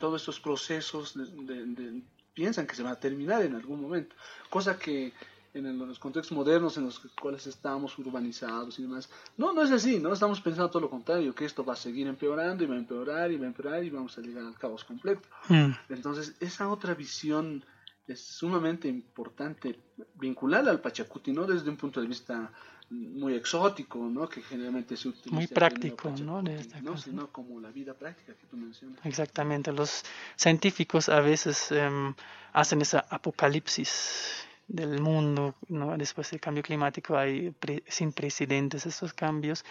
todos 0.00 0.22
estos 0.22 0.40
procesos 0.40 1.14
de, 1.14 1.64
de, 1.66 2.02
piensan 2.34 2.66
que 2.66 2.74
se 2.74 2.82
va 2.82 2.90
a 2.90 2.98
terminar 2.98 3.42
en 3.42 3.54
algún 3.54 3.80
momento, 3.80 4.16
cosa 4.50 4.76
que 4.76 5.12
en 5.54 5.78
los 5.78 5.98
contextos 5.98 6.36
modernos 6.36 6.76
en 6.76 6.84
los 6.84 6.98
cuales 7.20 7.46
estamos 7.46 7.96
urbanizados 7.98 8.78
y 8.78 8.82
demás, 8.82 9.08
no, 9.36 9.52
no 9.52 9.62
es 9.62 9.70
así, 9.70 10.00
no 10.00 10.12
estamos 10.12 10.40
pensando 10.40 10.68
todo 10.68 10.82
lo 10.82 10.90
contrario, 10.90 11.34
que 11.34 11.44
esto 11.44 11.64
va 11.64 11.74
a 11.74 11.76
seguir 11.76 12.06
empeorando 12.08 12.64
y 12.64 12.66
va 12.66 12.74
a 12.74 12.78
empeorar 12.78 13.30
y 13.30 13.36
va 13.36 13.44
a 13.44 13.48
empeorar 13.48 13.84
y 13.84 13.90
vamos 13.90 14.18
a 14.18 14.20
llegar 14.20 14.44
al 14.44 14.58
caos 14.58 14.84
completo. 14.84 15.28
Mm. 15.48 15.70
Entonces, 15.90 16.34
esa 16.40 16.68
otra 16.68 16.94
visión 16.94 17.64
es 18.06 18.20
sumamente 18.20 18.88
importante 18.88 19.78
vincularla 20.16 20.72
al 20.72 20.80
Pachacuti, 20.80 21.32
no 21.32 21.46
desde 21.46 21.70
un 21.70 21.76
punto 21.76 22.00
de 22.00 22.08
vista 22.08 22.50
muy 22.90 23.34
exótico, 23.34 23.98
¿no? 23.98 24.28
Que 24.28 24.42
generalmente 24.42 24.96
se 24.96 25.08
utiliza. 25.08 25.34
Muy 25.34 25.46
práctico, 25.46 26.10
¿no? 26.22 26.42
¿no? 26.42 26.98
Sino 26.98 27.28
como 27.32 27.60
la 27.60 27.70
vida 27.70 27.94
práctica 27.94 28.34
que 28.34 28.46
tú 28.46 28.56
mencionas. 28.56 28.98
Exactamente. 29.04 29.72
Los 29.72 30.04
científicos 30.36 31.08
a 31.08 31.20
veces 31.20 31.70
um, 31.70 32.14
hacen 32.52 32.82
esa 32.82 33.00
apocalipsis 33.08 34.46
del 34.66 35.00
mundo. 35.00 35.54
Después 35.96 36.30
del 36.30 36.40
cambio 36.40 36.62
climático 36.62 37.16
hay 37.16 37.54
sin 37.88 38.12
precedentes 38.12 38.86
estos 38.86 39.12
cambios 39.12 39.64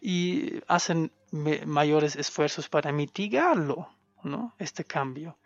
y 0.00 0.60
hacen 0.66 1.12
mayores 1.66 2.16
esfuerzos 2.16 2.68
para 2.68 2.92
mitigarlo, 2.92 3.88
¿no? 4.22 4.54
Este 4.58 4.84
cambio. 4.84 5.36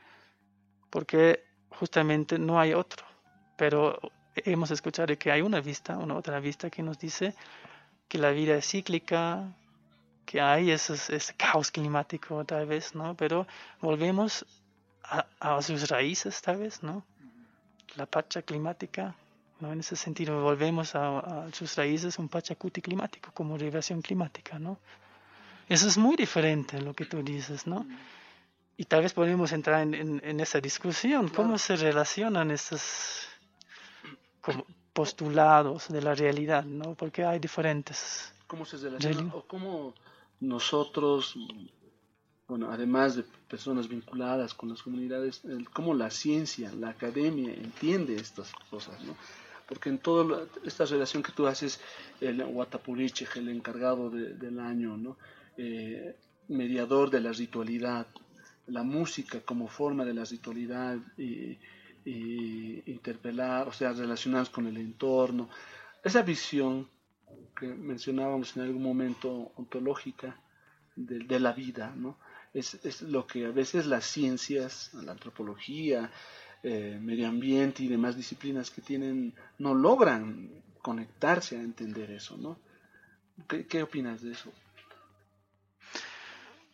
Porque 0.91 1.45
justamente 1.71 2.39
no 2.39 2.59
hay 2.59 2.75
otro. 2.75 3.05
pero 3.57 3.99
hemos 4.37 4.71
escuchado 4.71 5.17
que 5.17 5.31
hay 5.31 5.43
una 5.43 5.61
vista, 5.61 5.97
una 5.97 6.17
otra 6.17 6.41
vista 6.41 6.71
que 6.71 6.83
nos 6.83 6.99
dice 6.99 7.35
que 8.09 8.19
la 8.19 8.31
vida 8.31 8.57
es 8.57 8.69
cíclica, 8.69 9.55
que 10.25 10.41
hay 10.41 10.71
ese, 10.71 11.35
caos 11.37 11.71
climático 11.71 12.45
tal 12.45 12.67
vez, 12.67 12.95
¿no? 12.95 13.17
Pero 13.17 13.47
volvemos 13.81 14.45
a, 15.03 15.61
sus 15.63 15.89
raíces 15.89 16.41
tal 16.41 16.59
vez, 16.59 16.83
¿no? 16.83 17.05
La 17.97 18.07
pacha 18.07 18.43
climática, 18.43 19.15
¿no? 19.61 19.73
En 19.73 19.81
ese 19.81 19.97
sentido 19.97 20.43
volvemos 20.43 20.95
a, 20.95 21.47
a 21.47 21.53
sus 21.53 21.77
raíces, 21.77 22.19
un 22.19 22.29
pachacuti 22.29 22.81
climático, 22.83 23.31
como 23.33 23.57
revelación 23.57 24.03
climática, 24.03 24.59
¿no? 24.59 24.79
Eso 25.69 25.89
es 25.89 25.97
muy 25.97 26.17
diferente 26.17 26.81
lo 26.81 26.93
que 26.95 27.07
tú 27.07 27.23
dices, 27.23 27.67
¿no? 27.67 27.87
Y 28.77 28.85
tal 28.85 29.03
vez 29.03 29.13
podemos 29.13 29.53
entrar 29.53 29.83
en, 29.83 29.95
en, 29.95 30.21
en 30.25 30.41
esa 30.41 30.61
discusión, 30.61 31.29
cómo 31.29 31.59
se 31.59 31.77
relacionan 31.77 32.51
estos 32.51 33.29
como 34.41 34.67
postulados 34.93 35.89
de 35.89 36.03
la 36.03 36.15
realidad, 36.15 36.65
¿no? 36.65 36.95
Porque 36.95 37.25
hay 37.25 37.39
diferentes. 37.39 38.33
¿Cómo 38.47 38.65
se 38.65 38.77
relaciona? 38.77 39.35
O 39.35 39.43
cómo 39.43 39.95
nosotros, 40.41 41.35
bueno, 42.47 42.71
además 42.71 43.17
de 43.17 43.25
personas 43.49 43.89
vinculadas 43.89 44.53
con 44.53 44.69
las 44.69 44.83
comunidades, 44.83 45.43
cómo 45.73 45.95
la 45.95 46.11
ciencia, 46.11 46.71
la 46.73 46.91
academia 46.91 47.55
entiende 47.55 48.17
estas 48.17 48.53
cosas, 48.71 49.03
¿no? 49.05 49.17
Porque 49.67 49.89
en 49.89 49.99
toda 49.99 50.47
esta 50.63 50.85
relación 50.85 51.23
que 51.23 51.33
tú 51.33 51.47
haces, 51.47 51.81
el 52.21 52.43
Watapuriche, 52.45 53.27
el 53.37 53.49
encargado 53.49 54.11
de, 54.11 54.35
del 54.35 54.61
año, 54.61 54.97
¿no? 54.99 55.17
Eh, 55.57 56.17
mediador 56.49 57.09
de 57.11 57.23
la 57.23 57.33
ritualidad, 57.33 58.07
la 58.67 58.83
música 58.83 59.41
como 59.41 59.67
forma 59.69 60.05
de 60.05 60.13
la 60.13 60.25
ritualidad 60.25 60.99
y, 61.17 61.59
interpelar, 62.05 63.67
o 63.67 63.73
sea, 63.73 63.95
relacionarnos 63.95 64.51
con 64.51 64.67
el 64.67 64.77
entorno. 64.77 65.49
Esa 66.03 66.21
visión 66.21 66.91
que 67.59 67.67
mencionábamos 67.67 68.55
en 68.59 68.65
algún 68.65 68.83
momento 68.83 69.53
ontológica 69.57 70.39
de 70.95 71.41
la 71.41 71.53
vida, 71.53 71.95
¿no? 71.97 72.19
Es, 72.55 72.75
es, 72.85 73.03
lo 73.03 73.27
que 73.27 73.47
a 73.47 73.51
veces 73.51 73.87
las 73.87 74.07
ciencias, 74.07 74.95
la 74.95 75.13
antropología, 75.13 76.11
eh, 76.63 76.99
medio 77.01 77.29
ambiente 77.29 77.83
y 77.83 77.89
demás 77.89 78.17
disciplinas 78.17 78.71
que 78.71 78.81
tienen 78.81 79.35
no 79.59 79.75
logran 79.75 80.51
conectarse 80.81 81.57
a 81.57 81.61
entender 81.61 82.11
eso, 82.11 82.39
¿no? 82.39 82.59
¿Qué, 83.49 83.67
qué 83.67 83.83
opinas 83.83 84.23
de 84.23 84.33
eso? 84.33 84.53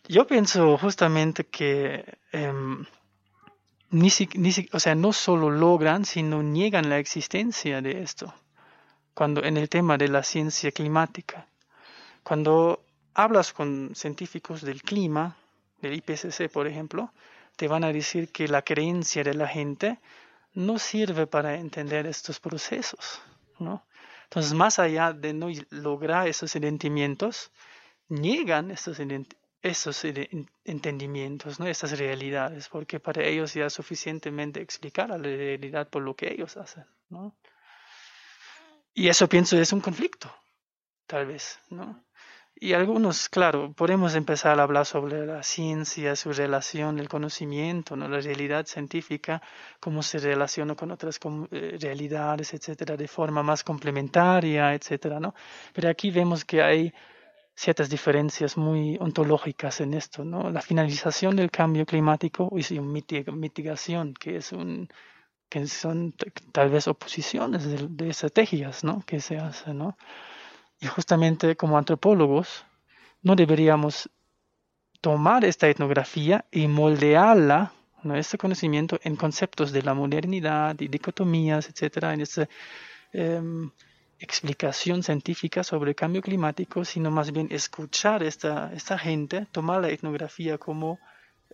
Yo 0.07 0.27
pienso 0.27 0.77
justamente 0.77 1.45
que 1.45 2.05
eh, 2.31 2.53
ni, 3.91 4.09
ni, 4.35 4.51
o 4.71 4.79
sea, 4.79 4.95
no 4.95 5.13
solo 5.13 5.49
logran, 5.49 6.05
sino 6.05 6.41
niegan 6.41 6.89
la 6.89 6.97
existencia 6.97 7.81
de 7.81 8.01
esto. 8.01 8.33
Cuando 9.13 9.43
en 9.43 9.57
el 9.57 9.67
tema 9.67 9.97
de 9.97 10.07
la 10.07 10.23
ciencia 10.23 10.71
climática, 10.71 11.47
cuando 12.23 12.85
hablas 13.13 13.51
con 13.51 13.91
científicos 13.93 14.61
del 14.61 14.81
clima, 14.81 15.35
del 15.81 15.93
IPCC, 15.95 16.49
por 16.51 16.67
ejemplo, 16.67 17.13
te 17.55 17.67
van 17.67 17.83
a 17.83 17.91
decir 17.91 18.31
que 18.31 18.47
la 18.47 18.61
creencia 18.61 19.23
de 19.23 19.33
la 19.33 19.47
gente 19.47 19.99
no 20.53 20.79
sirve 20.79 21.27
para 21.27 21.55
entender 21.55 22.05
estos 22.05 22.39
procesos, 22.39 23.21
¿no? 23.59 23.85
Entonces, 24.23 24.53
más 24.53 24.79
allá 24.79 25.11
de 25.11 25.33
no 25.33 25.47
lograr 25.69 26.27
esos 26.27 26.55
entendimientos, 26.55 27.51
niegan 28.07 28.71
estos 28.71 28.97
esos 29.61 30.03
entendimientos, 30.63 31.59
¿no? 31.59 31.67
esas 31.67 31.97
realidades, 31.99 32.67
porque 32.69 32.99
para 32.99 33.23
ellos 33.23 33.53
ya 33.53 33.65
es 33.65 33.73
suficientemente 33.73 34.61
explicar 34.61 35.09
la 35.09 35.17
realidad 35.17 35.89
por 35.89 36.01
lo 36.01 36.15
que 36.15 36.31
ellos 36.31 36.57
hacen. 36.57 36.85
¿no? 37.09 37.35
Y 38.93 39.09
eso 39.09 39.27
pienso 39.29 39.59
es 39.59 39.71
un 39.71 39.81
conflicto, 39.81 40.33
tal 41.05 41.27
vez. 41.27 41.59
¿no? 41.69 42.03
Y 42.63 42.73
algunos, 42.73 43.27
claro, 43.27 43.73
podemos 43.73 44.13
empezar 44.13 44.59
a 44.59 44.63
hablar 44.63 44.85
sobre 44.85 45.25
la 45.25 45.41
ciencia, 45.41 46.15
su 46.15 46.31
relación, 46.31 46.99
el 46.99 47.09
conocimiento, 47.09 47.95
¿no? 47.95 48.07
la 48.07 48.19
realidad 48.19 48.67
científica, 48.67 49.41
cómo 49.79 50.03
se 50.03 50.19
relaciona 50.19 50.75
con 50.75 50.91
otras 50.91 51.19
eh, 51.49 51.77
realidades, 51.81 52.53
etcétera, 52.53 52.95
de 52.95 53.07
forma 53.07 53.41
más 53.41 53.63
complementaria, 53.63 54.75
etcétera, 54.75 55.19
¿no? 55.19 55.33
Pero 55.73 55.89
aquí 55.89 56.11
vemos 56.11 56.45
que 56.45 56.61
hay 56.61 56.93
ciertas 57.55 57.89
diferencias 57.89 58.55
muy 58.57 58.95
ontológicas 58.99 59.81
en 59.81 59.95
esto, 59.95 60.23
¿no? 60.23 60.51
La 60.51 60.61
finalización 60.61 61.35
del 61.37 61.49
cambio 61.49 61.83
climático 61.87 62.51
y 62.55 62.79
mitigación, 62.79 64.13
que 64.13 64.35
es 64.35 64.51
un 64.51 64.87
que 65.49 65.67
son 65.67 66.13
tal 66.51 66.69
vez 66.69 66.87
oposiciones 66.87 67.65
de, 67.65 67.87
de, 67.89 68.09
estrategias, 68.09 68.83
¿no? 68.83 69.01
Que 69.05 69.19
se 69.19 69.37
hacen, 69.37 69.79
¿no? 69.79 69.97
Y 70.81 70.87
justamente 70.87 71.55
como 71.55 71.77
antropólogos 71.77 72.65
no 73.21 73.35
deberíamos 73.35 74.09
tomar 74.99 75.45
esta 75.45 75.69
etnografía 75.69 76.45
y 76.51 76.67
moldearla, 76.67 77.71
¿no? 78.03 78.15
este 78.15 78.37
conocimiento 78.37 78.99
en 79.03 79.15
conceptos 79.15 79.71
de 79.71 79.83
la 79.83 79.93
modernidad 79.93 80.75
y 80.79 80.87
dicotomías, 80.87 81.69
etcétera, 81.69 82.13
en 82.13 82.21
este 82.21 82.49
eh, 83.13 83.41
explicación 84.19 85.03
científica 85.03 85.63
sobre 85.63 85.91
el 85.91 85.95
cambio 85.95 86.21
climático, 86.21 86.83
sino 86.83 87.11
más 87.11 87.31
bien 87.31 87.47
escuchar 87.51 88.23
esta, 88.23 88.71
esta 88.73 88.97
gente, 88.97 89.47
tomar 89.51 89.81
la 89.81 89.89
etnografía 89.89 90.57
como, 90.57 90.99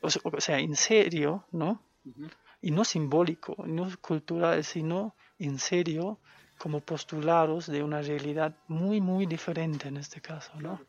o, 0.01 0.07
o 0.07 0.41
sea, 0.41 0.59
en 0.59 0.75
serio, 0.75 1.45
¿no? 1.51 1.81
Uh 2.05 2.11
-huh. 2.11 2.31
Y 2.61 2.71
no 2.71 2.83
simbólico, 2.83 3.55
no 3.65 3.89
cultural, 4.01 4.63
sino 4.63 5.15
en 5.39 5.59
serio, 5.59 6.19
como 6.57 6.79
postulados 6.79 7.67
de 7.67 7.83
una 7.83 8.01
realidad 8.01 8.55
muy, 8.67 9.01
muy 9.01 9.25
diferente 9.25 9.87
en 9.87 9.97
este 9.97 10.21
caso, 10.21 10.51
¿no? 10.59 10.81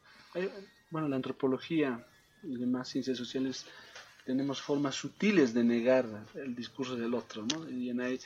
Bueno, 0.91 1.09
la 1.09 1.16
antropología 1.16 2.07
y 2.43 2.57
demás 2.57 2.89
ciencias 2.89 3.19
sociales 3.19 3.66
tenemos 4.25 4.61
formas 4.61 4.95
sutiles 4.95 5.55
de 5.55 5.64
negar 5.64 6.07
el 6.35 6.55
discurso 6.55 6.97
del 6.97 7.14
otro, 7.14 7.45
¿no? 7.47 7.69
Y 7.69 7.91
en 7.91 8.01
ahí 8.01 8.19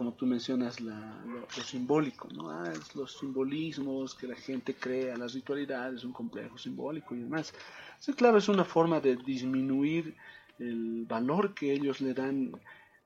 como 0.00 0.14
tú 0.14 0.24
mencionas, 0.24 0.80
la, 0.80 1.22
lo, 1.26 1.40
lo, 1.40 1.62
simbólico, 1.62 2.26
¿no? 2.32 2.48
Ah, 2.48 2.72
los 2.94 3.18
simbolismos 3.18 4.14
que 4.14 4.26
la 4.28 4.34
gente 4.34 4.74
crea, 4.74 5.14
las 5.18 5.34
ritualidades, 5.34 6.04
un 6.04 6.12
complejo 6.14 6.56
simbólico 6.56 7.14
y 7.14 7.18
demás. 7.18 7.52
Sí, 7.98 8.14
claro, 8.14 8.38
es 8.38 8.48
una 8.48 8.64
forma 8.64 8.98
de 8.98 9.16
disminuir 9.16 10.16
el 10.58 11.04
valor 11.06 11.52
que 11.52 11.70
ellos 11.70 12.00
le 12.00 12.14
dan, 12.14 12.50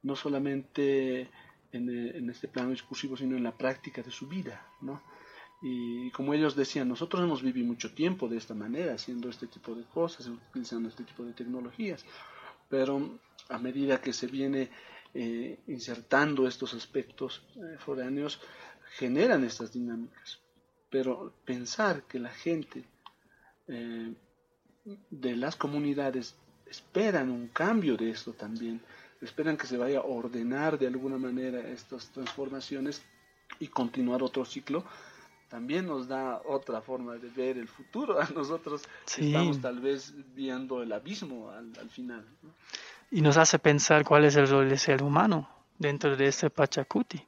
no 0.04 0.14
solamente 0.14 1.28
en, 1.74 1.88
en 1.90 2.30
este 2.30 2.48
plano 2.48 2.70
discursivo, 2.70 3.16
sino 3.16 3.36
en 3.36 3.44
la 3.44 3.56
práctica 3.56 4.02
de 4.02 4.10
su 4.10 4.26
vida, 4.26 4.66
¿no? 4.80 5.02
Y 5.66 6.10
como 6.10 6.34
ellos 6.34 6.56
decían, 6.56 6.88
nosotros 6.88 7.22
hemos 7.22 7.42
vivido 7.42 7.66
mucho 7.66 7.94
tiempo 7.94 8.28
de 8.28 8.36
esta 8.36 8.54
manera, 8.54 8.94
haciendo 8.94 9.30
este 9.30 9.46
tipo 9.46 9.74
de 9.74 9.84
cosas, 9.84 10.26
utilizando 10.26 10.88
este 10.88 11.04
tipo 11.04 11.24
de 11.24 11.32
tecnologías, 11.32 12.04
pero 12.68 13.18
a 13.48 13.58
medida 13.58 14.00
que 14.00 14.12
se 14.12 14.26
viene 14.26 14.70
eh, 15.14 15.60
insertando 15.68 16.46
estos 16.46 16.74
aspectos 16.74 17.46
eh, 17.56 17.76
foráneos, 17.78 18.40
generan 18.98 19.44
estas 19.44 19.72
dinámicas. 19.72 20.40
Pero 20.90 21.32
pensar 21.44 22.02
que 22.02 22.18
la 22.18 22.30
gente 22.30 22.84
eh, 23.68 24.12
de 25.10 25.36
las 25.36 25.56
comunidades 25.56 26.36
esperan 26.66 27.30
un 27.30 27.48
cambio 27.48 27.96
de 27.96 28.10
esto 28.10 28.32
también, 28.32 28.80
esperan 29.24 29.56
que 29.56 29.66
se 29.66 29.76
vaya 29.76 29.98
a 29.98 30.02
ordenar 30.02 30.78
de 30.78 30.86
alguna 30.86 31.18
manera 31.18 31.60
estas 31.60 32.08
transformaciones 32.10 33.02
y 33.60 33.68
continuar 33.68 34.22
otro 34.22 34.44
ciclo, 34.44 34.84
también 35.48 35.86
nos 35.86 36.08
da 36.08 36.42
otra 36.46 36.80
forma 36.80 37.14
de 37.14 37.28
ver 37.28 37.58
el 37.58 37.68
futuro. 37.68 38.20
A 38.20 38.28
nosotros 38.34 38.82
sí. 39.06 39.28
estamos 39.28 39.60
tal 39.60 39.80
vez 39.80 40.14
viendo 40.34 40.82
el 40.82 40.92
abismo 40.92 41.50
al, 41.50 41.72
al 41.78 41.90
final. 41.90 42.24
¿no? 42.42 42.50
y 43.14 43.20
nos 43.20 43.36
hace 43.36 43.60
pensar 43.60 44.04
cuál 44.04 44.24
es 44.24 44.34
el 44.34 44.48
rol 44.48 44.68
del 44.68 44.78
ser 44.78 45.00
humano 45.00 45.48
dentro 45.78 46.16
de 46.16 46.26
este 46.26 46.50
Pachacuti. 46.50 47.24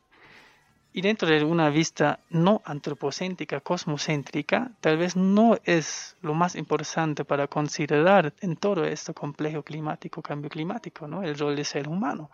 Y 0.97 1.03
dentro 1.03 1.29
de 1.29 1.45
una 1.45 1.69
vista 1.69 2.21
no 2.31 2.63
antropocéntrica, 2.65 3.61
cosmocéntrica, 3.61 4.73
tal 4.81 4.97
vez 4.97 5.15
no 5.15 5.59
es 5.63 6.17
lo 6.23 6.33
más 6.33 6.57
importante 6.57 7.23
para 7.23 7.49
considerar 7.49 8.33
en 8.41 8.57
todo 8.57 8.83
este 8.83 9.13
complejo 9.13 9.63
climático, 9.63 10.23
cambio 10.23 10.49
climático, 10.49 11.07
¿no? 11.07 11.23
El 11.23 11.37
rol 11.37 11.55
del 11.55 11.67
ser 11.67 11.87
humano. 11.87 12.31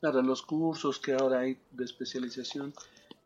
Claro, 0.00 0.22
los 0.22 0.42
cursos 0.42 0.98
que 0.98 1.12
ahora 1.12 1.38
hay 1.38 1.56
de 1.70 1.84
especialización 1.84 2.74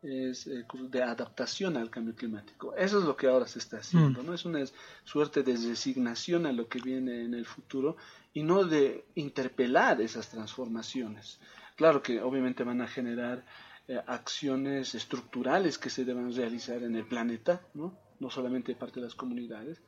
es 0.02 0.48
eh, 0.48 0.66
de 0.90 1.02
adaptación 1.02 1.78
al 1.78 1.88
cambio 1.88 2.14
climático. 2.14 2.74
Eso 2.76 2.98
es 2.98 3.06
lo 3.06 3.16
que 3.16 3.26
ahora 3.26 3.46
se 3.46 3.58
está 3.58 3.78
haciendo, 3.78 4.22
mm. 4.22 4.26
¿no? 4.26 4.34
Es 4.34 4.44
una 4.44 4.62
suerte 5.04 5.42
de 5.42 5.56
resignación 5.56 6.44
a 6.44 6.52
lo 6.52 6.68
que 6.68 6.78
viene 6.78 7.22
en 7.22 7.32
el 7.32 7.46
futuro 7.46 7.96
y 8.34 8.42
no 8.42 8.64
de 8.64 9.06
interpelar 9.14 10.02
esas 10.02 10.28
transformaciones. 10.28 11.38
Claro 11.74 12.02
que 12.02 12.20
obviamente 12.20 12.64
van 12.64 12.82
a 12.82 12.86
generar 12.86 13.42
eh, 13.88 14.00
acciones 14.06 14.94
estructurales 14.94 15.78
que 15.78 15.90
se 15.90 16.04
deban 16.04 16.34
realizar 16.34 16.82
en 16.82 16.96
el 16.96 17.06
planeta, 17.06 17.60
¿no? 17.74 17.96
no 18.20 18.30
solamente 18.30 18.72
de 18.72 18.78
parte 18.78 19.00
de 19.00 19.06
las 19.06 19.14
comunidades, 19.14 19.82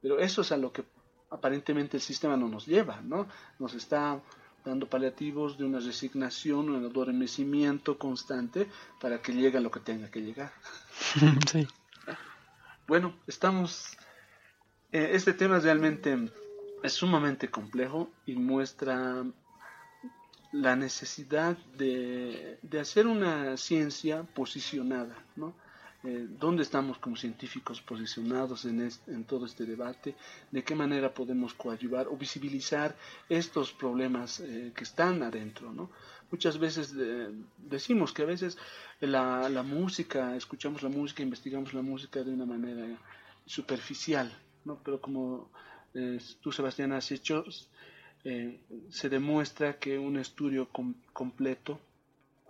pero 0.00 0.18
eso 0.18 0.42
es 0.42 0.52
a 0.52 0.56
lo 0.56 0.72
que 0.72 0.84
aparentemente 1.30 1.96
el 1.96 2.02
sistema 2.02 2.36
no 2.36 2.48
nos 2.48 2.66
lleva, 2.66 3.00
¿no? 3.02 3.26
Nos 3.58 3.74
está 3.74 4.20
dando 4.64 4.88
paliativos 4.88 5.58
de 5.58 5.64
una 5.64 5.80
resignación, 5.80 6.70
un 6.70 6.84
adormecimiento 6.86 7.98
constante 7.98 8.68
para 9.00 9.20
que 9.20 9.32
llegue 9.32 9.58
a 9.58 9.60
lo 9.60 9.70
que 9.70 9.80
tenga 9.80 10.10
que 10.10 10.22
llegar. 10.22 10.52
Sí. 11.50 11.66
Bueno, 12.86 13.16
estamos... 13.26 13.96
eh, 14.92 15.10
este 15.12 15.32
tema 15.32 15.58
realmente 15.58 16.30
es 16.82 16.92
sumamente 16.92 17.50
complejo 17.50 18.10
y 18.26 18.34
muestra 18.36 19.24
la 20.54 20.76
necesidad 20.76 21.56
de, 21.76 22.58
de 22.62 22.80
hacer 22.80 23.08
una 23.08 23.56
ciencia 23.56 24.22
posicionada, 24.22 25.16
¿no? 25.34 25.52
Eh, 26.04 26.28
¿Dónde 26.38 26.62
estamos 26.62 26.98
como 26.98 27.16
científicos 27.16 27.80
posicionados 27.80 28.66
en, 28.66 28.88
en 29.06 29.24
todo 29.24 29.46
este 29.46 29.64
debate? 29.64 30.14
¿De 30.50 30.62
qué 30.62 30.74
manera 30.74 31.12
podemos 31.12 31.54
coadyuvar 31.54 32.08
o 32.08 32.16
visibilizar 32.16 32.94
estos 33.28 33.72
problemas 33.72 34.40
eh, 34.40 34.70
que 34.76 34.84
están 34.84 35.22
adentro? 35.22 35.72
¿no? 35.72 35.90
Muchas 36.30 36.58
veces 36.58 36.94
eh, 36.96 37.30
decimos 37.56 38.12
que 38.12 38.22
a 38.22 38.26
veces 38.26 38.58
la, 39.00 39.48
la 39.48 39.62
música, 39.62 40.36
escuchamos 40.36 40.82
la 40.82 40.90
música, 40.90 41.22
investigamos 41.22 41.72
la 41.72 41.82
música 41.82 42.22
de 42.22 42.32
una 42.32 42.44
manera 42.44 42.86
superficial, 43.46 44.30
¿no? 44.66 44.78
pero 44.84 45.00
como 45.00 45.50
tú, 46.42 46.50
Sebastián, 46.50 46.92
has 46.92 47.12
hecho, 47.12 47.44
eh, 48.24 48.60
se 48.90 49.08
demuestra 49.08 49.78
que 49.78 49.98
un 49.98 50.16
estudio 50.18 50.68
com- 50.70 50.94
completo 51.12 51.78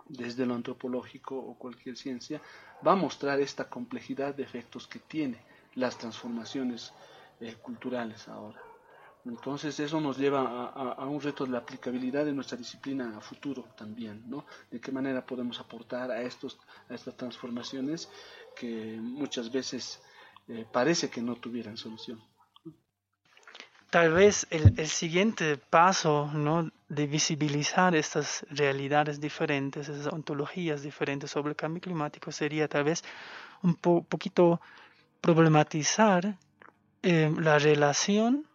desde 0.07 0.45
lo 0.45 0.53
antropológico 0.53 1.35
o 1.37 1.57
cualquier 1.57 1.97
ciencia, 1.97 2.41
va 2.85 2.93
a 2.93 2.95
mostrar 2.95 3.39
esta 3.39 3.69
complejidad 3.69 4.35
de 4.35 4.43
efectos 4.43 4.87
que 4.87 4.99
tiene 4.99 5.39
las 5.75 5.97
transformaciones 5.97 6.93
eh, 7.39 7.55
culturales 7.61 8.27
ahora. 8.27 8.61
Entonces 9.25 9.79
eso 9.79 9.99
nos 9.99 10.19
lleva 10.19 10.67
a 10.67 11.05
un 11.07 11.19
reto 11.19 11.45
de 11.45 11.51
la 11.51 11.57
aplicabilidad 11.57 12.25
de 12.25 12.31
nuestra 12.33 12.57
disciplina 12.57 13.17
a 13.17 13.21
futuro 13.21 13.63
también, 13.75 14.23
¿no? 14.29 14.45
De 14.69 14.79
qué 14.79 14.91
manera 14.91 15.25
podemos 15.25 15.59
aportar 15.59 16.11
a, 16.11 16.21
estos, 16.21 16.59
a 16.89 16.93
estas 16.93 17.17
transformaciones 17.17 18.07
que 18.55 18.99
muchas 19.01 19.51
veces 19.51 19.99
eh, 20.47 20.65
parece 20.71 21.09
que 21.09 21.23
no 21.23 21.35
tuvieran 21.37 21.75
solución. 21.75 22.21
Tal 23.95 24.11
vez 24.11 24.45
el, 24.49 24.73
el 24.77 24.89
siguiente 24.89 25.55
paso, 25.55 26.29
¿no? 26.33 26.69
de 26.89 27.07
visibilizar 27.07 27.95
estas 27.95 28.45
realidades 28.49 29.21
diferentes, 29.21 29.87
esas 29.87 30.11
ontologías 30.11 30.81
diferentes 30.81 31.31
sobre 31.31 31.51
el 31.51 31.55
cambio 31.55 31.79
climático 31.79 32.29
sería 32.33 32.67
tal 32.67 32.83
vez 32.83 33.05
un 33.63 33.75
po- 33.75 34.03
poquito 34.03 34.59
problematizar 35.21 36.37
eh, 37.03 37.33
la 37.39 37.57
relación 37.57 38.45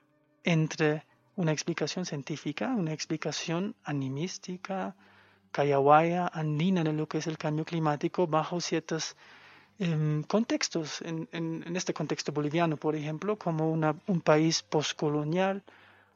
entre 0.44 1.06
una 1.36 1.52
explicación 1.52 2.04
científica, 2.04 2.74
una 2.76 2.92
explicación 2.92 3.74
animística, 3.82 4.94
kayawaya, 5.52 6.28
andina 6.34 6.84
de 6.84 6.92
lo 6.92 7.06
que 7.06 7.16
es 7.16 7.26
el 7.26 7.38
cambio 7.38 7.64
climático 7.64 8.26
bajo 8.26 8.60
ciertos 8.60 9.16
em, 9.86 10.22
contextos, 10.34 10.88
en, 11.10 11.16
en- 11.38 11.62
en 11.68 11.74
este 11.80 11.92
contexto 12.00 12.30
boliviano, 12.38 12.76
por 12.84 12.94
ejemplo, 13.00 13.30
como 13.44 13.62
una- 13.76 13.96
un 14.14 14.20
país 14.30 14.56
postcolonial 14.74 15.56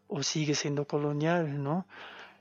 o 0.08 0.18
sigue 0.32 0.54
siendo 0.62 0.82
colonial, 0.94 1.44
¿no? 1.68 1.86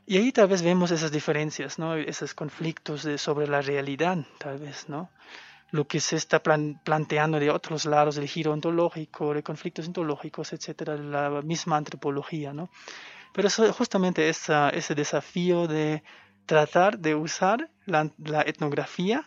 Y 0.05 0.17
ahí 0.17 0.31
tal 0.37 0.47
vez 0.53 0.61
vemos 0.63 0.91
esas 0.91 1.11
diferencias, 1.19 1.79
¿no? 1.79 1.95
Esos 1.95 2.33
conflictos 2.33 3.03
de, 3.03 3.17
sobre 3.17 3.47
la 3.47 3.61
realidad, 3.61 4.17
tal 4.39 4.57
vez, 4.59 4.89
¿no? 4.89 5.09
Lo 5.71 5.87
que 5.87 5.99
se 5.99 6.15
está 6.17 6.37
plan- 6.47 6.79
planteando 6.83 7.39
de 7.39 7.49
otros 7.51 7.85
lados, 7.85 8.15
del 8.15 8.27
giro 8.27 8.51
ontológico, 8.53 9.33
de 9.33 9.43
conflictos 9.43 9.87
ontológicos, 9.87 10.53
etcétera, 10.53 10.95
la 10.97 11.41
misma 11.43 11.77
antropología, 11.77 12.53
¿no? 12.53 12.69
Pero 13.33 13.47
eso, 13.49 13.71
justamente 13.73 14.29
esa- 14.29 14.69
ese 14.71 14.95
desafío 14.95 15.67
de 15.67 16.03
tratar 16.47 16.99
de 16.99 17.15
usar 17.15 17.69
la, 17.85 18.09
la 18.19 18.41
etnografía 18.43 19.25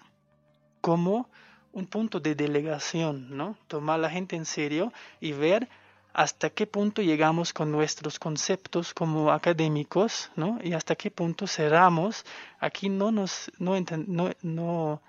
como 0.81 1.29
un 1.77 1.87
punto 1.87 2.21
de 2.21 2.35
delegación, 2.35 3.37
¿no? 3.37 3.59
Tomar 3.69 3.97
a 3.99 4.03
la 4.05 4.11
gente 4.11 4.35
en 4.35 4.47
serio 4.47 4.95
y 5.21 5.33
ver 5.33 5.69
hasta 6.15 6.49
qué 6.49 6.67
punto 6.67 7.03
llegamos 7.03 7.53
con 7.53 7.71
nuestros 7.71 8.19
conceptos 8.19 8.95
como 8.95 9.31
académicos, 9.31 10.31
¿no? 10.37 10.59
Y 10.63 10.73
hasta 10.73 10.97
qué 10.97 11.11
punto 11.11 11.47
cerramos. 11.47 12.25
Aquí 12.61 12.89
no 12.89 13.13
nos, 13.13 13.53
no, 13.59 13.77
no, 14.41 15.03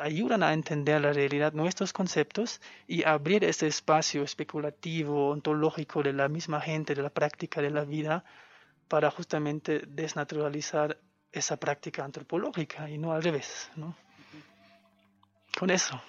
ayudan 0.00 0.44
a 0.44 0.52
entender 0.52 1.00
la 1.00 1.12
realidad, 1.12 1.52
nuestros 1.52 1.92
conceptos 1.92 2.60
y 2.86 3.02
abrir 3.02 3.42
ese 3.42 3.66
espacio 3.66 4.22
especulativo, 4.22 5.30
ontológico 5.30 6.04
de 6.04 6.12
la 6.12 6.28
misma 6.28 6.60
gente, 6.60 6.94
de 6.94 7.02
la 7.02 7.10
práctica 7.10 7.60
de 7.60 7.70
la 7.70 7.84
vida, 7.84 8.24
para 8.86 9.10
justamente 9.10 9.82
desnaturalizar 9.88 10.98
esa 11.32 11.56
práctica 11.56 12.04
antropológica 12.04 12.88
y 12.88 12.96
no 12.96 13.12
al 13.12 13.24
revés, 13.24 13.72
¿no? 13.74 13.96
Con 15.58 15.70
eso, 15.70 16.00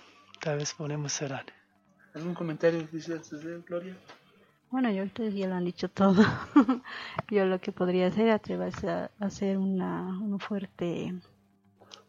tal 0.41 0.57
vez 0.57 0.73
podemos 0.73 1.13
cerrar. 1.13 1.45
¿Algún 2.13 2.33
comentario 2.33 2.79
que 2.81 2.97
quisieras 2.97 3.31
hacer, 3.31 3.61
Gloria? 3.61 3.95
Bueno, 4.69 4.91
ya 4.91 5.03
ustedes 5.03 5.33
ya 5.35 5.47
lo 5.47 5.55
han 5.55 5.63
dicho 5.63 5.87
todo. 5.89 6.23
Yo 7.31 7.45
lo 7.45 7.61
que 7.61 7.71
podría 7.71 8.07
hacer 8.07 8.29
atreverse 8.29 8.89
a 8.89 9.09
hacer 9.19 9.57
una, 9.57 10.19
una 10.19 10.39
fuerte 10.39 11.13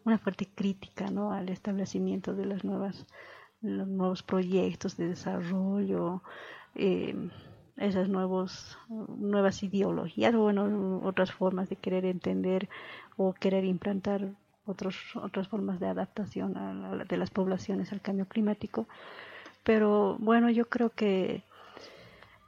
una 0.03 0.17
fuerte 0.17 0.47
crítica 0.53 1.09
¿no? 1.11 1.31
al 1.31 1.49
establecimiento 1.49 2.33
de 2.33 2.45
las 2.45 2.63
nuevas 2.63 3.05
los 3.61 3.87
nuevos 3.87 4.23
proyectos 4.23 4.97
de 4.97 5.09
desarrollo 5.09 6.23
eh, 6.75 7.15
esas 7.77 8.09
nuevos 8.09 8.77
nuevas 8.87 9.61
ideologías 9.61 10.33
o 10.33 10.39
bueno 10.39 11.01
otras 11.03 11.31
formas 11.31 11.69
de 11.69 11.75
querer 11.75 12.05
entender 12.05 12.69
o 13.17 13.33
querer 13.33 13.65
implantar 13.65 14.29
otros 14.69 14.95
otras 15.15 15.47
formas 15.47 15.79
de 15.79 15.87
adaptación 15.87 16.55
a 16.57 16.73
la- 16.73 17.05
de 17.05 17.17
las 17.17 17.29
poblaciones 17.29 17.91
al 17.91 18.01
cambio 18.01 18.25
climático 18.27 18.87
pero 19.63 20.15
bueno 20.19 20.49
yo 20.49 20.69
creo 20.69 20.89
que 20.91 21.43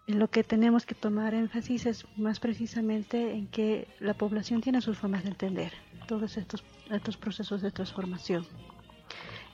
lo 0.07 0.30
que 0.30 0.43
tenemos 0.43 0.85
que 0.85 0.95
tomar 0.95 1.34
énfasis 1.34 1.85
es 1.85 2.06
más 2.18 2.39
precisamente 2.39 3.34
en 3.34 3.48
que 3.48 3.88
la 3.99 4.14
población 4.14 4.61
tiene 4.61 4.81
sus 4.81 4.98
formas 4.98 5.23
de 5.23 5.30
entender 5.30 5.72
todos 6.07 6.38
estos, 6.38 6.64
estos 6.89 7.18
procesos 7.18 7.61
de 7.61 7.72
transformación. 7.72 8.45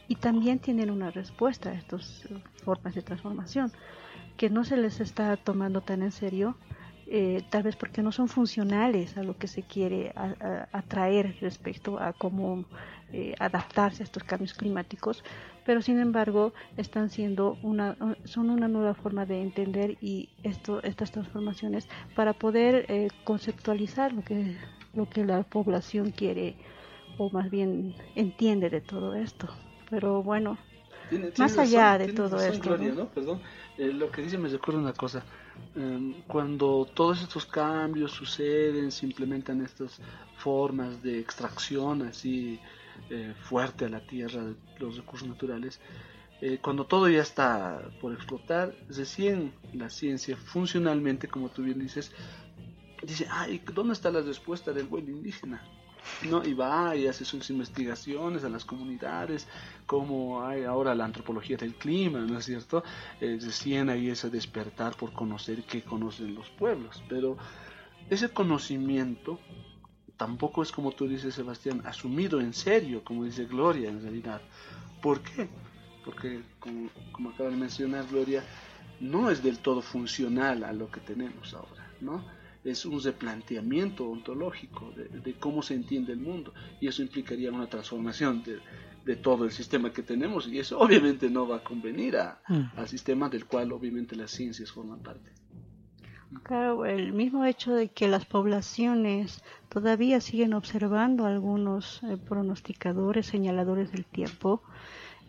Y 0.08 0.16
también 0.16 0.60
tienen 0.60 0.90
una 0.90 1.12
respuesta 1.12 1.70
a 1.70 1.74
estas 1.74 2.28
formas 2.64 2.96
de 2.96 3.02
transformación, 3.02 3.72
que 4.38 4.50
no 4.50 4.64
se 4.64 4.78
les 4.78 5.00
está 5.02 5.36
tomando 5.36 5.82
tan 5.82 6.02
en 6.02 6.12
serio, 6.12 6.56
eh, 7.10 7.42
tal 7.50 7.64
vez 7.64 7.76
porque 7.76 8.02
no 8.02 8.12
son 8.12 8.28
funcionales 8.28 9.18
a 9.18 9.24
lo 9.24 9.38
que 9.38 9.48
se 9.48 9.64
quiere 9.64 10.14
atraer 10.72 11.36
respecto 11.42 12.00
a 12.00 12.14
cómo 12.14 12.66
eh, 13.14 13.34
adaptarse 13.40 14.04
a 14.04 14.06
estos 14.06 14.24
cambios 14.24 14.54
climáticos, 14.54 15.24
pero 15.66 15.82
sin 15.82 16.00
embargo 16.00 16.54
están 16.76 17.10
siendo 17.10 17.58
una 17.62 17.96
son 18.26 18.50
una 18.50 18.68
nueva 18.68 18.94
forma 18.94 19.26
de 19.26 19.42
entender 19.42 19.98
y 20.02 20.30
esto 20.44 20.82
estas 20.84 21.12
transformaciones 21.12 21.88
para 22.16 22.34
poder 22.34 22.86
eh, 22.90 23.08
conceptualizar 23.24 24.12
lo 24.14 24.24
que 24.24 24.58
lo 24.94 25.10
que 25.10 25.24
la 25.26 25.44
población 25.44 26.12
quiere 26.12 26.56
o 27.18 27.30
más 27.30 27.50
bien 27.50 27.94
entiende 28.16 28.70
de 28.70 28.82
todo 28.82 29.14
esto 29.16 29.48
pero 29.90 30.22
bueno 30.24 30.58
Tiene- 31.10 31.32
Más 31.38 31.54
tiene 31.54 31.62
allá 31.62 31.98
razón, 31.98 32.08
de 32.08 32.14
todo 32.14 32.36
razón, 32.38 32.54
esto, 32.56 32.68
Gloria, 32.70 32.90
¿no? 32.90 32.96
¿no? 33.04 33.10
Perdón. 33.10 33.40
Eh, 33.78 33.94
lo 33.94 34.12
que 34.12 34.22
dice 34.22 34.38
me 34.38 34.50
recuerda 34.50 34.82
una 34.82 34.94
cosa. 34.94 35.24
Em, 35.76 36.22
cuando 36.28 36.88
todos 36.94 37.22
estos 37.22 37.46
cambios 37.46 38.12
suceden, 38.12 38.92
se 38.92 39.06
implementan 39.06 39.62
estas 39.62 40.00
formas 40.38 41.02
de 41.04 41.20
extracción 41.20 42.02
así 42.02 42.60
eh, 43.10 43.34
fuerte 43.44 43.86
a 43.86 43.90
la 43.90 44.00
tierra 44.00 44.44
de 44.44 44.56
los 44.80 44.98
recursos 44.98 45.28
naturales, 45.28 45.80
eh, 46.42 46.60
cuando 46.62 46.86
todo 46.86 47.10
ya 47.10 47.22
está 47.22 47.82
por 48.00 48.14
explotar, 48.14 48.76
recién 48.90 49.54
la 49.74 49.90
ciencia 49.90 50.38
funcionalmente, 50.38 51.28
como 51.28 51.50
tú 51.50 51.64
bien 51.64 51.80
dices, 51.80 52.12
dice, 53.04 53.28
ay, 53.30 53.62
¿dónde 53.74 53.94
está 53.94 54.12
la 54.12 54.22
respuesta 54.22 54.72
del 54.72 54.88
buen 54.88 55.08
indígena? 55.08 55.64
¿No? 56.30 56.44
Y 56.46 56.54
va 56.54 56.96
y 56.96 57.08
hace 57.08 57.26
sus 57.26 57.50
investigaciones 57.50 58.44
a 58.44 58.50
las 58.50 58.66
comunidades, 58.66 59.48
como 59.86 60.44
hay 60.46 60.64
ahora 60.64 60.96
la 60.96 61.06
antropología 61.06 61.58
del 61.58 61.76
clima, 61.76 62.20
¿no 62.20 62.38
es 62.38 62.46
cierto? 62.46 62.84
Eh, 63.22 63.38
recién 63.42 63.90
hay 63.90 64.10
ese 64.10 64.30
despertar 64.30 64.96
por 64.96 65.14
conocer 65.14 65.64
qué 65.64 65.84
conocen 65.84 66.36
los 66.36 66.50
pueblos, 66.50 67.04
pero 67.08 67.38
ese 68.10 68.30
conocimiento 68.30 69.40
tampoco 70.18 70.64
es 70.64 70.72
como 70.72 70.92
tú 70.92 71.08
dices, 71.08 71.36
Sebastián, 71.36 71.82
asumido 71.86 72.42
en 72.42 72.54
serio, 72.54 73.04
como 73.04 73.24
dice 73.24 73.46
Gloria 73.46 73.90
en 73.90 74.02
realidad. 74.02 74.42
¿Por 75.02 75.22
qué? 75.22 75.48
Porque, 76.04 76.42
como, 76.60 76.90
como 77.12 77.30
acaba 77.30 77.50
de 77.50 77.58
mencionar 77.58 78.06
Gloria, 78.08 78.44
no 79.00 79.30
es 79.30 79.44
del 79.44 79.60
todo 79.60 79.82
funcional 79.82 80.64
a 80.64 80.74
lo 80.74 80.90
que 80.90 81.00
tenemos 81.02 81.54
ahora, 81.54 81.92
¿no? 82.02 82.24
Es 82.64 82.86
un 82.86 83.02
replanteamiento 83.02 84.10
ontológico 84.10 84.92
de, 84.92 85.06
de 85.20 85.34
cómo 85.36 85.62
se 85.62 85.74
entiende 85.76 86.14
el 86.14 86.20
mundo 86.20 86.54
y 86.82 86.88
eso 86.88 87.02
implicaría 87.02 87.52
una 87.52 87.68
transformación 87.68 88.44
de, 88.44 88.60
de 89.06 89.16
todo 89.16 89.46
el 89.46 89.52
sistema 89.52 89.92
que 89.94 90.04
tenemos 90.04 90.48
y 90.48 90.60
eso 90.60 90.78
obviamente 90.80 91.30
no 91.30 91.48
va 91.48 91.58
a 91.58 91.64
convenir 91.64 92.18
a- 92.18 92.42
Mm. 92.50 92.64
al 92.78 92.88
sistema 92.88 93.30
del 93.30 93.46
cual 93.46 93.72
obviamente 93.72 94.16
las 94.16 94.32
ciencias 94.32 94.72
forman 94.72 95.00
parte. 95.00 95.32
Claro, 96.44 96.86
el 96.86 97.14
mismo 97.14 97.46
hecho 97.46 97.74
de 97.74 97.88
que 97.88 98.08
las 98.10 98.26
poblaciones 98.26 99.42
todavía 99.70 100.20
siguen 100.20 100.54
observando 100.54 101.26
algunos 101.26 102.02
eh, 102.04 102.18
pronosticadores, 102.18 103.26
señaladores 103.28 103.92
del 103.94 104.04
tiempo, 104.06 104.62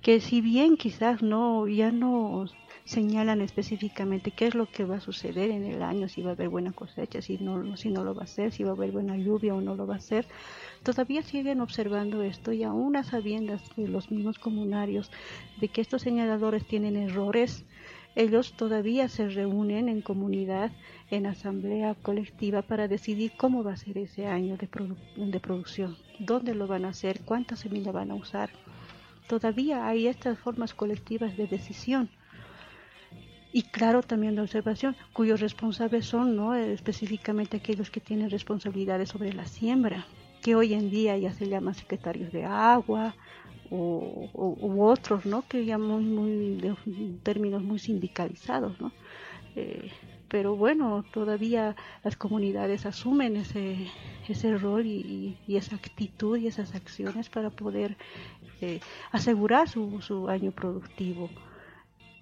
que 0.02 0.20
si 0.20 0.40
bien 0.40 0.76
quizás 0.76 1.22
no 1.22 1.66
ya 1.68 1.92
no 1.92 2.46
señalan 2.88 3.42
específicamente 3.42 4.30
qué 4.30 4.46
es 4.46 4.54
lo 4.54 4.64
que 4.64 4.86
va 4.86 4.96
a 4.96 5.00
suceder 5.00 5.50
en 5.50 5.66
el 5.66 5.82
año, 5.82 6.08
si 6.08 6.22
va 6.22 6.30
a 6.30 6.32
haber 6.32 6.48
buena 6.48 6.72
cosecha, 6.72 7.20
si 7.20 7.36
no, 7.36 7.76
si 7.76 7.90
no 7.90 8.02
lo 8.02 8.14
va 8.14 8.22
a 8.22 8.26
ser, 8.26 8.50
si 8.50 8.64
va 8.64 8.70
a 8.70 8.72
haber 8.72 8.92
buena 8.92 9.14
lluvia 9.18 9.54
o 9.54 9.60
no 9.60 9.76
lo 9.76 9.86
va 9.86 9.96
a 9.96 10.00
ser. 10.00 10.24
Todavía 10.82 11.20
siguen 11.22 11.60
observando 11.60 12.22
esto 12.22 12.50
y 12.50 12.62
aún 12.62 12.96
a 12.96 13.04
sabiendas 13.04 13.62
de 13.76 13.88
los 13.88 14.10
mismos 14.10 14.38
comunarios 14.38 15.10
de 15.60 15.68
que 15.68 15.82
estos 15.82 16.00
señaladores 16.00 16.66
tienen 16.66 16.96
errores, 16.96 17.66
ellos 18.16 18.54
todavía 18.54 19.08
se 19.08 19.28
reúnen 19.28 19.90
en 19.90 20.00
comunidad, 20.00 20.72
en 21.10 21.26
asamblea 21.26 21.94
colectiva 21.94 22.62
para 22.62 22.88
decidir 22.88 23.32
cómo 23.36 23.62
va 23.62 23.74
a 23.74 23.76
ser 23.76 23.98
ese 23.98 24.26
año 24.28 24.56
de, 24.56 24.66
de 25.26 25.40
producción, 25.40 25.98
dónde 26.18 26.54
lo 26.54 26.66
van 26.66 26.86
a 26.86 26.88
hacer, 26.88 27.20
cuánta 27.26 27.54
semilla 27.54 27.92
van 27.92 28.12
a 28.12 28.14
usar. 28.14 28.48
Todavía 29.28 29.86
hay 29.86 30.06
estas 30.06 30.38
formas 30.38 30.72
colectivas 30.72 31.36
de 31.36 31.46
decisión 31.46 32.08
y 33.52 33.62
claro 33.62 34.02
también 34.02 34.34
de 34.34 34.42
observación, 34.42 34.96
cuyos 35.12 35.40
responsables 35.40 36.06
son 36.06 36.36
¿no? 36.36 36.54
específicamente 36.54 37.56
aquellos 37.56 37.90
que 37.90 38.00
tienen 38.00 38.30
responsabilidades 38.30 39.08
sobre 39.08 39.32
la 39.32 39.46
siembra, 39.46 40.06
que 40.42 40.54
hoy 40.54 40.74
en 40.74 40.90
día 40.90 41.16
ya 41.16 41.32
se 41.32 41.48
llaman 41.48 41.74
secretarios 41.74 42.30
de 42.32 42.44
agua 42.44 43.14
o, 43.70 44.28
u 44.34 44.82
otros, 44.82 45.24
¿no? 45.24 45.42
que 45.48 45.64
llaman 45.64 46.14
muy, 46.14 46.56
de 46.56 46.74
términos 47.22 47.62
muy 47.62 47.78
sindicalizados. 47.78 48.78
¿no? 48.80 48.92
Eh, 49.56 49.90
pero 50.28 50.54
bueno, 50.54 51.04
todavía 51.10 51.74
las 52.04 52.16
comunidades 52.16 52.84
asumen 52.84 53.36
ese, 53.36 53.86
ese 54.28 54.58
rol 54.58 54.84
y, 54.84 55.38
y, 55.46 55.56
esa 55.56 55.76
actitud 55.76 56.36
y 56.36 56.48
esas 56.48 56.74
acciones 56.74 57.30
para 57.30 57.48
poder 57.48 57.96
eh, 58.60 58.80
asegurar 59.10 59.70
su, 59.70 60.02
su 60.02 60.28
año 60.28 60.50
productivo 60.50 61.30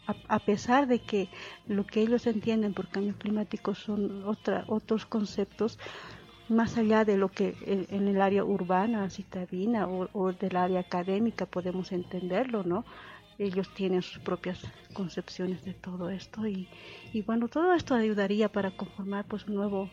a, 0.06 0.38
pesar 0.38 0.86
de 0.86 1.00
que 1.00 1.28
lo 1.66 1.86
que 1.86 2.00
ellos 2.00 2.26
entienden 2.26 2.74
por 2.74 2.88
cambio 2.88 3.14
climático 3.18 3.74
son 3.74 4.24
otra, 4.24 4.64
otros 4.68 5.04
conceptos, 5.06 5.78
más 6.48 6.78
allá 6.78 7.04
de 7.04 7.16
lo 7.16 7.28
que 7.28 7.56
en, 7.66 8.06
el 8.06 8.20
área 8.20 8.44
urbana, 8.44 9.10
citadina 9.10 9.88
o, 9.88 10.08
o, 10.12 10.32
del 10.32 10.56
área 10.56 10.80
académica 10.80 11.46
podemos 11.46 11.90
entenderlo, 11.90 12.62
¿no? 12.62 12.84
Ellos 13.38 13.68
tienen 13.74 14.02
sus 14.02 14.18
propias 14.20 14.60
concepciones 14.94 15.64
de 15.64 15.74
todo 15.74 16.08
esto 16.08 16.46
y, 16.46 16.68
y 17.12 17.22
bueno, 17.22 17.48
todo 17.48 17.74
esto 17.74 17.94
ayudaría 17.94 18.50
para 18.50 18.70
conformar 18.70 19.26
pues 19.26 19.46
un 19.46 19.56
nuevo, 19.56 19.90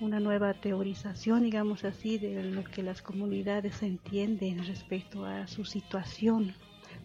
una 0.00 0.20
nueva 0.20 0.54
teorización, 0.54 1.42
digamos 1.42 1.84
así, 1.84 2.18
de 2.18 2.42
lo 2.44 2.64
que 2.64 2.82
las 2.82 3.02
comunidades 3.02 3.82
entienden 3.82 4.64
respecto 4.64 5.26
a 5.26 5.46
su 5.48 5.64
situación 5.64 6.54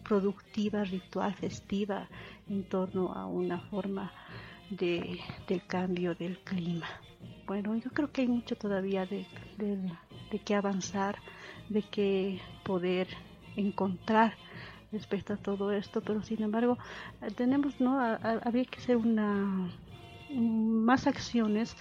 productiva, 0.02 0.84
ritual, 0.84 1.34
festiva 1.34 2.08
en 2.48 2.64
torno 2.64 3.12
a 3.12 3.26
una 3.26 3.58
forma 3.58 4.12
de, 4.70 5.20
del 5.48 5.66
cambio 5.66 6.14
del 6.14 6.38
clima. 6.40 6.86
Bueno, 7.46 7.76
yo 7.76 7.90
creo 7.90 8.10
que 8.10 8.22
hay 8.22 8.28
mucho 8.28 8.56
todavía 8.56 9.06
de, 9.06 9.26
de, 9.58 10.38
que 10.38 10.54
avanzar, 10.54 11.16
de 11.68 11.82
que 11.82 12.40
poder 12.64 13.08
encontrar 13.56 14.34
respecto 14.90 15.34
a 15.34 15.36
todo 15.36 15.72
esto, 15.72 16.00
pero 16.00 16.22
sin 16.22 16.42
embargo 16.42 16.78
tenemos, 17.36 17.80
¿no? 17.80 17.98
habría 18.00 18.64
que 18.64 18.78
hacer 18.78 18.96
una 18.96 19.70
más 20.34 21.06
acciones 21.06 21.76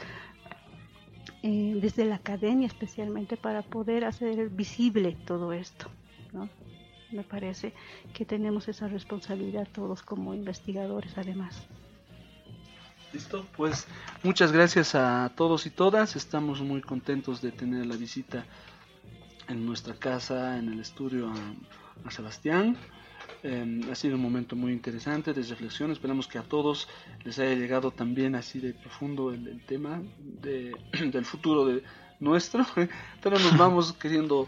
eh, 1.43 1.77
desde 1.81 2.05
la 2.05 2.15
academia 2.15 2.67
especialmente 2.67 3.37
para 3.37 3.61
poder 3.61 4.05
hacer 4.05 4.49
visible 4.49 5.17
todo 5.25 5.53
esto, 5.53 5.89
¿no? 6.33 6.49
Me 7.11 7.23
parece 7.23 7.73
que 8.13 8.25
tenemos 8.25 8.67
esa 8.67 8.87
responsabilidad 8.87 9.67
todos 9.71 10.01
como 10.01 10.33
investigadores 10.33 11.17
además. 11.17 11.63
Listo, 13.13 13.45
pues 13.57 13.87
muchas 14.23 14.51
gracias 14.51 14.95
a 14.95 15.31
todos 15.35 15.65
y 15.65 15.69
todas. 15.69 16.15
Estamos 16.15 16.61
muy 16.61 16.81
contentos 16.81 17.41
de 17.41 17.51
tener 17.51 17.85
la 17.85 17.97
visita 17.97 18.45
en 19.49 19.65
nuestra 19.65 19.95
casa, 19.95 20.57
en 20.57 20.71
el 20.71 20.79
estudio 20.79 21.29
a, 22.05 22.11
Sebastián. 22.11 22.77
Eh, 23.43 23.81
ha 23.91 23.95
sido 23.95 24.15
un 24.15 24.21
momento 24.21 24.55
muy 24.55 24.71
interesante 24.71 25.33
de 25.33 25.43
reflexión. 25.43 25.91
Esperamos 25.91 26.27
que 26.27 26.37
a 26.37 26.43
todos 26.43 26.87
les 27.25 27.37
haya 27.39 27.53
llegado 27.53 27.91
también 27.91 28.35
así 28.35 28.59
de 28.59 28.73
profundo 28.73 29.33
el, 29.33 29.45
el 29.47 29.65
tema 29.65 30.01
de, 30.17 30.73
del 31.11 31.25
futuro 31.25 31.65
de 31.65 31.83
nuestro, 32.21 32.65
pero 33.21 33.37
nos 33.39 33.57
vamos 33.57 33.91
queriendo 33.93 34.47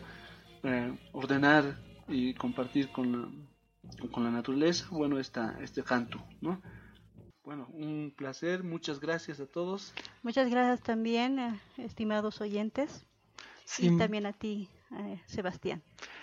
eh, 0.64 0.96
ordenar 1.12 1.76
y 2.08 2.34
compartir 2.34 2.92
con 2.92 3.12
la, 3.12 4.08
con 4.12 4.24
la 4.24 4.32
naturaleza, 4.32 4.88
bueno, 4.92 5.20
esta, 5.20 5.58
este 5.62 5.84
canto, 5.84 6.24
¿no? 6.42 6.62
Bueno, 7.44 7.68
un 7.74 8.14
placer, 8.16 8.64
muchas 8.64 9.00
gracias 9.00 9.40
a 9.40 9.46
todos. 9.46 9.94
Muchas 10.22 10.50
gracias 10.50 10.82
también, 10.82 11.40
eh, 11.40 11.60
estimados 11.78 12.40
oyentes, 12.40 13.06
sí. 13.66 13.88
y 13.88 13.98
también 13.98 14.26
a 14.26 14.34
ti, 14.34 14.70
eh, 14.92 15.22
Sebastián. 15.26 15.82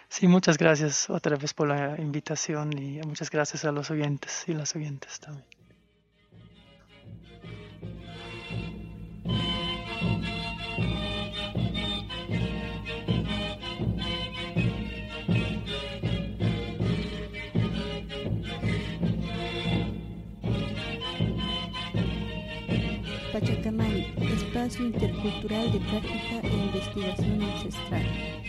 Sí, 0.09 0.27
muchas 0.27 0.57
gracias 0.57 1.11
otra 1.11 1.37
vez 1.37 1.53
por 1.53 1.69
la 1.69 2.01
invitación 2.01 2.77
y 2.77 3.01
muchas 3.03 3.31
gracias 3.31 3.65
a 3.65 3.73
los 3.73 3.91
oyentes 3.91 4.45
y 4.49 4.55
las 4.55 4.75
oyentes 4.75 5.21
también. 5.21 5.60
Espacio 24.19 24.87
intercultural 24.87 25.71
de 25.71 25.79
práctica 25.81 26.41
e 26.45 26.67
investigación 26.67 27.43
ancestral. 27.43 28.40